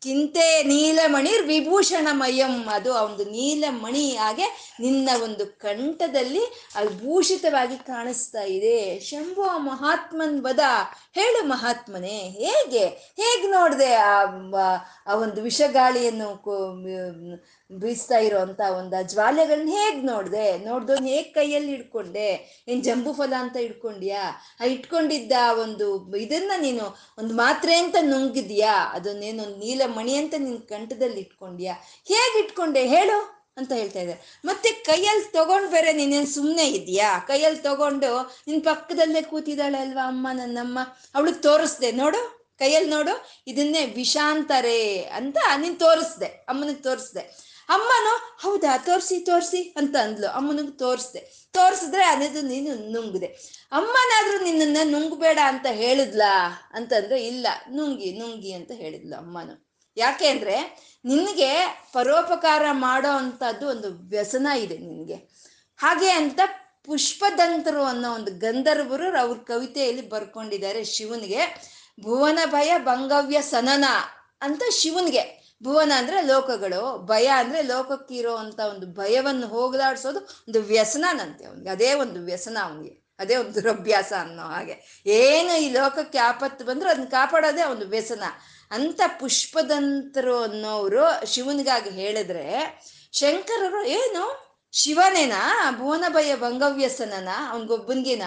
ಕಿಂತೆ 0.01 0.63
ನೀಲಮಣಿ 0.63 1.33
ವಿಭೂಷಣಮಯಂ. 1.47 2.67
ಅದು 2.71 2.93
ಒಂದು 2.93 3.23
ನೀಲಮಣಿ 3.25 4.15
ಹಾಗೆ 4.15 4.77
ನಿನ್ನ 4.79 5.09
ಒಂದು 5.23 5.45
ಕಂಠದಲ್ಲಿ 5.45 6.43
ಅದು 6.75 6.89
ಭೂಷಿತವಾಗಿ 6.89 7.77
ಕಾಣಿಸ್ತಾ 7.77 8.41
ಇದೆ. 8.41 8.99
ಶಂಭು 8.99 9.43
ಮಹಾತ್ಮನ್ 9.57 10.41
ಬದ 10.41 10.59
ಹೇಳು 11.13 11.47
ಮಹಾತ್ಮನೇ, 11.47 12.19
ಹೇಗೆ? 12.39 12.85
ಹೇಗೆ 13.21 13.47
ನೋಡಿದೆ 13.47 13.93
ಆ 13.93 14.23
ಆ 15.07 15.15
ಒಂದು 15.15 15.41
ವಿಷಗಾಳಿಯನ್ನು 15.41 16.29
ಬೀಸ್ತಾ 17.81 18.17
ಇರೋಂಥ 18.27 18.61
ಒಂದು 18.77 18.99
ಜ್ವಾಲೆಗಳನ್ನ 19.11 19.73
ಹೇಗೆ 19.79 20.01
ನೋಡಿದೆ? 20.11 20.45
ನೋಡ್ದೋನ್ 20.67 21.05
ಹೇಗೆ 21.07 21.29
ಕೈಯಲ್ಲಿ 21.37 21.71
ಹಿಡ್ಕೊಂಡೆ? 21.75 22.29
ಏನ್ 22.67 22.81
ಜಂಬು 22.87 23.11
ಫಲ 23.19 23.33
ಅಂತ 23.39 23.57
ಹಿಡ್ಕೊಂಡಿಯಾ? 23.65 24.23
ಆ 24.61 24.63
ಇಟ್ಕೊಂಡಿದ್ದ 24.75 25.33
ಒಂದು 25.63 25.87
ಇದನ್ನ 26.17 26.51
ನೀನು 26.61 26.85
ಒಂದು 27.19 27.33
ಮಾತ್ರೆ 27.33 27.75
ಅಂತ 27.83 27.95
ನುಂಗಿದ್ಯಾ? 28.01 28.73
ಅದನ್ನೇನು 28.97 29.45
ನೀಲ 29.61 29.81
ಮಣಿ 29.97 30.15
ಅಂತ 30.21 30.33
ನಿನ್ 30.37 30.59
ಕಂಠದಲ್ಲಿ 30.73 31.21
ಇಟ್ಕೊಂಡ್ಯಾ 31.25 31.75
ಹೇಗೆ 32.11 32.39
ಇಟ್ಕೊಂಡೆ 32.43 32.83
ಹೇಳು 32.95 33.19
ಅಂತ 33.57 33.71
ಹೇಳ್ತಾ 33.79 33.99
ಇದ್ದಾರೆ 33.99 34.21
ಮತ್ತೆ 34.45 34.69
ಕೈಯಲ್ಲಿ 34.71 35.25
ತಗೊಂಡ್ 35.31 35.69
ಬೇರೆ 35.71 35.93
ನೀನೇನ್ 35.93 36.29
ಸುಮ್ಮನೆ 36.33 36.65
ಇದೆಯಾ? 36.69 37.09
ಕೈಯಲ್ಲಿ 37.27 37.59
ತಗೊಂಡು 37.59 38.11
ನಿನ್ 38.47 38.61
ಪಕ್ಕದಲ್ಲೇ 38.63 39.21
ಕೂತಿದ್ದಾಳೆ 39.21 39.77
ಅಲ್ವಾ 39.77 40.03
ಅಮ್ಮ, 40.07 40.27
ನನ್ನಮ್ಮ? 40.33 40.79
ಅವಳಿಗೆ 41.15 41.41
ತೋರಿಸ್ದೆ. 41.41 41.91
ನೋಡು 41.91 42.21
ಕೈಯಲ್ಲಿ 42.59 42.89
ನೋಡು, 42.89 43.13
ಇದನ್ನೇ 43.47 43.85
ವಿಷಾಂತರೇ 43.85 44.81
ಅಂತ 45.19 45.37
ನೀನ್ 45.57 45.79
ತೋರಿಸ್ದೆ. 45.79 46.25
ಅಮ್ಮನಿಗೆ 46.25 46.81
ತೋರಿಸ್ದೆ. 46.81 47.23
ಅಮ್ಮನು, 47.69 48.37
ಹೌದಾ, 48.41 48.77
ತೋರಿಸಿ 48.77 49.19
ತೋರಿಸಿ 49.19 49.73
ಅಂತ 49.77 49.95
ಅಂದ್ಲು 49.95 50.27
ಅಮ್ಮನಿಗೆ 50.27 50.77
ತೋರಿಸ್ದೆ. 50.77 51.49
ತೋರಿಸಿದ್ರೆ 51.53 52.03
ಅನ್ನೋದು 52.03 52.41
ನೀನು 52.41 52.75
ನುಂಗಿದೆ. 52.75 53.25
ಅಮ್ಮನಾದ್ರೂ 53.71 54.43
ನಿನ್ನನ್ನ 54.43 54.77
ನುಂಗ್ಬೇಡ 54.83 55.39
ಅಂತ 55.43 55.65
ಹೇಳಿದ್ಲಾ? 55.71 56.51
ಅಂತಂದ್ರೆ 56.73 57.27
ಇಲ್ಲ. 57.27 57.47
ನುಂಗಿ 57.71 58.19
ನುಂಗಿ 58.19 58.51
ಅಂತ 58.51 58.71
ಹೇಳಿದ್ಲು 58.71 59.15
ಅಮ್ಮನು. 59.15 59.71
ಯಾಕೆ 59.97 60.27
ಅಂದ್ರೆ 60.27 60.55
ನಿನಗೆ 61.05 61.81
ಪರೋಪಕಾರ 61.93 62.61
ಮಾಡೋ 62.71 63.09
ಅಂತದ್ದು 63.09 63.67
ಒಂದು 63.67 64.09
ವ್ಯಸನ 64.09 64.47
ಇದೆ 64.47 64.77
ನಿನಗೆ. 64.77 65.15
ಹಾಗೆ 65.77 66.11
ಅಂತ 66.11 66.39
ಪುಷ್ಪದಂತರು 66.83 67.83
ಅನ್ನೋ 67.83 68.13
ಒಂದು 68.13 68.31
ಗಂಧರ್ವರು 68.31 69.17
ಅವ್ರ 69.17 69.37
ಕವಿತೆಯಲ್ಲಿ 69.37 70.09
ಬರ್ಕೊಂಡಿದ್ದಾರೆ 70.09 70.83
ಶಿವನಿಗೆ 70.83 71.71
ಭುವನ 72.01 72.39
ಭಯ 72.45 72.73
ಭಂಗವ್ಯ 72.77 73.41
ಸನನ 73.41 73.85
ಅಂತ 74.41 74.61
ಶಿವನ್ಗೆ. 74.69 75.40
ಭುವನ 75.63 75.91
ಅಂದ್ರೆ 75.95 76.21
ಲೋಕಗಳು, 76.21 76.97
ಭಯ 76.97 77.27
ಅಂದ್ರೆ 77.27 77.61
ಲೋಕಕ್ಕಿರೋ 77.61 78.35
ಅಂತ 78.35 78.59
ಒಂದು 78.59 78.87
ಭಯವನ್ನು 78.87 79.47
ಹೋಗಲಾಡಿಸೋದು 79.47 80.19
ಒಂದು 80.19 80.61
ವ್ಯಸನನಂತೆ 80.61 81.45
ಅವನಿಗೆ. 81.45 81.69
ಅದೇ 81.69 81.93
ಒಂದು 81.93 82.19
ವ್ಯಸನ 82.19 82.57
ಅವನಿಗೆ. 82.63 83.01
ಅದೇ 83.19 83.35
ಒಂದು 83.35 83.55
ದುರಭ್ಯಾಸ 83.55 84.13
ಅನ್ನೋ 84.21 84.43
ಹಾಗೆ. 84.43 85.03
ಏನು 85.05 85.59
ಈ 85.59 85.69
ಲೋಕಕ್ಕೆ 85.69 86.17
ಆಪತ್ತು 86.17 86.65
ಬಂದರೂ 86.65 86.89
ಅದನ್ನ 86.89 87.05
ಕಾಪಾಡೋದೇ 87.05 87.63
ಒಂದು 87.63 87.87
ವ್ಯಸನ. 87.87 88.23
ಅಂತ 88.71 89.01
ಪುಷ್ಪದಂತರು 89.19 90.43
ಅನ್ನೋರು 90.43 91.25
ಶಿವನಿಗಾಗಿ 91.25 91.89
ಹೇಳಿದ್ರೆ, 91.89 92.81
ಶಂಕರರು, 93.11 93.83
ಏನು? 93.83 94.51
ಶಿವನೇನಾ? 94.73 95.71
ಭುವನ 95.71 96.05
ಭಯ, 96.09 96.35
ಭಂಗವ್ಯಸನನ? 96.35 97.29
ಅವನಿಗೊಬ್ಬನಿಗೇನ? 97.49 98.23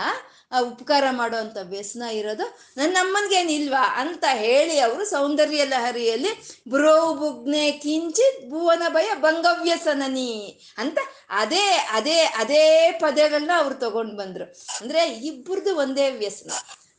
ಉಪಕಾರ 0.61 1.05
ಮಾಡುವಂಥ 1.11 1.57
ವ್ಯಸನ 1.63 2.03
ಇರೋದು 2.03 2.75
ನನ್ನ 2.77 2.97
ಅಮ್ಮನಿಗೇನಿಲ್ವಾ 3.01 3.97
ಅಂತ 3.97 4.25
ಹೇಳಿ 4.33 4.79
ಅವರು 4.79 5.05
ಸೌಂದರ್ಯ 5.05 5.65
ಲಹರಿಯಲ್ಲಿ 5.65 6.29
ಬ್ರೋ 6.69 7.15
ಬುಗ್ನೆ 7.15 7.73
ಕಿಂಚಿತ್ 7.73 8.51
ಭುವನ 8.51 8.83
ಭಯ 8.89 9.15
ಭಂಗವ್ಯಸನನಿ 9.15 10.61
ಅಂತ 10.79 10.99
ಅದೇ 11.31 11.87
ಅದೇ 11.91 12.23
ಅದೇ 12.23 12.91
ಪದಗಳನ್ನ 13.01 13.51
ಅವ್ರು 13.57 13.75
ತಗೊಂಡ್ 13.75 14.17
ಬಂದ್ರು. 14.17 14.45
ಅಂದ್ರೆ 14.81 15.09
ಇಬ್ಬರದು 15.09 15.77
ಒಂದೇ 15.77 16.11
ವ್ಯಸನ. 16.11 16.51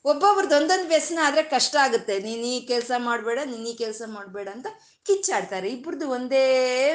ಒಬ್ಬೊಬ್ರದ್ದು 0.05 0.55
ಒಂದೊಂದು 0.55 0.87
ವ್ಯಸನ 0.87 1.19
ಆದರೆ 1.23 1.43
ಕಷ್ಟ 1.43 1.75
ಆಗುತ್ತೆ. 1.75 2.19
ನೀನು 2.19 2.41
ಈ 2.41 2.59
ಕೆಲಸ 2.67 2.91
ಮಾಡಬೇಡ, 2.97 3.39
ನೀನು 3.45 3.67
ಈ 3.69 3.73
ಕೆಲಸ 3.73 4.01
ಮಾಡಬೇಡ 4.05 4.47
ಅಂತ 4.51 4.67
ಕಿಚ್ಚಾಡ್ತಾರೆ. 5.05 5.69
ಇಬ್ಬರದ್ದು 5.69 6.09
ಒಂದೇ 6.09 6.43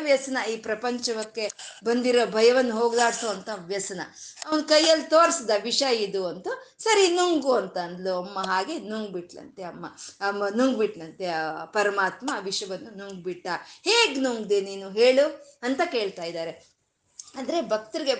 ವ್ಯಸನ. 0.00 0.38
ಈ 0.52 0.56
ಪ್ರಪಂಚಕ್ಕೆ 0.56 1.50
ಬಂದಿರೋ 1.84 2.26
ಭಯವನ್ನು 2.26 2.74
ಹೋಗ್ಲಾಡ್ಸೋ 2.74 3.28
ಅಂತ 3.28 3.48
ವ್ಯಸನ. 3.56 4.00
ಅವನ 4.46 4.60
ಕೈಯಲ್ಲಿ 4.60 5.04
ತೋರಿಸ್ದ 5.04 5.50
ವಿಷ 5.62 5.82
ಇದು 5.82 6.26
ಅಂತ, 6.26 6.48
ಸರಿ, 6.78 7.08
ನುಂಗು 7.08 7.52
ಅಂತ 7.52 7.78
ಅಂದ್ಲು 7.78 8.14
ಅಮ್ಮ. 8.16 8.38
ಹಾಗೆ 8.38 8.78
ನುಂಗ್ಬಿಟ್ಲಂತೆ 8.78 9.62
ಅಮ್ಮ. 9.62 9.86
ಅಮ್ಮ 10.20 10.48
ನುಂಗ್ಬಿಟ್ಲಂತೆ 10.56 11.26
ಪರಮಾತ್ಮ 11.72 12.30
ಆ 12.34 12.38
ವಿಷವನ್ನು 12.38 12.98
ನುಂಗ್ಬಿಟ್ಟ. 12.98 13.46
ಹೇಗೆ 13.84 14.20
ನುಂಗ್ದೆ 14.20 14.60
ನೀನು? 14.60 14.90
ಹೇಳು 14.90 15.56
ಅಂತ 15.62 15.80
ಕೇಳ್ತಾ 15.92 16.22
ಇದ್ದಾರೆ. 16.22 16.69
ಅಂದ್ರೆ 17.36 17.60
ಭಕ್ತರಿಗೆ 17.60 18.14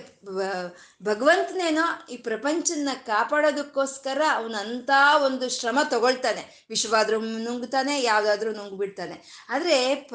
ಭಗವಂತನೇನೋ 1.03 2.07
ಈ 2.11 2.17
ಪ್ರಪಂಚನ 2.17 2.89
ಕಾಪಾಡೋದಕ್ಕೋಸ್ಕರ 3.07 4.23
ಅಂತ 4.59 4.91
ಒಂದು 5.25 5.49
ಶ್ರಮ 5.49 5.79
ತಗೊಳ್ತಾನೆ. 5.91 6.67
ವಿಶ್ವಾದ್ರೂ 6.69 7.21
ನುಂಗ್ತಾನೆ, 7.21 8.03
ಯಾವುದಾದ್ರೂ 8.03 8.53
ನುಂಗ್ಬಿಡ್ತಾನೆ. 8.53 9.47
ಆದರೆ 9.49 9.95
ಪ, 9.95 10.15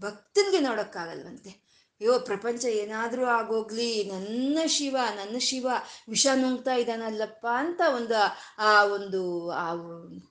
ಭಕ್ತನಿಗೆ 0.00 0.60
ನೋಡೋಕ್ಕಾಗಲ್ವಂತೆ. 0.60 1.63
ಅಯ್ಯೋ, 2.00 2.18
ಪ್ರಪಂಚ 2.18 2.64
ಏನಾದರೂ 2.64 3.24
ಆಗೋಗ್ಲಿ, 3.24 4.10
ನನ್ನ 4.12 4.58
ಶಿವ 4.66 4.96
ನನ್ನ 5.16 5.38
ಶಿವ, 5.38 5.66
ವಿಷ 6.08 6.26
ನುಂಗ್ತಾ 6.34 6.74
ಇದ್ದಾನಲ್ಲಪ್ಪ 6.74 7.46
ಅಂತ 7.56 7.80
ಒಂದು, 7.94 8.14
ಆ 8.58 8.84
ಒಂದು, 8.84 9.50
ಆ 9.50 9.74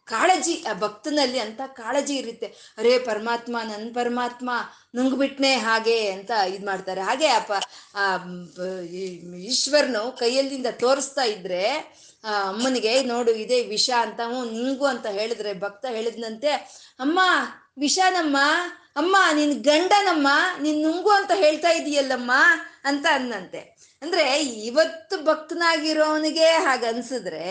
ಕಾಳಜಿ, 0.06 0.66
ಆ 0.70 0.74
ಭಕ್ತನಲ್ಲಿ 0.74 1.40
ಅಂತ 1.40 1.62
ಕಾಳಜಿ 1.66 2.16
ಇರುತ್ತೆ. 2.16 2.46
ಅರೇ 2.78 3.00
ಪರಮಾತ್ಮ 3.00 3.58
ನನ್ನ 3.64 3.88
ಪರಮಾತ್ಮ, 3.94 4.50
ನುಂಗ್ಬಿಟ್ನೆ 4.96 5.54
ಹಾಗೆ 5.56 6.12
ಅಂತ 6.12 6.32
ಇದು 6.32 6.66
ಮಾಡ್ತಾರೆ. 6.66 7.02
ಹಾಗೆ 7.02 7.28
ಅಪ್ಪ 7.28 7.52
ಆ 7.96 8.18
ಈಶ್ವರನು 9.46 10.18
ಕೈಯಲ್ಲಿಂದ 10.18 10.68
ತೋರಿಸ್ತಾ 10.80 11.24
ಇದ್ರೆ 11.24 11.64
ಅಮ್ಮನಿಗೆ, 12.48 13.04
ನೋಡು, 13.04 13.32
ಇದೇ 13.32 13.64
ವಿಷ 13.64 13.90
ಅಂತ 14.02 14.20
ನಿಂಗು 14.52 14.86
ಅಂತ 14.86 15.06
ಹೇಳಿದ್ರೆ, 15.06 15.54
ಭಕ್ತ 15.60 15.86
ಹೇಳಿದ್ನಂತೆ, 15.90 16.54
ಅಮ್ಮ, 17.00 17.20
ವಿಷನಮ್ಮ 17.78 18.38
ಅಮ್ಮ, 18.96 19.16
ನಿನ್ 19.34 19.54
ಗಂಡನಮ್ಮ, 19.64 20.28
ನೀನ್ 20.62 20.84
ನುಂಗು 20.84 21.10
ಅಂತ 21.10 21.32
ಹೇಳ್ತಾ 21.36 21.72
ಇದೀಯಲ್ಲಮ್ಮ 21.72 22.32
ಅಂತ 22.86 23.06
ಅಂದಂತೆ 23.14 23.62
ಅಂದ್ರೆ 24.02 24.44
ಇವತ್ತು 24.44 25.16
ಭಕ್ತನಾಗಿರೋನಿಗೆ 25.24 26.46
ಹಾಗನ್ಸಿದ್ರೆ 26.46 27.46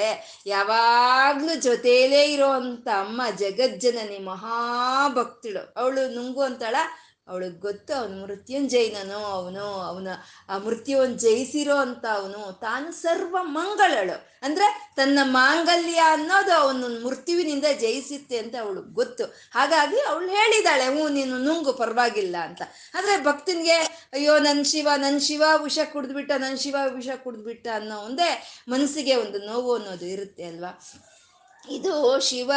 ಯಾವಾಗ್ಲೂ 0.47 1.55
ಜೊತೆಯಲ್ಲೇ 1.55 2.23
ಇರೋ 2.25 2.49
ಅಂತ 2.49 2.89
ಅಮ್ಮ 2.89 3.23
ಜಗಜ್ಜನನಿ 3.39 4.19
ಮಹಾಭಕ್ತಿಳು. 4.19 5.75
ಅವಳು 5.77 6.03
ನುಂಗು 6.15 6.43
ಅಂತಾಳ 6.43 6.77
ಅವಳಿಗೆ 7.29 7.59
ಗೊತ್ತು, 7.59 7.95
ಅವನು 7.95 8.23
ಮೃತ್ಯುಂಜಯನೋ 8.23 9.19
ಅವನು, 9.19 9.65
ಅವನ, 9.65 10.09
ಆ 10.49 10.59
ಮೃತ್ಯುವನ್ನು 10.59 11.19
ಜಯಿಸಿರೋ 11.19 11.77
ಅಂತ 11.77 12.07
ಅವನು, 12.07 12.53
ತಾನು 12.53 12.93
ಸರ್ವ 12.93 13.37
ಮಂಗಳಳು. 13.41 14.29
ಅಂದ್ರೆ 14.43 14.93
ತನ್ನ 14.97 15.19
ಮಾಂಗಲ್ಯ 15.23 16.01
ಅನ್ನೋದು 16.07 16.53
ಅವನು 16.53 17.07
ಮೃತ್ಯುವಿನಿಂದ 17.07 17.65
ಜಯಿಸುತ್ತೆ 17.81 18.39
ಅಂತ 18.39 18.55
ಅವಳು 18.61 18.83
ಗೊತ್ತು. 18.83 19.25
ಹಾಗಾಗಿ 19.25 20.01
ಅವಳು 20.01 20.29
ಹೇಳಿದಾಳೆ, 20.29 20.85
ಹ್ಞೂ, 20.85 21.09
ನೀನು 21.09 21.39
ನುಂಗು, 21.39 21.73
ಪರವಾಗಿಲ್ಲ 21.73 22.37
ಅಂತ. 22.37 22.63
ಆದ್ರೆ 22.95 23.25
ಭಕ್ತನಿಗೆ, 23.25 24.09
ಅಯ್ಯೋ 24.13 24.39
ನನ್ನ 24.39 24.63
ಶಿವ 24.63 24.89
ನನ್ನ 24.97 25.19
ಶಿವ, 25.19 25.43
ವಿಷ 25.63 25.79
ಕುಡಿದ್ಬಿಟ್ಟ 25.93 26.33
ನನ್ನ 26.33 26.57
ಶಿವ, 26.57 26.77
ವಿಷ 26.89 27.09
ಕುಡಿದ್ಬಿಟ್ಟ 27.25 27.69
ಅನ್ನೋ 27.75 27.99
ಒಂದೇ 27.99 28.43
ಮನಸ್ಸಿಗೆ 28.69 29.15
ಒಂದು 29.15 29.39
ನೋವು 29.39 29.75
ಅನ್ನೋದು 29.75 30.05
ಇರುತ್ತೆ 30.05 30.45
ಅಲ್ವಾ? 30.45 30.81
ಇದು 31.71 32.21
ಶಿವ 32.21 32.53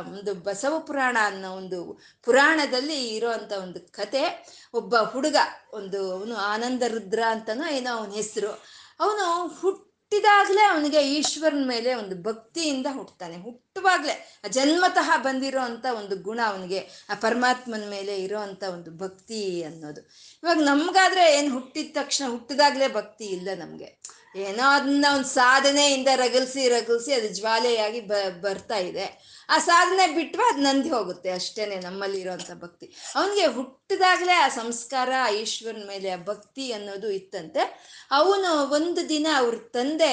ಒಂದು 0.00 0.34
ಬಸವ 0.34 0.78
ಪುರಾಣ 0.78 1.16
ಅನ್ನೋ 1.24 1.52
ಒಂದು 1.52 2.02
ಪುರಾಣದಲ್ಲಿ 2.24 3.08
ಇರೋಂಥ 3.08 3.52
ಒಂದು 3.52 3.92
ಕತೆ. 3.92 4.46
ಒಬ್ಬ 4.74 4.96
ಹುಡುಗ, 4.96 5.36
ಒಂದು 5.72 6.12
ಅವನು 6.12 6.36
ಆನಂದ 6.36 6.82
ರುದ್ರ 6.86 7.22
ಅಂತನೋ 7.28 7.70
ಏನೋ 7.70 7.96
ಅವನ 7.96 8.10
ಹೆಸರು. 8.10 8.64
ಅವನು 9.00 9.48
ಹುಟ್ಟಿದಾಗಲೇ 9.48 10.64
ಅವನಿಗೆ 10.64 11.08
ಈಶ್ವರನ 11.08 11.62
ಮೇಲೆ 11.66 11.94
ಒಂದು 11.94 12.22
ಭಕ್ತಿಯಿಂದ 12.22 12.86
ಹುಟ್ಟುತ್ತಾನೆ 12.92 13.36
ಹುಟ್ಟುವಾಗಲೇ 13.36 14.40
ಜನ್ಮತಃ 14.48 15.16
ಬಂದಿರೋ 15.16 15.60
ಅಂಥ 15.60 15.86
ಒಂದು 15.96 16.16
ಗುಣ 16.16 16.40
ಅವನಿಗೆ, 16.46 17.06
ಆ 17.10 17.14
ಪರಮಾತ್ಮನ 17.14 17.84
ಮೇಲೆ 17.88 18.22
ಇರೋ 18.22 18.40
ಒಂದು 18.72 18.98
ಭಕ್ತಿ 18.98 19.62
ಅನ್ನೋದು. 19.62 20.00
ಇವಾಗ 20.42 20.58
ನಮ್ಗಾದ್ರೆ 20.58 21.38
ಏನು 21.38 21.52
ಹುಟ್ಟಿದ 21.52 21.94
ತಕ್ಷಣ 21.94 22.30
ಹುಟ್ಟಿದಾಗಲೇ 22.30 22.88
ಭಕ್ತಿ 22.88 23.24
ಇಲ್ಲ 23.24 23.48
ನಮಗೆ. 23.58 24.00
ಏನೋ 24.44 24.64
ಅದನ್ನ 24.70 25.06
ಒಂದು 25.14 25.28
ಸಾಧನೆಯಿಂದ 25.28 26.08
ರಗಲ್ಸಿ 26.16 26.68
ರಗಲ್ಸಿ 26.68 27.12
ಅದು 27.12 27.28
ಜ್ವಾಲೆಯಾಗಿ 27.28 28.00
ಬ, 28.00 28.14
ಬರ್ತಾ 28.40 28.78
ಇದೆ. 28.78 29.06
ಆ 29.48 29.58
ಸಾಧನೆ 29.58 30.06
ಬಿಟ್ಟು 30.14 30.38
ಅದು 30.48 30.60
ನಂದಿ 30.60 30.90
ಹೋಗುತ್ತೆ 30.90 31.30
ಅಷ್ಟೇನೆ 31.30 31.76
ನಮ್ಮಲ್ಲಿ 31.80 32.20
ಇರೋಂಥ 32.20 32.50
ಭಕ್ತಿ. 32.50 32.86
ಅವನಿಗೆ 33.16 33.46
ಹುಟ್ಟಿದಾಗಲೇ 33.46 34.32
ಆ 34.32 34.48
ಸಂಸ್ಕಾರ, 34.48 35.10
ಆ 35.26 35.28
ಈಶ್ವರನ 35.28 35.84
ಮೇಲೆ 35.86 36.10
ಆ 36.10 36.16
ಭಕ್ತಿ 36.16 36.72
ಅನ್ನೋದು 36.72 37.10
ಇತ್ತಂತೆ. 37.10 37.64
ಅವನು 38.10 38.50
ಒಂದು 38.70 39.08
ದಿನ 39.08 39.26
ಅವ್ರ 39.36 39.56
ತಂದೆ 39.72 40.12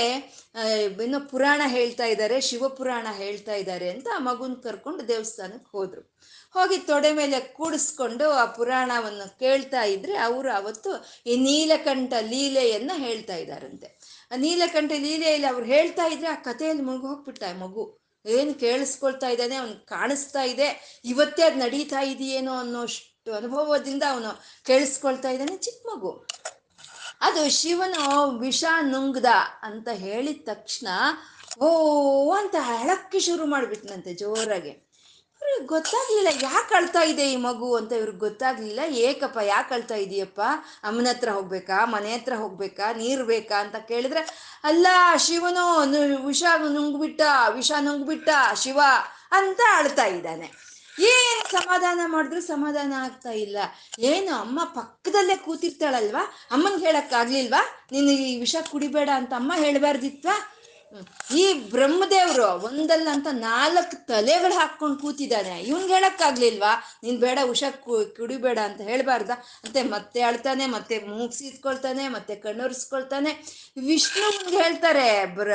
ಏನೋ 1.05 1.19
ಪುರಾಣ 1.31 1.61
ಹೇಳ್ತಾ 1.67 2.05
ಇದ್ದಾರೆ 2.05 2.41
ಶಿವಪುರಾಣ 2.41 3.07
ಹೇಳ್ತಾ 3.17 3.53
ಇದ್ದಾರೆ 3.53 3.89
ಅಂತ 3.89 4.07
ಆ 4.15 4.19
ಮಗುನ 4.19 4.53
ಕರ್ಕೊಂಡು 4.63 5.07
ದೇವಸ್ಥಾನಕ್ಕೆ 5.07 5.71
ಹೋದರು. 5.77 6.03
ಹೋಗಿ 6.55 6.77
ತೊಡೆ 6.77 7.11
ಮೇಲೆ 7.11 7.39
ಕೂಡಿಸ್ಕೊಂಡು 7.39 8.31
ಆ 8.31 8.45
ಪುರಾಣವನ್ನು 8.45 9.39
ಕೇಳ್ತಾ 9.39 9.83
ಇದ್ರೆ 9.83 10.15
ಅವರು 10.17 10.51
ಅವತ್ತು 10.53 10.91
ಈ 11.25 11.35
ನೀಲಕಂಠ 11.37 12.13
ಲೀಲೆಯನ್ನು 12.29 12.95
ಹೇಳ್ತಾ 13.05 13.35
ಇದ್ದಾರಂತೆ 13.35 13.87
ನೀಲಕಂಠ 14.37 14.91
ಲೀಲೆಯಲ್ಲಿ 14.91 15.47
ಅವ್ರು 15.47 15.65
ಹೇಳ್ತಾ 15.65 16.05
ಇದ್ರೆ 16.05 16.27
ಆ 16.27 16.35
ಕಥೆಯಲ್ಲಿ 16.35 16.83
ಮುಳುಗಿ 16.83 17.05
ಹೋಗ್ಬಿಟ್ಟ 17.05 17.43
ಆ 17.43 17.57
ಮಗು. 17.57 18.03
ಏನು 18.25 18.53
ಕೇಳಿಸ್ಕೊಳ್ತಾ 18.53 19.27
ಇದ್ದಾನೆ 19.27 19.55
ಅವ್ನು 19.55 19.85
ಕಾಣಿಸ್ತಾ 19.85 20.43
ಇದೆ. 20.43 21.01
ಇವತ್ತೇ 21.05 21.43
ಅದು 21.43 21.59
ನಡೀತಾ 21.59 22.01
ಇದೆಯೇನೋ 22.01 22.53
ಅನ್ನೋಷ್ಟು 22.53 23.33
ಅನುಭವದಿಂದ 23.33 24.03
ಅವನು 24.09 24.43
ಕೇಳಿಸ್ಕೊಳ್ತಾ 24.65 25.29
ಇದ್ದಾನೆ 25.29 25.57
ಚಿಕ್ಕ 25.57 25.87
ಮಗು. 25.87 26.27
ಅದು 27.21 27.51
ಶಿವನು 27.51 28.31
ವಿಷ 28.39 28.63
ನುಂಗ್ದ 28.81 29.25
ಅಂತ 29.63 29.87
ಹೇಳಿದ 29.89 30.41
ತಕ್ಷಣ, 30.45 30.87
ಓ 31.59 32.31
ಅಂತ 32.33 32.55
ಅಳಕ್ಕೆ 32.65 33.19
ಶುರು 33.19 33.45
ಮಾಡಿಬಿಟ್ನಂತೆ 33.45 34.13
ಜೋರಾಗಿ. 34.13 34.82
ಇವ್ರಿಗೆ 35.43 35.67
ಗೊತ್ತಾಗ್ಲಿಲ್ಲ, 35.67 36.29
ಯಾಕೆ 36.41 36.73
ಅಳ್ತಾ 36.79 37.01
ಇದೆ 37.11 37.23
ಈ 37.31 37.35
ಮಗು 37.45 37.69
ಅಂತ 37.79 37.91
ಇವ್ರಿಗೆ 37.99 38.21
ಗೊತ್ತಾಗ್ಲಿಲ್ಲ. 38.25 38.81
ಏಕಪ್ಪ, 39.07 39.39
ಯಾಕೆ 39.53 39.71
ಅಳ್ತಾ 39.77 39.97
ಇದೆಯಪ್ಪ? 40.03 40.41
ಅಮ್ಮನ 40.87 41.07
ಹತ್ರ 41.13 41.29
ಹೋಗ್ಬೇಕಾ? 41.37 41.77
ಮನೆ 41.93 42.11
ಹತ್ರ 42.15 42.33
ಹೋಗ್ಬೇಕಾ? 42.43 42.85
ನೀರು 43.01 43.25
ಬೇಕಾ 43.25 43.57
ಅಂತ 43.59 43.75
ಕೇಳಿದ್ರೆ, 43.91 44.21
ಅಲ್ಲ, 44.63 44.87
ಶಿವನು 45.25 45.65
ವಿಷ 46.27 46.43
ನುಂಗ್ಬಿಟ್ಟ 46.75 47.21
ವಿಷ 47.57 47.71
ನುಂಗ್ಬಿಟ್ಟ, 47.87 48.29
ಶಿವ 48.63 48.79
ಅಂತ 49.39 49.61
ಅಳ್ತಾ 49.79 50.05
ಇದ್ದಾನೆ. 50.17 50.49
ಏನ್ 51.11 51.43
ಸಮಾಧಾನ 51.51 51.99
ಮಾಡಿದ್ರು 52.05 52.41
ಸಮಾಧಾನ 52.41 52.93
ಆಗ್ತಾ 53.05 53.31
ಇಲ್ಲ. 53.45 53.57
ಏನು, 53.99 54.31
ಅಮ್ಮ 54.35 54.59
ಪಕ್ಕದಲ್ಲೇ 54.75 55.35
ಕೂತಿರ್ತಾಳಲ್ವಾ? 55.45 56.23
ಅಮ್ಮನ್ಗೆ 56.51 56.83
ಹೇಳಕ್ 56.85 57.13
ಆಗ್ಲಿಲ್ವಾ 57.21 57.61
ಈ 57.99 58.39
ವಿಷ 58.39 58.55
ಕುಡಿಬೇಡ 58.71 59.09
ಅಂತ 59.19 59.33
ಅಮ್ಮ 59.33 59.53
ಹೇಳ್ಬಾರ್ದಿತ್ವಾ. 59.63 60.35
ಈ 61.35 61.53
ಬ್ರಹ್ಮದೇವ್ರು 61.53 62.47
ಒಂದಲ್ಲ 62.47 63.07
ಅಂತ 63.11 63.27
ನಾಲ್ಕು 63.31 64.05
ತಲೆಗಳು 64.05 64.53
ಹಾಕೊಂಡು 64.53 64.97
ಕೂತಿದ್ದಾನೆ. 65.01 65.59
ಇವನ್ಗೆ 65.61 65.93
ಹೇಳಕ್ಕಾಗ್ಲಿಲ್ವಾ? 65.93 66.83
ನೀನ್ 67.03 67.17
ಬೇಡ 67.17 67.39
ಉಷ 67.49 67.63
ಕುಡಿಬೇಡ 68.17 68.59
ಅಂತ 68.59 68.81
ಹೇಳ್ಬಾರ್ದ? 68.81 69.29
ಅಂತೆ 69.63 69.83
ಮತ್ತೆ 69.83 70.21
ಅಳ್ತಾನೆ, 70.21 70.65
ಮತ್ತೆ 70.65 70.99
ಮೂಗ್ಸಿದ್ಕೊಳ್ತಾನೆ 70.99 72.07
ಮತ್ತೆ 72.07 72.35
ಕಣ್ಣೊರೆಸ್ಕೊಳ್ತಾನೆ. 72.35 73.31
ವಿಷ್ಣುವಿಗೆ 73.85 74.63
ಹೇಳ್ತಾರೆ, 74.63 75.25
ಬ್ರ 75.25 75.51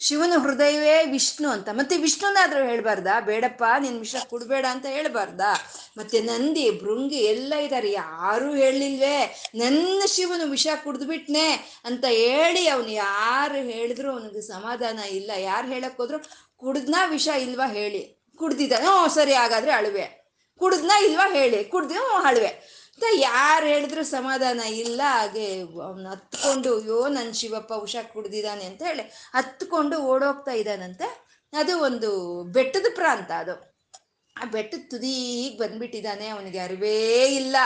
ಶಿವನ 0.00 0.32
ಹೃದಯವೇ 0.42 1.04
ವಿಷ್ಣು 1.04 1.48
ಅಂತ. 1.48 1.68
ಮತ್ತೆ 1.72 1.96
ವಿಷ್ಣುನಾದ್ರೂ 1.96 2.64
ಹೇಳ್ಬಾರ್ದಾ? 2.64 3.20
ಬೇಡಪ್ಪ, 3.20 3.64
ನಿನ್ 3.78 3.98
ವಿಷ 3.98 4.16
ಕುಡ್ಬೇಡ 4.30 4.66
ಅಂತ 4.70 4.86
ಹೇಳ್ಬಾರ್ದಾ? 4.86 5.54
ಮತ್ತೆ 5.98 6.20
ನಂದಿ, 6.20 6.70
ಭೃಂಗಿ 6.70 7.16
ಎಲ್ಲ 7.16 7.54
ಇದ್ದಾರೆ 7.54 7.90
ಯಾರೂ 7.90 8.54
ಹೇಳಿಲ್ವೇ 8.54 9.42
ನನ್ನ 9.54 10.02
ಶಿವನು 10.06 10.50
ವಿಷ 10.50 10.66
ಕುಡ್ದ್ಬಿಟ್ನೆ 10.84 11.80
ಅಂತ 11.84 12.04
ಹೇಳಿ 12.04 12.68
ಅವನು 12.68 12.88
ಯಾರು 12.88 13.54
ಹೇಳಿದ್ರು 13.54 14.12
ಅವನಿಗೆ 14.12 14.40
ಸಮಾಧಾನ 14.40 14.98
ಇಲ್ಲ. 14.98 15.30
ಯಾರು 15.36 15.66
ಹೇಳಕ್ 15.66 15.96
ಹೋದ್ರು, 15.96 16.18
ಕುಡ್ದ್ನ 16.56 16.94
ವಿಷ 17.08 17.28
ಇಲ್ವಾ 17.28 17.72
ಹೇಳಿ. 17.72 18.24
ಕುಡ್ದಿದ್ದಾನೆ 18.36 18.84
ಹ್ಞೂ 18.84 19.08
ಸರಿ, 19.08 19.34
ಹಾಗಾದ್ರೆ 19.34 19.72
ಅಳುವೆ. 19.72 20.18
ಕುಡ್ದ್ನ 20.58 20.90
ಇಲ್ವಾ 21.04 21.32
ಹೇಳಿ. 21.32 21.64
ಕುಡ್ದು 21.64 21.94
ಹ್ಞೂ 21.94 22.26
ಅಳುವೆ. 22.26 22.77
ಅಂತ 22.98 23.06
ಯಾರು 23.14 23.66
ಹೇಳಿದ್ರು 23.66 24.04
ಸಮಾಧಾನ 24.04 24.60
ಇಲ್ಲ, 24.60 25.00
ಹಾಗೆ 25.04 25.60
ಅವ್ನ 25.60 26.08
ಹತ್ಕೊಂಡು, 26.08 26.78
ಅಯ್ಯೋ 26.78 27.08
ನನ್ನ 27.08 27.30
ಶಿವಪ್ಪ 27.30 27.72
ಹುಷಾ 27.72 28.02
ಕುಡ್ದಿದ್ದಾನೆ 28.02 28.64
ಅಂತ 28.64 28.82
ಹೇಳಿ 28.82 29.02
ಹತ್ಕೊಂಡು 29.34 29.98
ಓಡೋಗ್ತಾ 29.98 30.50
ಇದ್ದಾನಂತೆ. 30.50 31.28
ಅದು 31.58 31.78
ಒಂದು 31.78 32.44
ಬೆಟ್ಟದ 32.44 32.86
ಪ್ರಾಂತ 32.94 33.30
ಅದು. 33.30 33.78
ಆ 34.36 34.44
ಬೆಟ್ಟದ 34.44 34.78
ತುದೀಗ್ 34.90 35.58
ಬಂದ್ಬಿಟ್ಟಿದ್ದಾನೆ 35.58 36.28
ಅವನಿಗೆ 36.28 36.58
ಅರಿವೇ 36.58 37.26
ಇಲ್ಲ. 37.26 37.56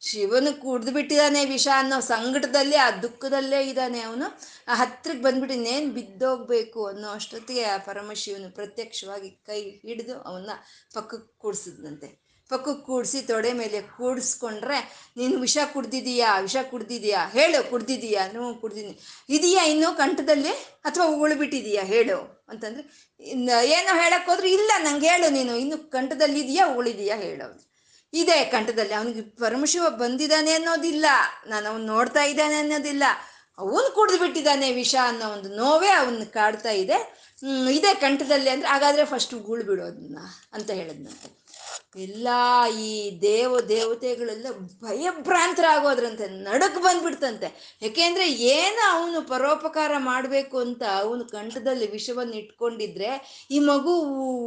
ಶಿವನು 0.00 0.60
ಕುಡ್ದು 0.60 0.92
ಬಿಟ್ಟಿದ್ದಾನೆ 0.92 1.44
ವಿಷ 1.44 1.68
ಅನ್ನೋ 1.76 2.00
ಸಂಕಟದಲ್ಲಿ, 2.00 2.76
ಆ 2.76 2.90
ದುಃಖದಲ್ಲೇ 2.90 3.68
ಇದ್ದಾನೆ 3.68 4.00
ಅವನು. 4.00 4.40
ಆ 4.68 4.74
ಹತ್ರಕ್ಕೆ 4.74 5.22
ಬಂದ್ಬಿಟ್ಟು 5.22 5.54
ಇನ್ನೇನು 5.54 5.90
ಬಿದ್ದೋಗ್ಬೇಕು 5.92 6.86
ಅನ್ನೋ 6.86 7.08
ಅಷ್ಟೊತ್ತಿಗೆ 7.08 7.64
ಆ 7.64 7.76
ಪರಮಶಿವನು 7.78 8.54
ಪ್ರತ್ಯಕ್ಷವಾಗಿ 8.54 9.30
ಕೈ 9.30 9.62
ಹಿಡಿದು 9.62 10.20
ಅವನ್ನ 10.20 10.50
ಪಕ್ಕಕ್ಕೆ 10.94 11.38
ಕೂಡ್ಸಿದ್ನಂತೆ. 11.38 12.25
ಪಕ್ಕಕ್ಕೆ 12.50 12.82
ಕೂಡಿಸಿ 12.86 13.20
ತೊಡೆ 13.30 13.52
ಮೇಲೆ 13.60 13.78
ಕೂಡಿಸ್ಕೊಂಡ್ರೆ, 13.96 14.78
ನೀನು 15.18 15.36
ವಿಷ 15.44 15.58
ಕುಡ್ದಿದೀಯಾ 15.72 16.30
ವಿಷ 16.46 16.56
ಕುಡ್ದಿದೀಯಾ, 16.70 17.20
ಹೇಳು 17.36 17.58
ಕುಡ್ದಿದೀಯಾ 17.70 18.22
ನೂ 18.34 18.42
ಕುಡ್ದಿದ್ದೀನಿ 18.62 18.96
ಇದೆಯಾ 19.36 19.62
ಇನ್ನು 19.72 19.88
ಕಂಠದಲ್ಲಿ 20.02 20.52
ಅಥವಾ 20.88 21.06
ಉಗುಳ್ಬಿಟ್ಟಿದೀಯಾ, 21.14 21.84
ಹೇಳು 21.94 22.18
ಅಂತಂದ್ರೆ 22.48 22.84
ಏನೋ 23.76 23.92
ಹೇಳಕ್ 24.02 24.28
ಹೋದ್ರೆ 24.30 24.50
ಇಲ್ಲ, 24.58 24.70
ನಂಗೆ 24.84 25.08
ಹೇಳು 25.12 25.28
ನೀನು, 25.30 25.54
ಇನ್ನು 25.56 25.78
ಕಂಠದಲ್ಲಿ 25.90 26.40
ಇದೆಯಾ 26.40 26.66
ಉಳಿದೀಯಾ 26.80 27.16
ಹೇಳು 27.24 27.42
ಅವ್ನು. 27.46 27.62
ಇದೆ 28.12 28.36
ಕಂಠದಲ್ಲಿ 28.52 28.94
ಅವನಿಗೆ 28.98 29.22
ಪರಮಶಿವ 29.44 29.84
ಬಂದಿದ್ದಾನೆ 30.02 30.52
ಅನ್ನೋದಿಲ್ಲ, 30.58 31.06
ನಾನು 31.46 31.66
ಅವ್ನು 31.70 31.86
ನೋಡ್ತಾ 31.94 32.22
ಇದ್ದಾನೆ 32.32 32.56
ಅನ್ನೋದಿಲ್ಲ, 32.64 33.04
ಅವನು 33.58 33.88
ಕುಡಿದು 33.94 34.18
ಬಿಟ್ಟಿದ್ದಾನೆ 34.22 34.66
ವಿಷ 34.72 34.94
ಅನ್ನೋ 35.10 35.26
ಒಂದು 35.36 35.48
ನೋವೇ 35.60 35.90
ಅವನ್ನ 36.00 36.24
ಕಾಡ್ತಾ 36.38 36.72
ಇದೆ 36.82 36.98
ಇದೆ 37.78 37.90
ಕಂಠದಲ್ಲಿ 37.94 38.50
ಅಂದ್ರೆ 38.50 38.68
ಹಾಗಾದ್ರೆ 38.68 39.04
ಫಸ್ಟ್ 39.04 39.32
ಉಗುಳು 39.34 39.64
ಬಿಡೋದನ್ನ 39.64 40.18
ಅಂತ 40.52 40.68
ಹೇಳಿದ್ನಂತೆ 40.70 41.28
ಎಲ್ಲ 41.96 42.28
ಈ 42.80 43.20
ದೇವ 43.20 43.60
ದೇವತೆಗಳೆಲ್ಲ 43.60 44.46
ಭಯಭ್ರಾಂತರಾಗೋದ್ರಂತೆ 44.82 46.28
ನಡಕ್ 46.28 46.82
ಬಂದ್ಬಿಡ್ತಂತೆ. 46.82 47.78
ಯಾಕೆಂದ್ರೆ 47.82 48.32
ಏನು 48.32 48.90
ಅವನು 48.90 49.28
ಪರೋಪಕಾರ 49.28 49.92
ಮಾಡಬೇಕು 49.98 50.58
ಅಂತ 50.58 50.82
ಅವನು 50.96 51.24
ಕಂಠದಲ್ಲಿ 51.24 51.90
ವಿಷವನ್ನು 51.90 52.32
ಇಟ್ಕೊಂಡಿದ್ರೆ 52.32 53.38
ಈ 53.50 53.58
ಮಗು 53.58 53.94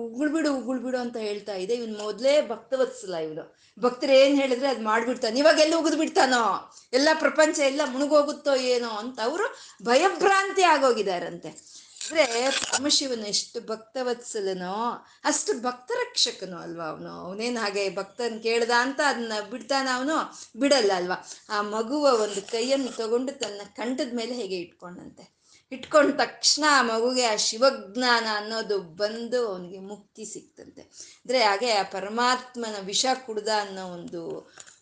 ಉಗುಳ್ಬಿಡು 0.06 0.58
ಉಗುಳ್ಬಿಡು 0.58 0.98
ಅಂತ 0.98 1.18
ಹೇಳ್ತಾ 1.18 1.56
ಇದೆ. 1.56 1.76
ಇವನು 1.76 2.04
ಮೊದಲೇ 2.04 2.48
ಭಕ್ತವತ್ಸಲ 2.48 3.14
ಇವನು. 3.14 3.56
ಭಕ್ತರು 3.80 4.12
ಏನು 4.12 4.36
ಹೇಳಿದ್ರೆ 4.36 4.68
ಅದು 4.68 4.84
ಮಾಡ್ಬಿಡ್ತಾನೆ. 4.84 5.40
ಇವಾಗ 5.40 5.60
ಎಲ್ಲ 5.60 5.74
ಉಗಿದು 5.76 5.98
ಬಿಡ್ತಾನೋ? 5.98 6.72
ಎಲ್ಲ 6.94 7.10
ಪ್ರಪಂಚ 7.14 7.60
ಎಲ್ಲ 7.60 7.82
ಮುಳುಗೋಗುತ್ತೋ 7.86 8.56
ಏನೋ 8.56 8.90
ಅಂತ 8.90 9.20
ಅವರು 9.24 9.58
ಭಯಭ್ರಾಂತಿ 9.84 10.62
ಆಗೋಗಿದಾರಂತೆ 10.62 11.80
ಅಂದ್ರೆ 12.12 12.50
ಪರಮಶಿವನು 12.52 13.28
ಎಷ್ಟು 13.28 13.68
ಭಕ್ತವತ್ಸಲನೋ, 13.68 15.06
ಅಷ್ಟು 15.24 15.62
ಭಕ್ತರಕ್ಷಕನು 15.62 16.58
ಅಲ್ವಾ 16.58 16.86
ಅವನು? 16.86 17.10
ಅವನೇನು 17.10 17.60
ಹಾಗೆ 17.60 17.96
ಭಕ್ತನ್ 17.96 18.44
ಕೇಳ್ದ 18.44 18.72
ಅಂತ 18.78 19.00
ಅದನ್ನ 19.08 19.34
ಬಿಡ್ತಾನ 19.52 19.88
ಅವನು? 19.96 20.40
ಬಿಡಲ್ಲ 20.60 20.92
ಅಲ್ವಾ? 20.96 21.16
ಆ 21.50 21.62
ಮಗುವ 21.62 22.22
ಒಂದು 22.24 22.42
ಕೈಯನ್ನು 22.42 22.92
ತಗೊಂಡು 22.92 23.32
ತನ್ನ 23.32 23.62
ಕಂಠದ 23.76 24.16
ಮೇಲೆ 24.16 24.34
ಹೇಗೆ 24.34 24.56
ಇಟ್ಕೊಂಡಂತೆ? 24.56 25.39
ಇಟ್ಕೊಂಡ 25.72 26.12
ತಕ್ಷಣ 26.22 26.64
ಆ 26.70 26.82
ಮಗುಗೆ 26.82 27.26
ಆ 27.26 27.36
ಶಿವಜ್ಞಾನ 27.36 28.28
ಅನ್ನೋದು 28.36 28.80
ಬಂದು 28.80 29.48
ಅವನಿಗೆ 29.48 29.80
ಮುಕ್ತಿ 29.80 30.26
ಸಿಕ್ತಂತೆ. 30.26 30.82
ಅಂದರೆ 31.20 31.40
ಹಾಗೆ 31.44 31.72
ಆ 31.72 31.84
ಪರಮಾತ್ಮನ 31.84 32.78
ವಿಷ 32.86 33.06
ಕುಡ್ದ 33.26 33.50
ಅನ್ನೋ 33.60 33.84
ಒಂದು 33.88 34.22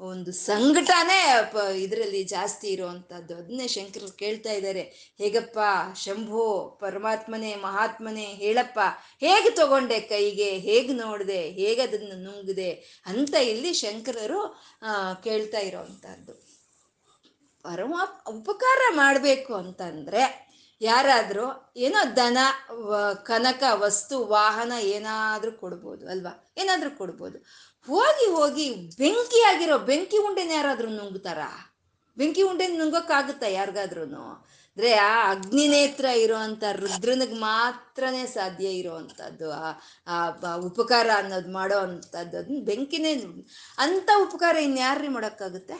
ಒಂದು 0.01 0.31
ಸಂಕಟನೇ 0.31 1.19
ಪ 1.53 1.57
ಇದರಲ್ಲಿ 1.57 2.23
ಜಾಸ್ತಿ 2.23 2.67
ಇರುವಂಥದ್ದು 2.67 3.35
ಅದನ್ನೇ 3.35 3.67
ಶಂಕರರು 3.67 4.11
ಕೇಳ್ತಾ 4.11 4.51
ಇದ್ದಾರೆ 4.51 4.83
ಹೇಗಪ್ಪ, 5.19 5.59
ಶಂಭು, 5.95 6.77
ಪರಮಾತ್ಮನೇ, 6.79 7.55
ಮಹಾತ್ಮನೇ, 7.55 8.25
ಹೇಳಪ್ಪ, 8.25 8.79
ಹೇಗೆ 9.19 9.49
ತಗೊಂಡೆ 9.49 9.99
ಕೈಗೆ, 9.99 10.51
ಹೇಗೆ 10.59 10.93
ನೋಡಿದೆ, 10.93 11.41
ಹೇಗೆ 11.49 11.81
ಅದನ್ನು 11.81 12.17
ನುಂಗಿದೆ 12.23 12.71
ಅಂತ 13.05 13.33
ಇಲ್ಲಿ 13.33 13.73
ಶಂಕರರು 13.73 14.41
ಕೇಳ್ತಾ 15.23 15.59
ಇರೋವಂಥದ್ದು 15.59 16.35
ಪರಮಾ 17.65 18.03
ಉಪಕಾರ 18.29 18.81
ಮಾಡಬೇಕು 18.95 19.53
ಅಂತಂದ್ರೆ 19.55 20.46
ಯಾರಾದರೂ 20.81 21.45
ಏನೋ 21.85 22.01
ದನ 22.17 22.39
ಕನಕ, 23.29 23.63
ವಸ್ತು, 23.83 24.15
ವಾಹನ 24.33 24.73
ಏನಾದರೂ 24.95 25.51
ಕೊಡ್ಬೋದು 25.63 26.03
ಅಲ್ವಾ? 26.13 26.33
ಏನಾದರೂ 26.57 26.91
ಕೊಡ್ಬೋದು. 27.01 27.37
ಹೋಗಿ 27.87 28.27
ಹೋಗಿ 28.37 28.67
ಬೆಂಕಿ 29.01 29.39
ಆಗಿರೋ, 29.51 29.77
ಬೆಂಕಿ 29.89 30.17
ಉಂಡೆನ 30.27 30.51
ಯಾರಾದರೂ 30.59 30.89
ನುಂಗ್ತಾರ? 30.99 31.41
ಬೆಂಕಿ 32.17 32.43
ಉಂಡೆ 32.49 32.67
ನುಂಗೋಕ್ಕಾಗುತ್ತಾ 32.81 33.47
ಯಾರಿಗಾದ್ರೂ 33.57 34.05
ಅಂದ್ರೆ 34.77 34.89
ಆ 35.03 35.13
ಅಗ್ನಿನೇತ್ರ 35.33 36.07
ಇರೋವಂಥ 36.23 36.63
ರುದ್ರನಿಗೆ 36.81 37.37
ಮಾತ್ರನೇ 37.39 38.23
ಸಾಧ್ಯ 38.35 38.67
ಇರೋವಂಥದ್ದು 38.81 39.47
ಆ 40.07 40.17
ಉಪಕಾರ 40.69 41.07
ಅನ್ನೋದು 41.21 41.51
ಮಾಡೋ 41.51 41.77
ಅಂಥದ್ದು 41.85 42.57
ಬೆಂಕಿನೇ 42.67 43.13
ಅಂಥ 43.85 44.09
ಉಪಕಾರ 44.25 44.55
ಇನ್ಯಾರ್ರಿ 44.69 45.09
ಮಾಡೋಕ್ಕಾಗುತ್ತೆ? 45.15 45.77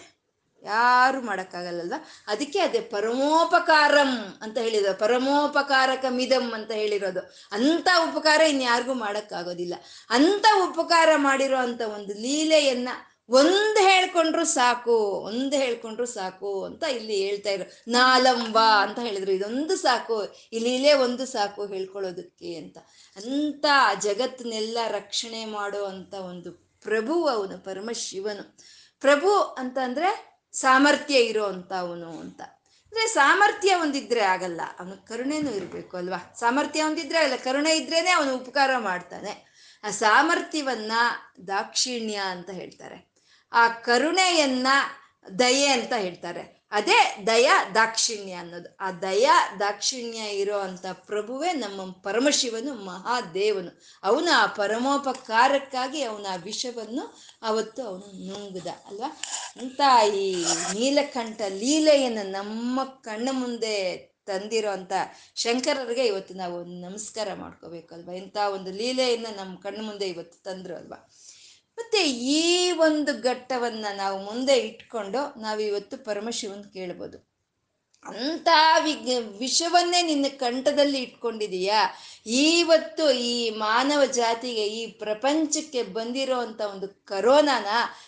ಯಾರು 0.63 1.21
ಮಾಡೋಕ್ಕಾಗಲ್ಲಲ್ವ 1.21 1.93
ಅದಕ್ಕೆ 2.27 2.59
ಅದೇ 2.59 2.79
ಪರಮೋಪಕಾರಂ 2.79 4.37
ಅಂತ 4.41 4.57
ಹೇಳಿದ್ರು. 4.57 4.99
ಪರಮೋಪಕಾರಕ 4.99 6.05
ಮಿದಂ 6.09 6.51
ಅಂತ 6.53 6.71
ಹೇಳಿರೋದು. 6.71 7.19
ಅಂಥ 7.51 7.87
ಉಪಕಾರ 8.01 8.41
ಇನ್ಯಾರಿಗೂ 8.41 8.93
ಮಾಡೋಕ್ಕಾಗೋದಿಲ್ಲ. 8.93 9.73
ಅಂತ 10.09 10.45
ಉಪಕಾರ 10.69 11.09
ಮಾಡಿರೋ 11.15 11.57
ಅಂಥ 11.57 11.81
ಒಂದು 11.81 12.13
ಲೀಲೆಯನ್ನ 12.13 12.89
ಒಂದು 13.29 13.79
ಹೇಳ್ಕೊಂಡ್ರು 13.81 14.45
ಸಾಕು, 14.45 14.97
ಒಂದು 14.99 15.55
ಹೇಳ್ಕೊಂಡ್ರು 15.55 16.05
ಸಾಕು 16.05 16.63
ಅಂತ 16.63 16.83
ಇಲ್ಲಿ 16.83 17.15
ಹೇಳ್ತಾ 17.15 17.49
ಇರೋ 17.49 17.91
ನಾಲಂಬ 17.91 18.59
ಅಂತ 18.59 18.99
ಹೇಳಿದ್ರು. 18.99 19.31
ಇದೊಂದು 19.31 19.75
ಸಾಕು, 19.75 20.35
ಈ 20.53 20.59
ಲೀಲೆ 20.59 20.93
ಒಂದು 20.93 21.25
ಸಾಕು 21.25 21.65
ಹೇಳ್ಕೊಳ್ಳೋದಕ್ಕೆ 21.65 22.55
ಅಂತ. 22.55 22.77
ಅಂತ 23.15 23.65
ಜಗತ್ತನ್ನೆಲ್ಲ 24.01 24.77
ರಕ್ಷಣೆ 24.87 25.45
ಮಾಡೋ 25.45 25.83
ಅಂತ 25.83 26.13
ಒಂದು 26.13 26.51
ಪ್ರಭು 26.83 27.27
ಅವನು, 27.27 27.65
ಪರಮಶಿವನು. 27.65 28.57
ಪ್ರಭು 28.99 29.31
ಅಂತಂದ್ರೆ 29.31 30.36
ಸಾಮರ್ಥ್ಯ 30.59 31.15
ಇರೋ 31.15 31.45
ಅಂತ 31.45 31.73
ಅಂದ್ರೆ 32.41 33.07
ಸಾಮರ್ಥ್ಯ 33.07 33.75
ಒಂದಿದ್ರೆ 33.75 34.19
ಆಗಲ್ಲ. 34.19 34.61
ಅವನ 34.79 34.91
ಕರುಣೆನೂ 34.91 35.51
ಇರಬೇಕು 35.51 35.97
ಅಲ್ವಾ? 35.97 36.33
ಸಾಮರ್ಥ್ಯ 36.39 36.83
ಒಂದಿದ್ರೆ 36.83 37.17
ಆಗಲ್ಲ. 37.17 37.35
ಕರುಣೆ 37.35 37.75
ಇದ್ರೇನೆ 37.75 38.09
ಅವನು 38.09 38.35
ಉಪಕಾರ 38.35 38.77
ಮಾಡ್ತಾನೆ. 38.77 39.47
ಆ 39.83 39.89
ಸಾಮರ್ಥ್ಯವನ್ನ 39.89 40.91
ದಾಕ್ಷಿಣ್ಯ 41.47 42.15
ಅಂತ 42.15 42.49
ಹೇಳ್ತಾರೆ. 42.49 43.13
ಆ 43.51 43.67
ಕರುಣೆಯನ್ನ 43.67 44.67
ದಯೆ 45.39 45.67
ಅಂತ 45.67 45.93
ಹೇಳ್ತಾರೆ. 45.93 46.56
ಅದೇ 46.71 47.23
ದಯ 47.27 47.49
ದಾಕ್ಷಿಣ್ಯ 47.75 48.33
ಅನ್ನೋದು. 48.33 48.77
ಆ 48.79 48.91
ದಯ 48.91 49.29
ದಾಕ್ಷಿಣ್ಯ 49.59 50.17
ಇರೋ 50.17 50.57
ಅಂತ 50.59 50.85
ಪ್ರಭುವೇ 50.91 51.53
ನಮ್ಮ 51.53 51.91
ಪರಮಶಿವನು, 51.91 52.73
ಮಹಾದೇವನು. 52.73 53.71
ಅವನು 54.03 54.31
ಆ 54.37 54.45
ಪರಮೋಪಕಾರಕ್ಕಾಗಿ 54.45 56.01
ಅವನ 56.03 56.25
ಆ 56.31 56.35
ವಿಷವನ್ನು 56.35 57.17
ಅವತ್ತು 57.41 57.83
ಅವನು 57.83 58.07
ನುಂಗಿದ, 58.27 58.67
ಅಲ್ವಾ? 58.87 59.21
ಅಂತ 59.57 59.81
ಈ 60.15 60.45
ನೀಲಕಂಠ 60.73 61.41
ಲೀಲೆಯನ್ನು 61.49 62.31
ನಮ್ಮ 62.31 62.83
ಕಣ್ಣ 62.83 63.29
ಮುಂದೆ 63.31 63.97
ತಂದಿರೋ 64.25 64.71
ಅಂತ 64.71 64.93
ಶಂಕರರಿಗೆ 65.35 66.05
ಇವತ್ತು 66.05 66.33
ನಾವು 66.33 66.63
ನಮಸ್ಕಾರ 66.63 67.33
ಮಾಡ್ಕೋಬೇಕಲ್ವಾ? 67.33 68.13
ಇಂಥ 68.13 68.37
ಒಂದು 68.53 68.71
ಲೀಲೆಯನ್ನು 68.71 69.35
ನಮ್ಮ 69.35 69.57
ಕಣ್ಣು 69.57 69.83
ಮುಂದೆ 69.83 70.07
ಇವತ್ತು 70.07 70.43
ತಂದ್ರು 70.43 70.75
ಅಲ್ವಾ? 70.75 71.09
ಮತ್ತೆ 71.77 72.09
ಈ 72.09 72.71
ಒಂದು 72.71 73.21
ಘಟ್ಟವನ್ನ 73.21 73.85
ನಾವು 73.95 74.23
ಮುಂದೆ 74.23 74.53
ಇಟ್ಕೊಂಡು 74.59 75.41
ನಾವು 75.41 75.59
ಇವತ್ತು 75.59 75.97
ಪರಮಶಿವನ್ 75.97 76.73
ಕೇಳ್ಬೋದು. 76.73 77.17
ಅಂತ 78.05 78.49
ವಿಗ್ 78.83 79.07
ವಿಷವನ್ನೇ 79.39 80.01
ನಿನ್ನ 80.01 80.25
ಕಂಠದಲ್ಲಿ 80.37 80.99
ಇಟ್ಕೊಂಡಿದೀಯಾ? 81.01 81.79
ಇವತ್ತು 82.27 83.11
ಈ 83.11 83.49
ಮಾನವ 83.49 84.05
ಜಾತಿಗೆ, 84.05 84.67
ಈ 84.67 84.87
ಪ್ರಪಂಚಕ್ಕೆ 84.87 85.83
ಬಂದಿರೋ 85.83 86.39
ಅಂತ 86.39 86.61
ಒಂದು 86.61 86.87
ಕರೋನಾನ 87.05 87.67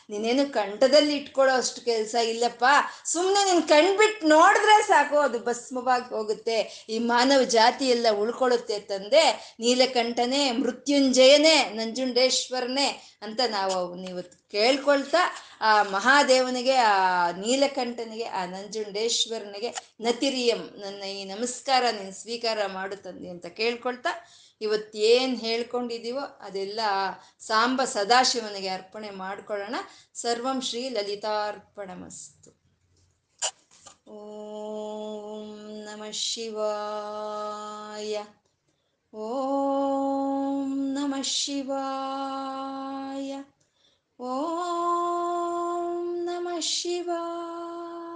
ನೀನೇನು 0.10 0.54
ಕಂಠದಲ್ಲಿ 0.54 1.16
ಇಟ್ಕೊಳ್ಳೋ 1.16 1.56
ಅಷ್ಟು 1.56 1.82
ಕೆಲಸ 1.86 2.16
ಇಲ್ಲಪ್ಪ. 2.16 2.66
ಸುಮ್ಮನೆ 3.06 3.52
ನೀನು 3.52 3.68
ಕಣ್ಬಿಟ್ಟು 3.68 4.28
ನೋಡಿದ್ರೆ 4.28 4.88
ಸಾಕು, 4.88 5.18
ಅದು 5.20 5.40
ಭಸ್ಮವಾಗಿ 5.40 6.16
ಹೋಗುತ್ತೆ. 6.16 6.88
ಈ 6.90 7.00
ಮಾನವ 7.00 7.44
ಜಾತಿ 7.44 7.88
ಎಲ್ಲ 7.90 8.08
ಉಳ್ಕೊಳ್ಳುತ್ತೆ 8.12 8.80
ತಂದೆ. 8.80 9.56
ನೀಲಕಂಠನೇ, 9.60 10.52
ಮೃತ್ಯುಂಜಯನೇ, 10.52 11.64
ನಂಜುಂಡೇಶ್ವರನೇ 11.74 13.20
ಅಂತ 13.22 13.40
ನಾವು 13.48 13.96
ಇವತ್ತು 13.96 14.36
ಕೇಳ್ಕೊಳ್ತಾ, 14.52 15.20
ಆ 15.62 15.84
ಮಹಾದೇವನಿಗೆ, 15.84 16.76
ಆ 16.76 17.32
ನೀಲಕಂಠನಿಗೆ, 17.32 18.24
ಆ 18.24 18.46
ನಂಜುಂಡೇಶ್ವರನಿಗೆ 18.46 19.70
ನತಿರಿಯಂ 20.02 20.58
ನನ್ನ 20.58 21.04
ಈ 21.04 21.26
ನಮಸ್ಕಾರ 21.26 21.84
ನೀನು 21.92 22.22
ಸ್ವೀಕಾರ 22.22 22.60
ಮಾಡು 22.68 22.96
ತಂದೆ 22.96 23.30
ಅಂತ 23.30 23.46
ಕೇಳ್ಕೊಳ್ತಾ 23.46 24.09
ಇವತ್ತೇನು 24.62 25.36
ಹೇಳ್ಕೊಂಡಿದ್ದೀವೋ 25.36 26.20
ಅದೆಲ್ಲ 26.20 26.80
ಸಾಂಬ 27.40 27.84
ಸದಾಶಿವನಿಗೆ 27.84 28.68
ಅರ್ಪಣೆ 28.68 29.10
ಮಾಡ್ಕೊಳ್ಳೋಣ. 29.10 29.76
ಸರ್ವಂ 30.14 30.62
ಶ್ರೀ 30.62 30.90
ಲಲಿತಾರ್ಪಣಮಸ್ತು. 30.90 32.60
ಓಂ 34.12 35.84
ನಮ 35.84 36.04
ಶಿವಾಯ. 36.12 38.26
ಓಂ 39.14 40.94
ನಮಃ 40.94 41.22
ಶಿವಾಯ. 41.22 43.44
ಓಂ 44.20 46.26
ನಮಃ 46.26 46.60
ಶಿವಾಯ. 46.60 48.09